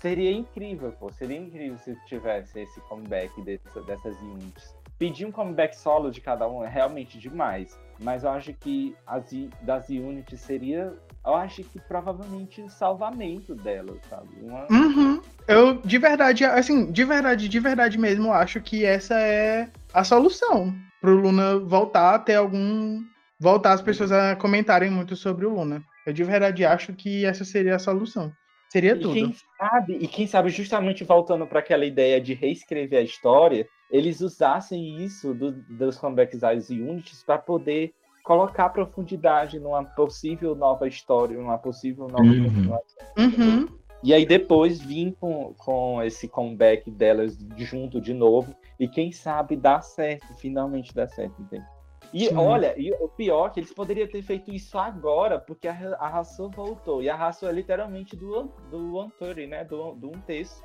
Seria 0.00 0.30
incrível, 0.32 0.92
pô. 0.92 1.10
Seria 1.12 1.36
incrível 1.38 1.76
se 1.78 1.94
tivesse 2.06 2.60
esse 2.60 2.80
comeback 2.82 3.40
dessa- 3.42 3.80
dessas 3.82 4.16
units. 4.20 4.74
Pedir 4.98 5.26
um 5.26 5.32
comeback 5.32 5.76
solo 5.76 6.10
de 6.10 6.20
cada 6.20 6.48
um 6.48 6.64
é 6.64 6.68
realmente 6.68 7.18
demais. 7.18 7.78
Mas 8.00 8.22
eu 8.24 8.30
acho 8.30 8.52
que 8.52 8.96
as, 9.06 9.24
das 9.62 9.88
units 9.88 10.40
seria. 10.40 10.92
Eu 11.26 11.34
acho 11.34 11.62
que 11.64 11.80
provavelmente 11.80 12.62
o 12.62 12.68
salvamento 12.70 13.54
delas, 13.56 13.98
sabe? 14.08 14.28
Uma- 14.40 14.66
Uhum. 14.70 15.20
Eu, 15.46 15.80
de 15.82 15.98
verdade, 15.98 16.44
assim, 16.44 16.90
de 16.92 17.04
verdade, 17.04 17.48
de 17.48 17.58
verdade 17.60 17.98
mesmo, 17.98 18.32
acho 18.32 18.60
que 18.60 18.84
essa 18.84 19.18
é 19.18 19.68
a 19.92 20.04
solução 20.04 20.74
pro 21.00 21.16
Luna 21.16 21.58
voltar 21.58 22.14
a 22.14 22.18
ter 22.18 22.34
algum. 22.36 23.02
voltar 23.40 23.72
as 23.72 23.80
pessoas 23.82 24.10
a 24.10 24.34
comentarem 24.34 24.90
muito 24.90 25.14
sobre 25.14 25.46
o 25.46 25.50
Luna. 25.54 25.80
Eu 26.04 26.12
de 26.12 26.24
verdade 26.24 26.64
acho 26.64 26.92
que 26.92 27.24
essa 27.24 27.44
seria 27.44 27.76
a 27.76 27.78
solução. 27.78 28.32
Seria 28.70 28.94
E 28.94 29.00
tudo. 29.00 29.14
quem 29.14 29.34
sabe, 29.56 29.92
e 29.94 30.06
quem 30.06 30.26
sabe, 30.26 30.50
justamente 30.50 31.02
voltando 31.04 31.46
para 31.46 31.60
aquela 31.60 31.86
ideia 31.86 32.20
de 32.20 32.34
reescrever 32.34 32.98
a 33.00 33.02
história, 33.02 33.66
eles 33.90 34.20
usassem 34.20 35.02
isso 35.02 35.32
do- 35.34 35.52
dos 35.52 35.96
comebacks 35.96 36.40
das 36.40 36.68
units 36.68 37.22
para 37.24 37.38
poder 37.38 37.92
colocar 38.22 38.68
profundidade 38.68 39.58
numa 39.58 39.82
possível 39.84 40.54
nova 40.54 40.86
história, 40.86 41.36
numa 41.38 41.56
possível 41.56 42.08
nova 42.08 42.24
Uhum. 42.24 42.44
continuação. 42.44 43.06
Uhum. 43.16 43.68
E 44.04 44.12
aí 44.12 44.26
depois 44.26 44.78
vir 44.80 45.14
com, 45.18 45.54
com 45.56 46.02
esse 46.02 46.28
comeback 46.28 46.90
delas 46.90 47.36
junto 47.56 48.00
de 48.00 48.12
novo. 48.12 48.54
E 48.78 48.86
quem 48.86 49.10
sabe 49.10 49.56
dar 49.56 49.80
certo, 49.80 50.34
finalmente 50.34 50.94
dar 50.94 51.08
certo, 51.08 51.40
entende? 51.40 51.64
E 52.12 52.28
Sim. 52.28 52.36
olha, 52.36 52.74
e 52.78 52.90
o 52.92 53.08
pior 53.08 53.46
é 53.46 53.50
que 53.50 53.60
eles 53.60 53.72
poderiam 53.72 54.06
ter 54.08 54.22
feito 54.22 54.50
isso 54.50 54.78
agora, 54.78 55.38
porque 55.38 55.68
a, 55.68 55.72
a 55.98 56.08
Rassou 56.08 56.50
voltou. 56.50 57.02
E 57.02 57.08
a 57.08 57.14
Rassou 57.16 57.48
é 57.48 57.52
literalmente 57.52 58.16
do, 58.16 58.50
do 58.70 58.94
One 58.94 59.12
Thirty, 59.18 59.46
né? 59.46 59.64
Do, 59.64 59.92
do 59.94 60.08
um 60.08 60.20
terço. 60.20 60.62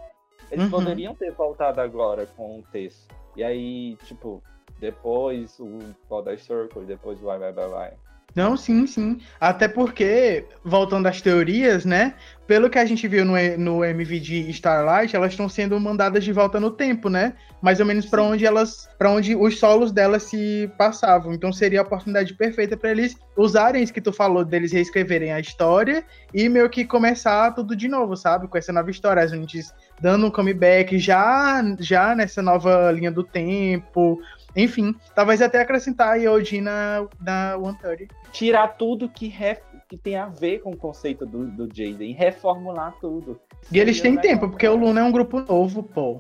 Eles 0.52 0.66
Uhum. 0.66 0.72
poderiam 0.72 1.16
ter 1.16 1.32
voltado 1.32 1.82
agora 1.82 2.26
com 2.26 2.60
um 2.60 2.62
terço. 2.62 3.08
E 3.36 3.44
aí, 3.44 3.96
tipo, 4.04 4.42
depois 4.80 5.60
o 5.60 5.80
Pod 6.08 6.38
Circle, 6.38 6.86
depois 6.86 7.20
o 7.22 7.26
Vai 7.26 7.40
Vai 7.40 7.52
Vai 7.52 7.68
Vai. 7.70 7.94
Não, 8.36 8.58
sim, 8.58 8.88
sim. 8.88 9.22
Até 9.40 9.68
porque, 9.68 10.48
voltando 10.64 11.06
às 11.08 11.22
teorias, 11.22 11.86
né? 11.86 12.16
Pelo 12.46 12.70
que 12.70 12.78
a 12.78 12.86
gente 12.86 13.08
viu 13.08 13.24
no, 13.24 13.34
no 13.58 13.86
MV 13.86 14.20
de 14.20 14.50
Starlight, 14.50 15.16
elas 15.16 15.32
estão 15.32 15.48
sendo 15.48 15.80
mandadas 15.80 16.24
de 16.24 16.34
volta 16.34 16.60
no 16.60 16.70
tempo, 16.72 17.10
né? 17.10 17.34
Mais 17.62 17.80
ou 17.80 17.86
menos 17.86 18.06
para 18.06 18.22
onde 18.22 18.46
elas, 18.46 18.90
para 18.98 19.10
onde 19.10 19.34
os 19.36 19.58
solos 19.60 19.94
delas 19.94 20.24
se 20.24 20.70
passavam. 20.78 21.34
Então 21.34 21.54
seria 21.54 21.80
a 21.80 21.84
oportunidade 21.84 22.34
perfeita 22.34 22.76
para 22.76 22.92
eles 22.92 23.16
usarem 23.38 23.82
isso 23.82 23.94
que 23.94 24.02
tu 24.02 24.12
falou, 24.12 24.44
deles 24.44 24.74
reescreverem 24.74 25.32
a 25.32 25.40
história 25.40 26.04
e 26.34 26.50
meio 26.50 26.70
que 26.70 26.84
começar 26.84 27.52
tudo 27.52 27.76
de 27.76 27.88
novo, 27.88 28.18
sabe? 28.18 28.48
Com 28.48 28.58
essa 28.58 28.74
nova 28.74 28.92
história, 28.92 29.24
as 29.24 29.32
Unities 29.32 29.74
dando 30.02 30.26
um 30.26 30.32
comeback 30.32 31.00
já, 31.00 31.64
já 31.80 32.14
nessa 32.14 32.42
nova 32.42 32.92
linha 32.92 33.12
do 33.12 33.24
tempo. 33.24 34.20
Enfim, 34.56 34.94
talvez 35.16 35.42
até 35.42 35.62
acrescentar 35.62 36.10
a 36.10 36.16
Yodi 36.16 36.62
na, 36.62 37.08
130. 37.20 38.14
Tirar 38.32 38.68
tudo 38.70 39.10
que, 39.10 39.28
ref- 39.28 39.62
que 39.94 39.98
tem 39.98 40.16
a 40.16 40.26
ver 40.26 40.60
com 40.62 40.72
o 40.72 40.76
conceito 40.78 41.24
do, 41.24 41.46
do 41.46 41.70
Jaden, 41.72 42.14
reformular 42.14 42.96
tudo. 43.00 43.40
E 43.72 43.80
eles 43.80 44.02
têm 44.02 44.18
tempo, 44.18 44.50
porque 44.50 44.68
o 44.68 44.76
Luna 44.76 45.02
é 45.02 45.04
um 45.04 45.12
grupo 45.12 45.40
novo, 45.40 45.84
pô. 45.84 46.20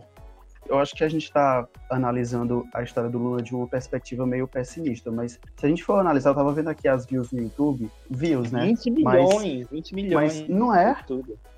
Eu 0.69 0.77
acho 0.79 0.93
que 0.95 1.03
a 1.03 1.09
gente 1.09 1.23
está 1.23 1.67
analisando 1.89 2.65
a 2.73 2.83
história 2.83 3.09
do 3.09 3.17
Luna 3.17 3.41
de 3.41 3.53
uma 3.53 3.67
perspectiva 3.67 4.25
meio 4.27 4.47
pessimista, 4.47 5.11
mas 5.11 5.39
se 5.57 5.65
a 5.65 5.67
gente 5.67 5.83
for 5.83 5.99
analisar, 5.99 6.29
eu 6.29 6.35
tava 6.35 6.53
vendo 6.53 6.69
aqui 6.69 6.87
as 6.87 7.05
views 7.05 7.31
no 7.31 7.41
YouTube, 7.41 7.89
views, 8.09 8.51
né? 8.51 8.67
20 8.67 9.01
Mas- 9.01 9.13
milhões, 9.15 9.67
20 9.69 9.95
milhões. 9.95 10.39
mas 10.41 10.47
não 10.49 10.73
é? 10.73 10.95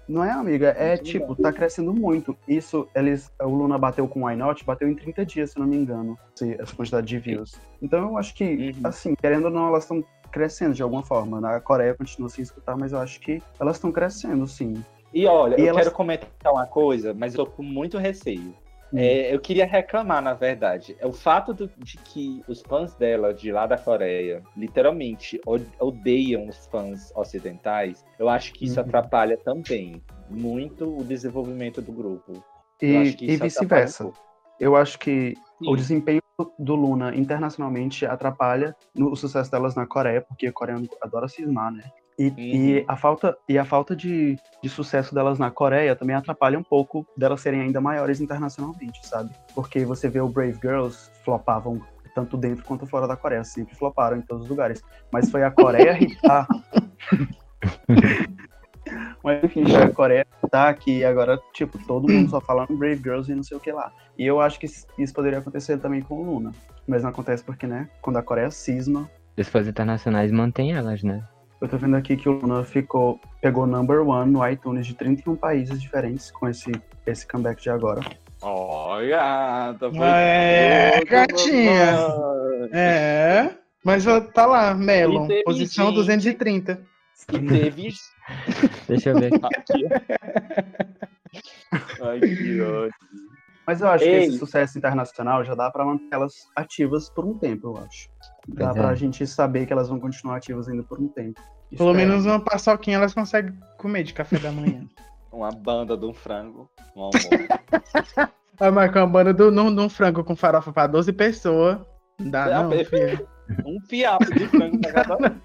Não 0.07 0.23
é, 0.23 0.29
amiga? 0.31 0.67
É 0.77 0.97
tipo, 0.97 1.33
bom. 1.33 1.35
tá 1.35 1.51
crescendo 1.51 1.91
muito. 1.91 2.37
Isso, 2.47 2.87
eles, 2.95 3.31
o 3.41 3.49
Luna 3.49 3.75
bateu 3.77 4.07
com 4.07 4.21
o 4.21 4.25
Why 4.27 4.35
Not, 4.35 4.63
bateu 4.63 4.87
em 4.87 4.93
30 4.95 5.25
dias, 5.25 5.51
se 5.51 5.59
não 5.59 5.65
me 5.65 5.75
engano, 5.75 6.15
essa 6.59 6.75
quantidade 6.75 7.07
de 7.07 7.17
views. 7.17 7.59
Então 7.81 8.09
eu 8.09 8.17
acho 8.17 8.33
que, 8.35 8.43
Uhum. 8.75 8.81
assim, 8.83 9.15
querendo 9.15 9.45
ou 9.45 9.51
não, 9.51 9.67
elas 9.67 9.83
estão 9.83 10.03
crescendo 10.35 10.73
de 10.75 10.83
alguma 10.83 11.01
forma. 11.01 11.39
Na 11.39 11.61
Coreia 11.61 11.95
continua 11.95 12.27
sem 12.27 12.43
escutar, 12.43 12.75
mas 12.77 12.91
eu 12.91 12.99
acho 12.99 13.21
que 13.21 13.41
elas 13.57 13.77
estão 13.77 13.89
crescendo, 13.89 14.45
sim. 14.45 14.83
E 15.13 15.25
olha, 15.25 15.55
E 15.57 15.61
eu 15.61 15.67
elas- 15.69 15.83
quero 15.85 15.95
comentar 15.95 16.51
uma 16.51 16.65
coisa, 16.67 17.13
mas 17.13 17.33
eu 17.33 17.45
tô 17.45 17.51
com 17.51 17.63
muito 17.63 17.97
receio. 17.97 18.53
Hum. 18.93 18.97
É, 18.99 19.33
eu 19.33 19.39
queria 19.39 19.65
reclamar, 19.65 20.21
na 20.21 20.33
verdade. 20.33 20.95
É 20.99 21.07
o 21.07 21.13
fato 21.13 21.53
do- 21.53 21.71
de 21.77 21.97
que 21.97 22.43
os 22.49 22.61
fãs 22.61 22.93
dela, 22.95 23.33
de 23.33 23.49
lá 23.49 23.65
da 23.65 23.77
Coreia, 23.77 24.43
literalmente 24.57 25.41
odeiam 25.79 26.47
os 26.49 26.65
fãs 26.67 27.11
ocidentais. 27.15 28.03
Eu 28.19 28.27
acho 28.27 28.51
que 28.53 28.65
isso 28.65 28.77
Uhum. 28.79 28.85
atrapalha 28.85 29.37
também 29.37 30.01
muito 30.29 30.97
o 30.99 31.03
desenvolvimento 31.03 31.81
do 31.81 31.93
grupo. 31.93 32.33
E, 32.81 33.15
e 33.21 33.37
vice-versa. 33.37 34.07
um. 34.07 34.11
Eu 34.59 34.75
acho 34.75 34.99
que 34.99 35.33
Sim. 35.59 35.69
o 35.71 35.75
desempenho 35.77 36.19
do 36.59 36.75
Luna 36.75 37.15
internacionalmente 37.15 38.05
atrapalha 38.05 38.75
no- 38.93 39.11
o 39.11 39.15
sucesso 39.15 39.49
delas 39.51 39.75
na 39.75 39.85
Coreia, 39.85 40.21
porque 40.21 40.49
o 40.49 40.53
coreano 40.53 40.87
adora 41.01 41.27
cismar, 41.27 41.71
né? 41.71 41.83
E, 42.17 42.33
e 42.37 42.79
Uhum. 42.79 42.85
a 42.87 42.95
falta, 42.95 43.37
e 43.47 43.57
a 43.57 43.65
falta 43.65 43.93
de, 43.95 44.37
de 44.63 44.69
sucesso 44.69 45.13
delas 45.13 45.37
na 45.37 45.51
Coreia 45.51 45.95
também 45.95 46.15
atrapalha 46.15 46.57
um 46.57 46.63
pouco 46.63 47.05
delas 47.17 47.41
serem 47.41 47.61
ainda 47.61 47.81
maiores 47.81 48.21
internacionalmente, 48.21 49.05
sabe? 49.05 49.29
Porque 49.53 49.83
você 49.85 50.07
vê 50.09 50.21
o 50.21 50.29
Brave 50.29 50.57
Girls 50.61 51.11
flopavam 51.25 51.81
tanto 52.13 52.37
dentro 52.37 52.63
quanto 52.63 52.85
fora 52.87 53.05
da 53.07 53.17
Coreia, 53.17 53.43
sempre 53.43 53.75
floparam 53.75 54.15
em 54.17 54.21
todos 54.21 54.43
os 54.43 54.49
lugares. 54.49 54.81
Mas 55.11 55.29
foi 55.29 55.43
a 55.43 55.51
Coreia 55.51 55.97
hitar. 56.01 56.47
Mas 59.23 59.43
enfim, 59.43 59.63
a 59.75 59.89
Coreia 59.91 60.25
hitar 60.43 60.75
que 60.77 61.03
agora, 61.03 61.39
tipo, 61.53 61.77
todo 61.85 62.11
mundo 62.11 62.29
só 62.29 62.39
falando 62.39 62.77
Brave 62.77 63.01
Girls 63.01 63.31
e 63.31 63.35
não 63.35 63.43
sei 63.43 63.57
o 63.57 63.59
que 63.59 63.71
lá. 63.71 63.91
E 64.17 64.25
eu 64.25 64.39
acho 64.39 64.59
que 64.59 64.65
isso 64.65 65.13
poderia 65.13 65.39
acontecer 65.39 65.77
também 65.77 66.01
com 66.01 66.15
o 66.15 66.23
Luna. 66.23 66.51
Mas 66.87 67.03
não 67.03 67.09
acontece 67.09 67.43
porque, 67.43 67.65
né, 67.65 67.89
quando 68.01 68.17
a 68.17 68.23
Coreia 68.23 68.51
cisma, 68.51 69.09
Os 69.37 69.47
fãs 69.47 69.67
internacionais 69.67 70.31
mantêm 70.31 70.73
elas, 70.73 71.03
né? 71.03 71.23
eu 71.61 71.67
tô 71.67 71.77
vendo 71.77 71.95
aqui 71.95 72.15
que 72.15 72.29
o 72.29 72.33
Luna 72.33 72.63
ficou, 72.63 73.19
pegou 73.41 73.65
number 73.65 74.07
one 74.07 74.31
no 74.31 74.47
iTunes 74.47 74.85
de 74.85 74.93
31 74.93 75.35
países 75.35 75.81
diferentes 75.81 76.29
com 76.31 76.47
esse, 76.47 76.71
esse 77.05 77.27
comeback 77.27 77.61
de 77.61 77.69
agora. 77.69 78.01
Olha, 78.41 79.75
tá 79.79 79.89
É, 80.05 81.03
gatinha. 81.05 81.97
É. 82.71 83.49
Mas 83.83 84.05
tá 84.33 84.45
lá, 84.45 84.73
Melon, 84.73 85.27
posição 85.43 85.91
230. 85.91 86.79
E 87.31 87.39
teve. 87.47 87.89
Deixa 88.87 89.09
eu 89.11 89.19
ver 89.19 89.33
aqui. 89.33 89.85
Ai, 92.01 92.19
que 92.19 92.61
ódio. 92.61 92.93
Mas 93.67 93.81
eu 93.81 93.87
acho 93.87 94.03
Ei. 94.03 94.11
que 94.11 94.25
esse 94.27 94.37
sucesso 94.37 94.77
internacional 94.77 95.43
já 95.43 95.55
dá 95.55 95.71
pra 95.71 95.83
manter 95.83 96.07
elas 96.11 96.33
ativas 96.55 97.09
por 97.09 97.25
um 97.25 97.37
tempo, 97.37 97.69
eu 97.69 97.83
acho. 97.83 98.09
Dá 98.47 98.69
é. 98.69 98.73
pra 98.73 98.93
gente 98.93 99.25
saber 99.25 99.65
que 99.65 99.73
elas 99.73 99.89
vão 99.89 99.99
continuar 99.99 100.37
ativas 100.37 100.67
ainda 100.69 100.83
por 100.83 100.99
um 100.99 101.07
tempo. 101.07 101.41
Pelo 101.75 101.91
Espero. 101.91 102.09
menos 102.09 102.25
uma 102.27 102.39
paçoquinha 102.39 102.97
elas 102.97 103.13
conseguem 103.13 103.57
comer 103.77 104.03
de 104.03 104.13
café 104.13 104.37
da 104.37 104.51
manhã. 104.51 104.87
Uma 105.31 105.51
banda 105.51 105.97
de 105.97 106.05
um 106.05 106.13
frango. 106.13 106.69
Um 106.95 107.01
almoço. 107.01 107.27
Ah, 108.57 108.71
mas 108.71 108.89
com 108.89 108.99
a 108.99 109.05
banda 109.05 109.33
num, 109.51 109.69
num 109.69 109.89
frango 109.89 110.23
com 110.23 110.33
farofa 110.33 110.71
pra 110.71 110.87
12 110.87 111.11
pessoas. 111.11 111.77
Dá, 112.17 112.47
É, 112.47 112.53
não, 112.53 112.71
é, 112.71 112.85
filho. 112.85 113.27
um 113.65 113.81
fiapo 113.89 114.33
de 114.33 114.47
frango 114.47 114.79
pra 114.79 114.93
cada 114.93 115.27
um. 115.27 115.41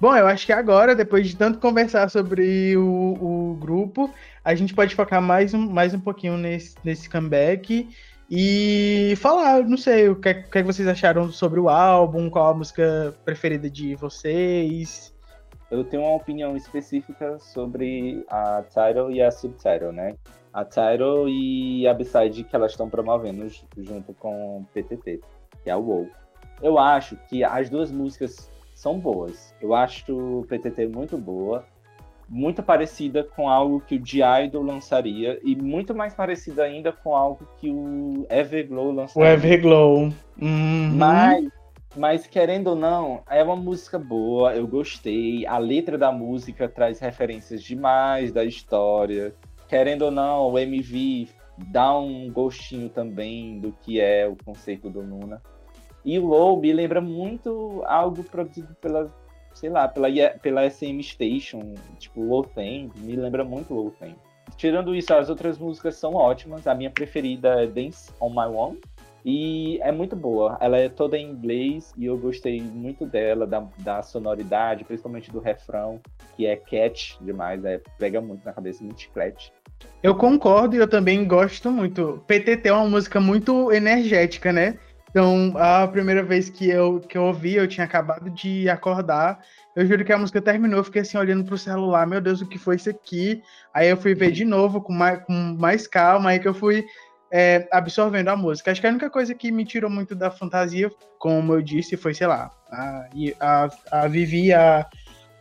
Bom, 0.00 0.14
eu 0.14 0.28
acho 0.28 0.46
que 0.46 0.52
agora, 0.52 0.94
depois 0.94 1.26
de 1.26 1.36
tanto 1.36 1.58
conversar 1.58 2.08
sobre 2.08 2.76
o, 2.76 3.14
o 3.20 3.56
grupo, 3.56 4.08
a 4.44 4.54
gente 4.54 4.72
pode 4.72 4.94
focar 4.94 5.20
mais 5.20 5.52
um, 5.52 5.68
mais 5.68 5.92
um 5.92 5.98
pouquinho 5.98 6.36
nesse, 6.36 6.76
nesse 6.84 7.10
comeback 7.10 7.88
e 8.30 9.14
falar, 9.16 9.64
não 9.64 9.76
sei, 9.76 10.08
o 10.08 10.14
que, 10.14 10.30
o 10.30 10.50
que 10.50 10.62
vocês 10.62 10.86
acharam 10.86 11.32
sobre 11.32 11.58
o 11.58 11.68
álbum, 11.68 12.30
qual 12.30 12.50
a 12.50 12.54
música 12.54 13.12
preferida 13.24 13.68
de 13.68 13.96
vocês. 13.96 15.12
eu 15.68 15.82
tenho 15.82 16.04
uma 16.04 16.14
opinião 16.14 16.56
específica 16.56 17.36
sobre 17.40 18.24
a 18.28 18.62
title 18.68 19.10
e 19.10 19.20
a 19.20 19.32
subtitle, 19.32 19.90
né? 19.90 20.14
A 20.52 20.64
title 20.64 21.28
e 21.28 21.88
a 21.88 21.94
B-side 21.94 22.44
que 22.44 22.54
elas 22.54 22.70
estão 22.70 22.88
promovendo 22.88 23.48
junto 23.76 24.14
com 24.14 24.58
o 24.58 24.64
PTT, 24.72 25.20
que 25.64 25.70
é 25.70 25.74
o 25.74 25.80
WoW. 25.80 26.08
Eu 26.62 26.78
acho 26.78 27.16
que 27.28 27.42
as 27.42 27.68
duas 27.68 27.90
músicas 27.90 28.48
são 28.78 28.96
boas. 28.96 29.52
Eu 29.60 29.74
acho 29.74 30.16
o 30.16 30.46
PTT 30.46 30.86
muito 30.86 31.18
boa, 31.18 31.66
muito 32.28 32.62
parecida 32.62 33.24
com 33.24 33.48
algo 33.48 33.80
que 33.80 33.96
o 33.96 33.98
D-Idol 33.98 34.62
lançaria 34.62 35.40
e 35.42 35.56
muito 35.56 35.92
mais 35.92 36.14
parecida 36.14 36.62
ainda 36.62 36.92
com 36.92 37.16
algo 37.16 37.44
que 37.58 37.68
o 37.68 38.24
Everglow 38.30 38.92
lançaria. 38.92 39.28
O 39.28 39.32
Everglow. 39.32 40.12
Uhum. 40.40 40.92
Mas 40.94 41.48
mas 41.96 42.26
querendo 42.28 42.68
ou 42.68 42.76
não, 42.76 43.22
é 43.28 43.42
uma 43.42 43.56
música 43.56 43.98
boa, 43.98 44.54
eu 44.54 44.68
gostei. 44.68 45.44
A 45.46 45.58
letra 45.58 45.98
da 45.98 46.12
música 46.12 46.68
traz 46.68 47.00
referências 47.00 47.60
demais 47.60 48.30
da 48.30 48.44
história. 48.44 49.34
Querendo 49.66 50.02
ou 50.02 50.10
não, 50.12 50.52
o 50.52 50.58
MV 50.58 51.28
dá 51.56 51.98
um 51.98 52.30
gostinho 52.30 52.88
também 52.88 53.58
do 53.58 53.72
que 53.72 53.98
é 54.00 54.28
o 54.28 54.36
conceito 54.44 54.88
do 54.88 55.00
Luna. 55.00 55.42
E 56.08 56.18
o 56.18 56.24
Low 56.24 56.58
me 56.58 56.72
lembra 56.72 57.02
muito 57.02 57.82
algo 57.84 58.24
produzido 58.24 58.74
pela, 58.80 59.14
sei 59.52 59.68
lá, 59.68 59.86
pela, 59.86 60.08
pela 60.40 60.70
SM 60.70 61.02
Station, 61.02 61.74
tipo 61.98 62.22
Low 62.22 62.44
Thing, 62.44 62.90
me 62.96 63.14
lembra 63.14 63.44
muito 63.44 63.74
Low 63.74 63.90
Thing. 63.90 64.16
Tirando 64.56 64.94
isso, 64.94 65.12
as 65.12 65.28
outras 65.28 65.58
músicas 65.58 65.96
são 65.96 66.14
ótimas. 66.14 66.66
A 66.66 66.74
minha 66.74 66.90
preferida 66.90 67.62
é 67.62 67.66
Dance 67.66 68.10
on 68.22 68.30
My 68.30 68.46
Own, 68.46 68.78
e 69.22 69.78
é 69.82 69.92
muito 69.92 70.16
boa. 70.16 70.56
Ela 70.62 70.78
é 70.78 70.88
toda 70.88 71.18
em 71.18 71.30
inglês 71.30 71.92
e 71.94 72.06
eu 72.06 72.16
gostei 72.16 72.62
muito 72.62 73.04
dela, 73.04 73.46
da, 73.46 73.68
da 73.80 74.02
sonoridade, 74.02 74.84
principalmente 74.84 75.30
do 75.30 75.40
refrão, 75.40 76.00
que 76.38 76.46
é 76.46 76.56
catch 76.56 77.18
demais, 77.20 77.62
é, 77.66 77.82
pega 77.98 78.22
muito 78.22 78.46
na 78.46 78.54
cabeça, 78.54 78.82
muito 78.82 79.02
chiclete. 79.02 79.52
Eu 80.02 80.14
concordo 80.14 80.74
e 80.74 80.78
eu 80.78 80.88
também 80.88 81.26
gosto 81.26 81.70
muito. 81.70 82.24
PTT 82.26 82.68
é 82.68 82.72
uma 82.72 82.88
música 82.88 83.20
muito 83.20 83.70
energética, 83.70 84.54
né? 84.54 84.78
Então, 85.18 85.52
a 85.56 85.84
primeira 85.88 86.22
vez 86.22 86.48
que 86.48 86.70
eu, 86.70 87.00
que 87.00 87.18
eu 87.18 87.24
ouvi, 87.24 87.56
eu 87.56 87.66
tinha 87.66 87.84
acabado 87.84 88.30
de 88.30 88.68
acordar. 88.68 89.40
Eu 89.74 89.84
juro 89.84 90.04
que 90.04 90.12
a 90.12 90.16
música 90.16 90.40
terminou, 90.40 90.78
eu 90.78 90.84
fiquei 90.84 91.02
assim, 91.02 91.18
olhando 91.18 91.42
pro 91.42 91.58
celular, 91.58 92.06
meu 92.06 92.20
Deus, 92.20 92.40
o 92.40 92.46
que 92.46 92.56
foi 92.56 92.76
isso 92.76 92.88
aqui? 92.88 93.42
Aí 93.74 93.88
eu 93.88 93.96
fui 93.96 94.14
ver 94.14 94.30
de 94.30 94.44
novo, 94.44 94.80
com 94.80 94.92
mais, 94.92 95.20
com 95.24 95.32
mais 95.58 95.88
calma, 95.88 96.30
aí 96.30 96.38
que 96.38 96.46
eu 96.46 96.54
fui 96.54 96.86
é, 97.32 97.66
absorvendo 97.72 98.28
a 98.28 98.36
música. 98.36 98.70
Acho 98.70 98.80
que 98.80 98.86
a 98.86 98.90
única 98.90 99.10
coisa 99.10 99.34
que 99.34 99.50
me 99.50 99.64
tirou 99.64 99.90
muito 99.90 100.14
da 100.14 100.30
fantasia, 100.30 100.88
como 101.18 101.52
eu 101.52 101.62
disse, 101.62 101.96
foi, 101.96 102.14
sei 102.14 102.28
lá, 102.28 102.52
a, 102.70 103.08
a, 103.40 103.68
a 103.90 104.06
Vivi 104.06 104.52
a 104.52 104.86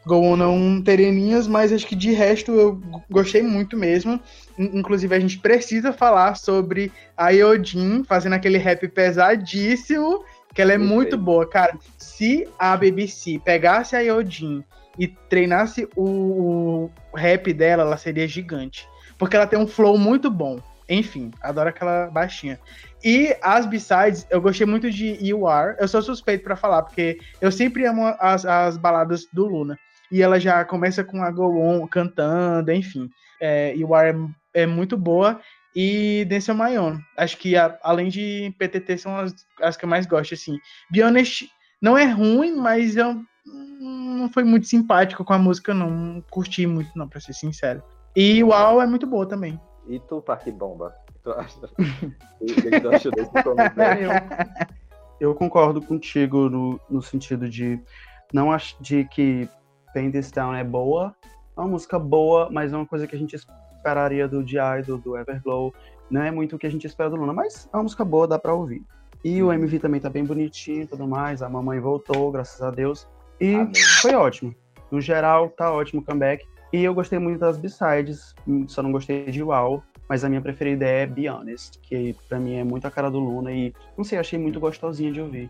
Go 0.07 0.37
não 0.37 0.81
terem 0.81 1.11
linhas, 1.11 1.47
mas 1.47 1.73
acho 1.73 1.85
que 1.85 1.95
de 1.95 2.11
resto 2.11 2.53
eu 2.53 2.81
gostei 3.11 3.43
muito 3.43 3.75
mesmo. 3.75 4.19
Inclusive, 4.57 5.13
a 5.13 5.19
gente 5.19 5.37
precisa 5.37 5.91
falar 5.91 6.35
sobre 6.35 6.91
a 7.15 7.29
Yodin 7.29 8.05
fazendo 8.05 8.33
aquele 8.33 8.57
rap 8.57 8.87
pesadíssimo, 8.87 10.23
que 10.53 10.61
ela 10.61 10.71
é 10.71 10.77
muito 10.77 11.17
boa, 11.17 11.47
cara. 11.47 11.77
Se 11.97 12.47
a 12.57 12.77
BBC 12.77 13.39
pegasse 13.43 13.95
a 13.95 13.99
Yodin 13.99 14.63
e 14.97 15.07
treinasse 15.07 15.87
o, 15.95 16.89
o 17.11 17.17
rap 17.17 17.53
dela, 17.53 17.83
ela 17.83 17.97
seria 17.97 18.27
gigante. 18.27 18.87
Porque 19.17 19.35
ela 19.35 19.45
tem 19.45 19.59
um 19.59 19.67
flow 19.67 19.97
muito 19.97 20.31
bom. 20.31 20.57
Enfim, 20.89 21.31
adoro 21.41 21.67
aquela 21.67 22.07
baixinha. 22.07 22.57
E 23.03 23.35
as 23.41 23.65
B-sides, 23.65 24.25
eu 24.29 24.41
gostei 24.41 24.65
muito 24.65 24.89
de 24.89 25.17
You 25.21 25.47
Are. 25.47 25.75
Eu 25.79 25.87
sou 25.87 26.01
suspeito 26.01 26.45
para 26.45 26.55
falar, 26.55 26.83
porque 26.83 27.19
eu 27.41 27.51
sempre 27.51 27.85
amo 27.85 28.15
as, 28.19 28.45
as 28.45 28.77
baladas 28.77 29.27
do 29.31 29.45
Luna. 29.45 29.77
E 30.11 30.21
ela 30.21 30.39
já 30.39 30.63
começa 30.63 31.03
com 31.03 31.21
a 31.21 31.31
Go 31.31 31.59
On 31.59 31.87
cantando, 31.87 32.71
enfim. 32.71 33.09
É, 33.41 33.75
you 33.75 33.93
Are 33.93 34.17
é, 34.53 34.61
é 34.63 34.65
muito 34.65 34.97
boa. 34.97 35.39
E 35.75 36.25
Dance 36.25 36.51
on 36.51 36.55
My 36.55 36.77
Own. 36.77 36.99
Acho 37.15 37.37
que 37.37 37.55
a, 37.55 37.77
além 37.83 38.09
de 38.09 38.53
PTT 38.57 38.97
são 38.97 39.17
as, 39.17 39.35
as 39.61 39.77
que 39.77 39.85
eu 39.85 39.89
mais 39.89 40.05
gosto, 40.05 40.33
assim. 40.33 40.57
Be 40.89 41.03
Honest 41.03 41.47
não 41.81 41.97
é 41.97 42.05
ruim, 42.05 42.55
mas 42.55 42.95
eu 42.95 43.21
não 43.45 44.29
foi 44.29 44.43
muito 44.43 44.67
simpático 44.67 45.23
com 45.23 45.33
a 45.33 45.37
música, 45.37 45.73
não. 45.73 45.89
não 45.89 46.21
curti 46.31 46.65
muito, 46.65 46.89
não, 46.95 47.07
pra 47.07 47.19
ser 47.19 47.33
sincero. 47.33 47.83
E 48.15 48.43
o 48.43 48.47
Wow 48.47 48.81
é 48.81 48.87
muito 48.87 49.05
boa 49.05 49.27
também. 49.27 49.59
E 49.87 49.99
tu, 49.99 50.21
Parque 50.21 50.51
Bomba? 50.51 50.95
Tu 51.23 51.31
acha? 51.31 51.59
o 52.41 52.47
tu? 53.43 53.55
Eu, 55.19 55.29
eu 55.29 55.35
concordo 55.35 55.81
contigo 55.81 56.49
no, 56.49 56.79
no 56.89 57.01
sentido 57.01 57.47
de 57.47 57.79
não 58.33 58.51
acho 58.51 58.75
de 58.81 59.05
que 59.05 59.47
Paint 59.93 60.13
This 60.13 60.31
Down 60.31 60.53
é 60.53 60.63
boa. 60.63 61.15
É 61.55 61.59
uma 61.59 61.69
música 61.69 61.97
boa, 61.97 62.49
mas 62.51 62.71
é 62.71 62.75
uma 62.75 62.85
coisa 62.85 63.07
que 63.07 63.15
a 63.15 63.19
gente 63.19 63.35
esperaria 63.35 64.27
do 64.27 64.45
The 64.45 64.79
Idol, 64.79 64.97
do 64.97 65.17
Everglow. 65.17 65.73
Não 66.09 66.21
é 66.21 66.31
muito 66.31 66.55
o 66.55 66.59
que 66.59 66.67
a 66.67 66.71
gente 66.71 66.85
espera 66.85 67.09
do 67.09 67.15
Luna, 67.15 67.33
mas 67.33 67.69
é 67.73 67.77
uma 67.77 67.83
música 67.83 68.05
boa, 68.05 68.27
dá 68.27 68.39
pra 68.39 68.53
ouvir. 68.53 68.83
E 69.23 69.41
o 69.41 69.51
MV 69.51 69.79
também 69.79 69.99
tá 69.99 70.09
bem 70.09 70.23
bonitinho 70.23 70.83
e 70.83 70.87
tudo 70.87 71.07
mais. 71.07 71.41
A 71.41 71.49
mamãe 71.49 71.79
voltou, 71.79 72.31
graças 72.31 72.61
a 72.61 72.69
Deus. 72.69 73.07
E 73.39 73.55
Amém. 73.55 73.73
foi 74.01 74.13
ótimo. 74.13 74.53
No 74.91 75.01
geral, 75.01 75.49
tá 75.49 75.71
ótimo 75.71 76.01
o 76.01 76.05
comeback. 76.05 76.45
E 76.71 76.83
eu 76.83 76.93
gostei 76.93 77.17
muito 77.17 77.39
das 77.39 77.57
B-sides, 77.57 78.35
só 78.67 78.83
não 78.83 78.91
gostei 78.91 79.25
de 79.25 79.41
Wow, 79.41 79.81
mas 80.09 80.23
a 80.23 80.29
minha 80.29 80.41
preferida 80.41 80.85
é 80.85 81.05
Be 81.05 81.29
Honest, 81.29 81.79
que 81.79 82.15
pra 82.27 82.39
mim 82.39 82.55
é 82.55 82.63
muito 82.63 82.85
a 82.85 82.91
cara 82.91 83.09
do 83.09 83.19
Luna 83.19 83.51
e, 83.51 83.73
não 83.97 84.03
sei, 84.03 84.19
achei 84.19 84.37
muito 84.37 84.59
gostosinha 84.59 85.11
de 85.11 85.21
ouvir. 85.21 85.49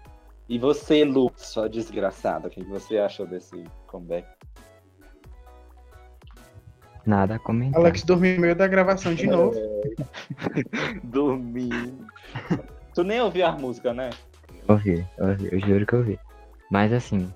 E 0.49 0.57
você, 0.57 1.03
Lu, 1.03 1.31
sua 1.35 1.67
desgraçada, 1.67 2.47
o 2.47 2.51
que 2.51 2.63
você 2.63 2.97
achou 2.97 3.27
desse 3.27 3.63
comeback? 3.85 4.27
Nada 7.05 7.35
a 7.35 7.39
comentar. 7.39 7.79
Alex 7.79 8.03
dormiu 8.03 8.35
no 8.35 8.41
meio 8.41 8.55
da 8.55 8.67
gravação 8.67 9.13
de 9.13 9.27
novo. 9.27 9.57
É... 10.55 10.99
Dormi. 11.03 11.69
tu 12.93 13.03
nem 13.03 13.21
ouviu 13.21 13.45
a 13.45 13.51
música, 13.53 13.93
né? 13.93 14.09
Ouvi, 14.67 15.05
ouvi, 15.17 15.49
eu 15.51 15.59
juro 15.59 15.85
que 15.85 15.95
ouvi. 15.95 16.19
Mas 16.69 16.91
assim, 16.91 17.31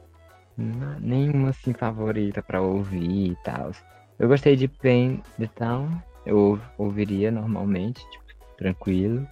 nenhuma 0.99 1.49
assim 1.49 1.73
favorita 1.73 2.41
pra 2.41 2.61
ouvir 2.61 3.31
e 3.31 3.37
tal. 3.43 3.71
Eu 4.19 4.27
gostei 4.27 4.55
de 4.55 4.67
Pain 4.67 5.21
the 5.39 5.47
Town, 5.55 5.89
eu 6.25 6.59
ouviria 6.77 7.31
normalmente, 7.31 8.01
tipo, 8.11 8.20
tranquilo. 8.61 9.27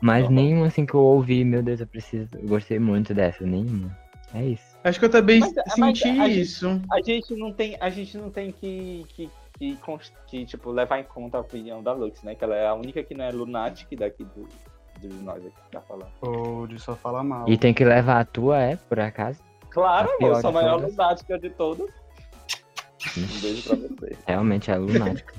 Mas 0.00 0.28
nenhuma 0.30 0.66
assim 0.66 0.86
que 0.86 0.94
eu 0.94 1.00
ouvi, 1.00 1.44
meu 1.44 1.62
Deus, 1.62 1.80
eu 1.80 1.86
preciso. 1.86 2.28
Eu 2.34 2.48
gostei 2.48 2.78
muito 2.78 3.12
dessa, 3.12 3.44
nenhuma. 3.44 3.96
É 4.32 4.44
isso. 4.44 4.78
Acho 4.84 4.98
que 4.98 5.04
eu 5.04 5.10
também 5.10 5.40
mas, 5.40 5.52
senti 5.74 6.08
mas 6.12 6.20
a 6.20 6.28
isso. 6.28 6.68
Gente, 6.68 6.86
a 6.92 7.00
gente 7.02 7.36
não 7.36 7.52
tem, 7.52 7.76
a 7.80 7.90
gente 7.90 8.16
não 8.16 8.30
tem 8.30 8.52
que, 8.52 9.04
que, 9.08 9.30
que, 9.58 9.78
que, 10.26 10.46
tipo, 10.46 10.70
levar 10.70 11.00
em 11.00 11.04
conta 11.04 11.36
a 11.38 11.40
opinião 11.40 11.82
da 11.82 11.92
Lux, 11.92 12.22
né? 12.22 12.34
Que 12.34 12.44
ela 12.44 12.56
é 12.56 12.66
a 12.66 12.74
única 12.74 13.02
que 13.02 13.14
não 13.14 13.24
é 13.24 13.30
lunática 13.30 13.94
daqui 13.96 14.24
do, 14.24 14.48
de 15.00 15.08
nós 15.22 15.44
aqui 15.44 15.54
que 15.64 15.70
tá 15.70 15.80
falando. 15.80 16.10
Ou 16.20 16.66
de 16.66 16.78
só 16.78 16.94
falar 16.94 17.24
mal. 17.24 17.48
E 17.48 17.58
tem 17.58 17.74
que 17.74 17.84
levar 17.84 18.20
a 18.20 18.24
tua, 18.24 18.60
é, 18.60 18.76
por 18.76 19.00
acaso? 19.00 19.40
Claro, 19.70 20.08
eu 20.20 20.34
sou 20.36 20.50
a 20.50 20.52
maior 20.52 20.76
todas. 20.76 20.90
lunática 20.92 21.38
de 21.38 21.50
todas. 21.50 21.90
Um 23.16 23.40
beijo 23.40 23.68
pra 23.68 23.76
você. 23.76 24.16
Realmente 24.26 24.70
é 24.70 24.76
lunática. 24.76 25.34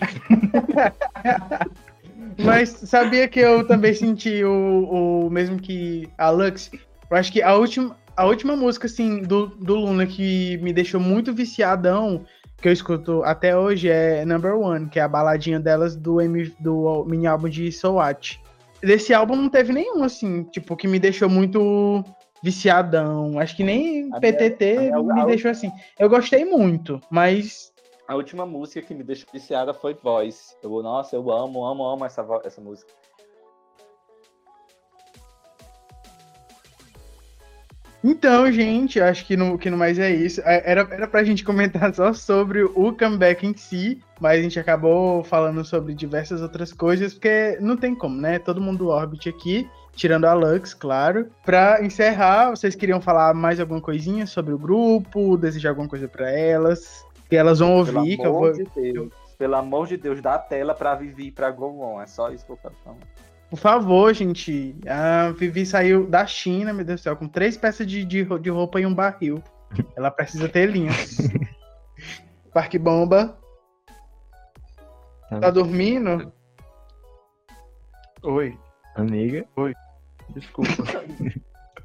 Mas 2.42 2.70
sabia 2.70 3.28
que 3.28 3.40
eu 3.40 3.66
também 3.66 3.94
senti 3.94 4.44
o, 4.44 5.26
o 5.26 5.30
mesmo 5.30 5.58
que 5.58 6.08
a 6.18 6.30
Lux? 6.30 6.70
Eu 7.10 7.16
acho 7.16 7.32
que 7.32 7.42
a 7.42 7.54
última, 7.54 7.96
a 8.16 8.24
última 8.24 8.56
música, 8.56 8.86
assim, 8.86 9.22
do, 9.22 9.46
do 9.46 9.74
Luna 9.74 10.06
que 10.06 10.58
me 10.58 10.72
deixou 10.72 11.00
muito 11.00 11.32
viciadão, 11.32 12.24
que 12.60 12.68
eu 12.68 12.72
escuto 12.72 13.22
até 13.24 13.56
hoje, 13.56 13.88
é 13.88 14.24
Number 14.24 14.56
One, 14.56 14.88
que 14.88 14.98
é 14.98 15.02
a 15.02 15.08
baladinha 15.08 15.60
delas 15.60 15.94
do, 15.94 16.18
do 16.58 17.04
mini 17.06 17.26
álbum 17.26 17.48
de 17.48 17.70
Soat. 17.70 18.40
Desse 18.82 19.14
álbum 19.14 19.36
não 19.36 19.48
teve 19.48 19.72
nenhum, 19.72 20.02
assim, 20.02 20.44
tipo, 20.44 20.76
que 20.76 20.88
me 20.88 20.98
deixou 20.98 21.28
muito 21.28 22.04
viciadão. 22.42 23.38
Acho 23.38 23.56
que 23.56 23.64
nem 23.64 24.10
a 24.12 24.20
PTT 24.20 24.76
minha, 24.76 25.00
me 25.02 25.26
deixou 25.26 25.50
assim. 25.50 25.72
Eu 25.98 26.08
gostei 26.10 26.44
muito, 26.44 27.00
mas. 27.10 27.72
A 28.06 28.14
última 28.14 28.44
música 28.44 28.82
que 28.82 28.94
me 28.94 29.02
deixou 29.02 29.28
viciada 29.32 29.72
foi 29.72 29.94
Voice. 29.94 30.54
Eu, 30.62 30.82
nossa, 30.82 31.16
eu 31.16 31.30
amo, 31.30 31.64
amo, 31.64 31.84
amo 31.84 32.04
essa, 32.04 32.26
essa 32.44 32.60
música. 32.60 32.92
Então, 38.06 38.52
gente, 38.52 39.00
acho 39.00 39.24
que 39.24 39.34
no, 39.34 39.56
que 39.56 39.70
no 39.70 39.78
mais 39.78 39.98
é 39.98 40.10
isso. 40.10 40.42
É, 40.44 40.62
era, 40.70 40.86
era 40.90 41.08
pra 41.08 41.24
gente 41.24 41.42
comentar 41.42 41.94
só 41.94 42.12
sobre 42.12 42.62
o 42.62 42.92
comeback 42.92 43.46
em 43.46 43.56
si, 43.56 44.02
mas 44.20 44.38
a 44.38 44.42
gente 44.42 44.60
acabou 44.60 45.24
falando 45.24 45.64
sobre 45.64 45.94
diversas 45.94 46.42
outras 46.42 46.70
coisas, 46.70 47.14
porque 47.14 47.56
não 47.62 47.78
tem 47.78 47.94
como, 47.94 48.20
né? 48.20 48.38
Todo 48.38 48.60
mundo 48.60 48.80
do 48.80 48.88
Orbit 48.88 49.30
aqui 49.30 49.66
tirando 49.96 50.26
a 50.26 50.34
Lux, 50.34 50.74
claro. 50.74 51.30
Pra 51.42 51.82
encerrar, 51.82 52.50
vocês 52.50 52.74
queriam 52.74 53.00
falar 53.00 53.32
mais 53.32 53.58
alguma 53.58 53.80
coisinha 53.80 54.26
sobre 54.26 54.52
o 54.52 54.58
grupo, 54.58 55.38
desejar 55.38 55.70
alguma 55.70 55.88
coisa 55.88 56.06
para 56.06 56.30
elas? 56.30 57.02
Que 57.28 57.36
elas 57.36 57.58
vão 57.58 57.76
ouvir. 57.76 58.16
Pelo 58.16 58.36
amor 58.36 58.54
vou... 58.54 58.64
de 58.64 58.64
Deus, 58.74 59.12
pelo 59.38 59.56
amor 59.56 59.86
de 59.86 59.96
Deus, 59.96 60.20
dá 60.20 60.34
a 60.34 60.38
tela 60.38 60.74
pra 60.74 60.94
Vivi 60.94 61.26
e 61.26 61.30
pra 61.30 61.50
Go 61.50 61.80
On. 61.80 62.00
É 62.00 62.06
só 62.06 62.30
isso 62.30 62.44
que 62.44 62.52
eu 62.52 62.56
quero 62.56 62.74
falar. 62.84 62.96
Por 63.50 63.58
favor, 63.58 64.12
gente. 64.12 64.76
A 64.86 65.30
Vivi 65.30 65.64
saiu 65.64 66.06
da 66.06 66.26
China, 66.26 66.72
meu 66.72 66.84
Deus 66.84 67.00
do 67.00 67.04
céu, 67.04 67.16
com 67.16 67.28
três 67.28 67.56
peças 67.56 67.86
de, 67.86 68.04
de, 68.04 68.24
de 68.24 68.50
roupa 68.50 68.80
e 68.80 68.86
um 68.86 68.94
barril. 68.94 69.42
Ela 69.96 70.10
precisa 70.10 70.48
ter 70.48 70.70
linhas. 70.70 71.18
Parque 72.52 72.78
Bomba. 72.78 73.38
Tá 75.40 75.50
dormindo? 75.50 76.32
Oi, 78.22 78.56
Amiga, 78.94 79.44
desculpa. 80.30 80.70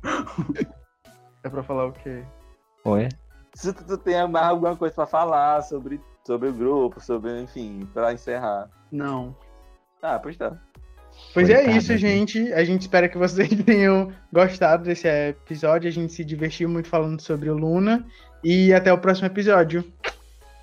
é 1.44 1.50
pra 1.50 1.64
falar 1.64 1.88
o 1.88 1.92
quê? 1.92 2.24
oi. 2.86 3.10
Se 3.60 3.74
tu, 3.74 3.84
tu 3.84 3.98
tem 3.98 4.26
mais 4.26 4.48
alguma 4.48 4.74
coisa 4.74 4.96
pra 4.96 5.06
falar 5.06 5.62
sobre, 5.64 6.00
sobre 6.26 6.48
o 6.48 6.54
grupo, 6.54 7.02
sobre, 7.02 7.42
enfim, 7.42 7.86
pra 7.94 8.14
encerrar. 8.14 8.70
Não. 8.90 9.36
Ah, 10.02 10.18
pois 10.18 10.38
tá. 10.38 10.58
Pois 11.34 11.50
Foi 11.50 11.58
é 11.58 11.70
isso, 11.72 11.92
né? 11.92 11.98
gente. 11.98 12.54
A 12.54 12.64
gente 12.64 12.84
espera 12.84 13.10
que 13.10 13.18
vocês 13.18 13.50
tenham 13.66 14.14
gostado 14.32 14.86
desse 14.86 15.10
episódio. 15.10 15.90
A 15.90 15.92
gente 15.92 16.14
se 16.14 16.24
divertiu 16.24 16.70
muito 16.70 16.88
falando 16.88 17.20
sobre 17.20 17.50
o 17.50 17.58
Luna. 17.58 18.06
E 18.42 18.74
até 18.74 18.94
o 18.94 18.98
próximo 18.98 19.28
episódio. 19.28 19.84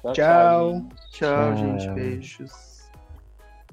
Tchau. 0.01 0.15
Tchau. 0.15 0.75
gente. 0.75 0.97
Tchau, 1.11 1.55
Tchau. 1.55 1.57
gente. 1.57 1.91
Beijos. 1.91 2.91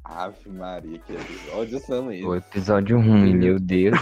Ave 0.03 0.49
Maria, 0.49 0.99
que 0.99 1.13
episódio 1.13 1.79
são 1.79 2.11
esses? 2.11 2.25
O 2.25 2.35
episódio 2.35 2.99
ruim, 2.99 3.33
meu 3.35 3.57
Deus. 3.57 3.97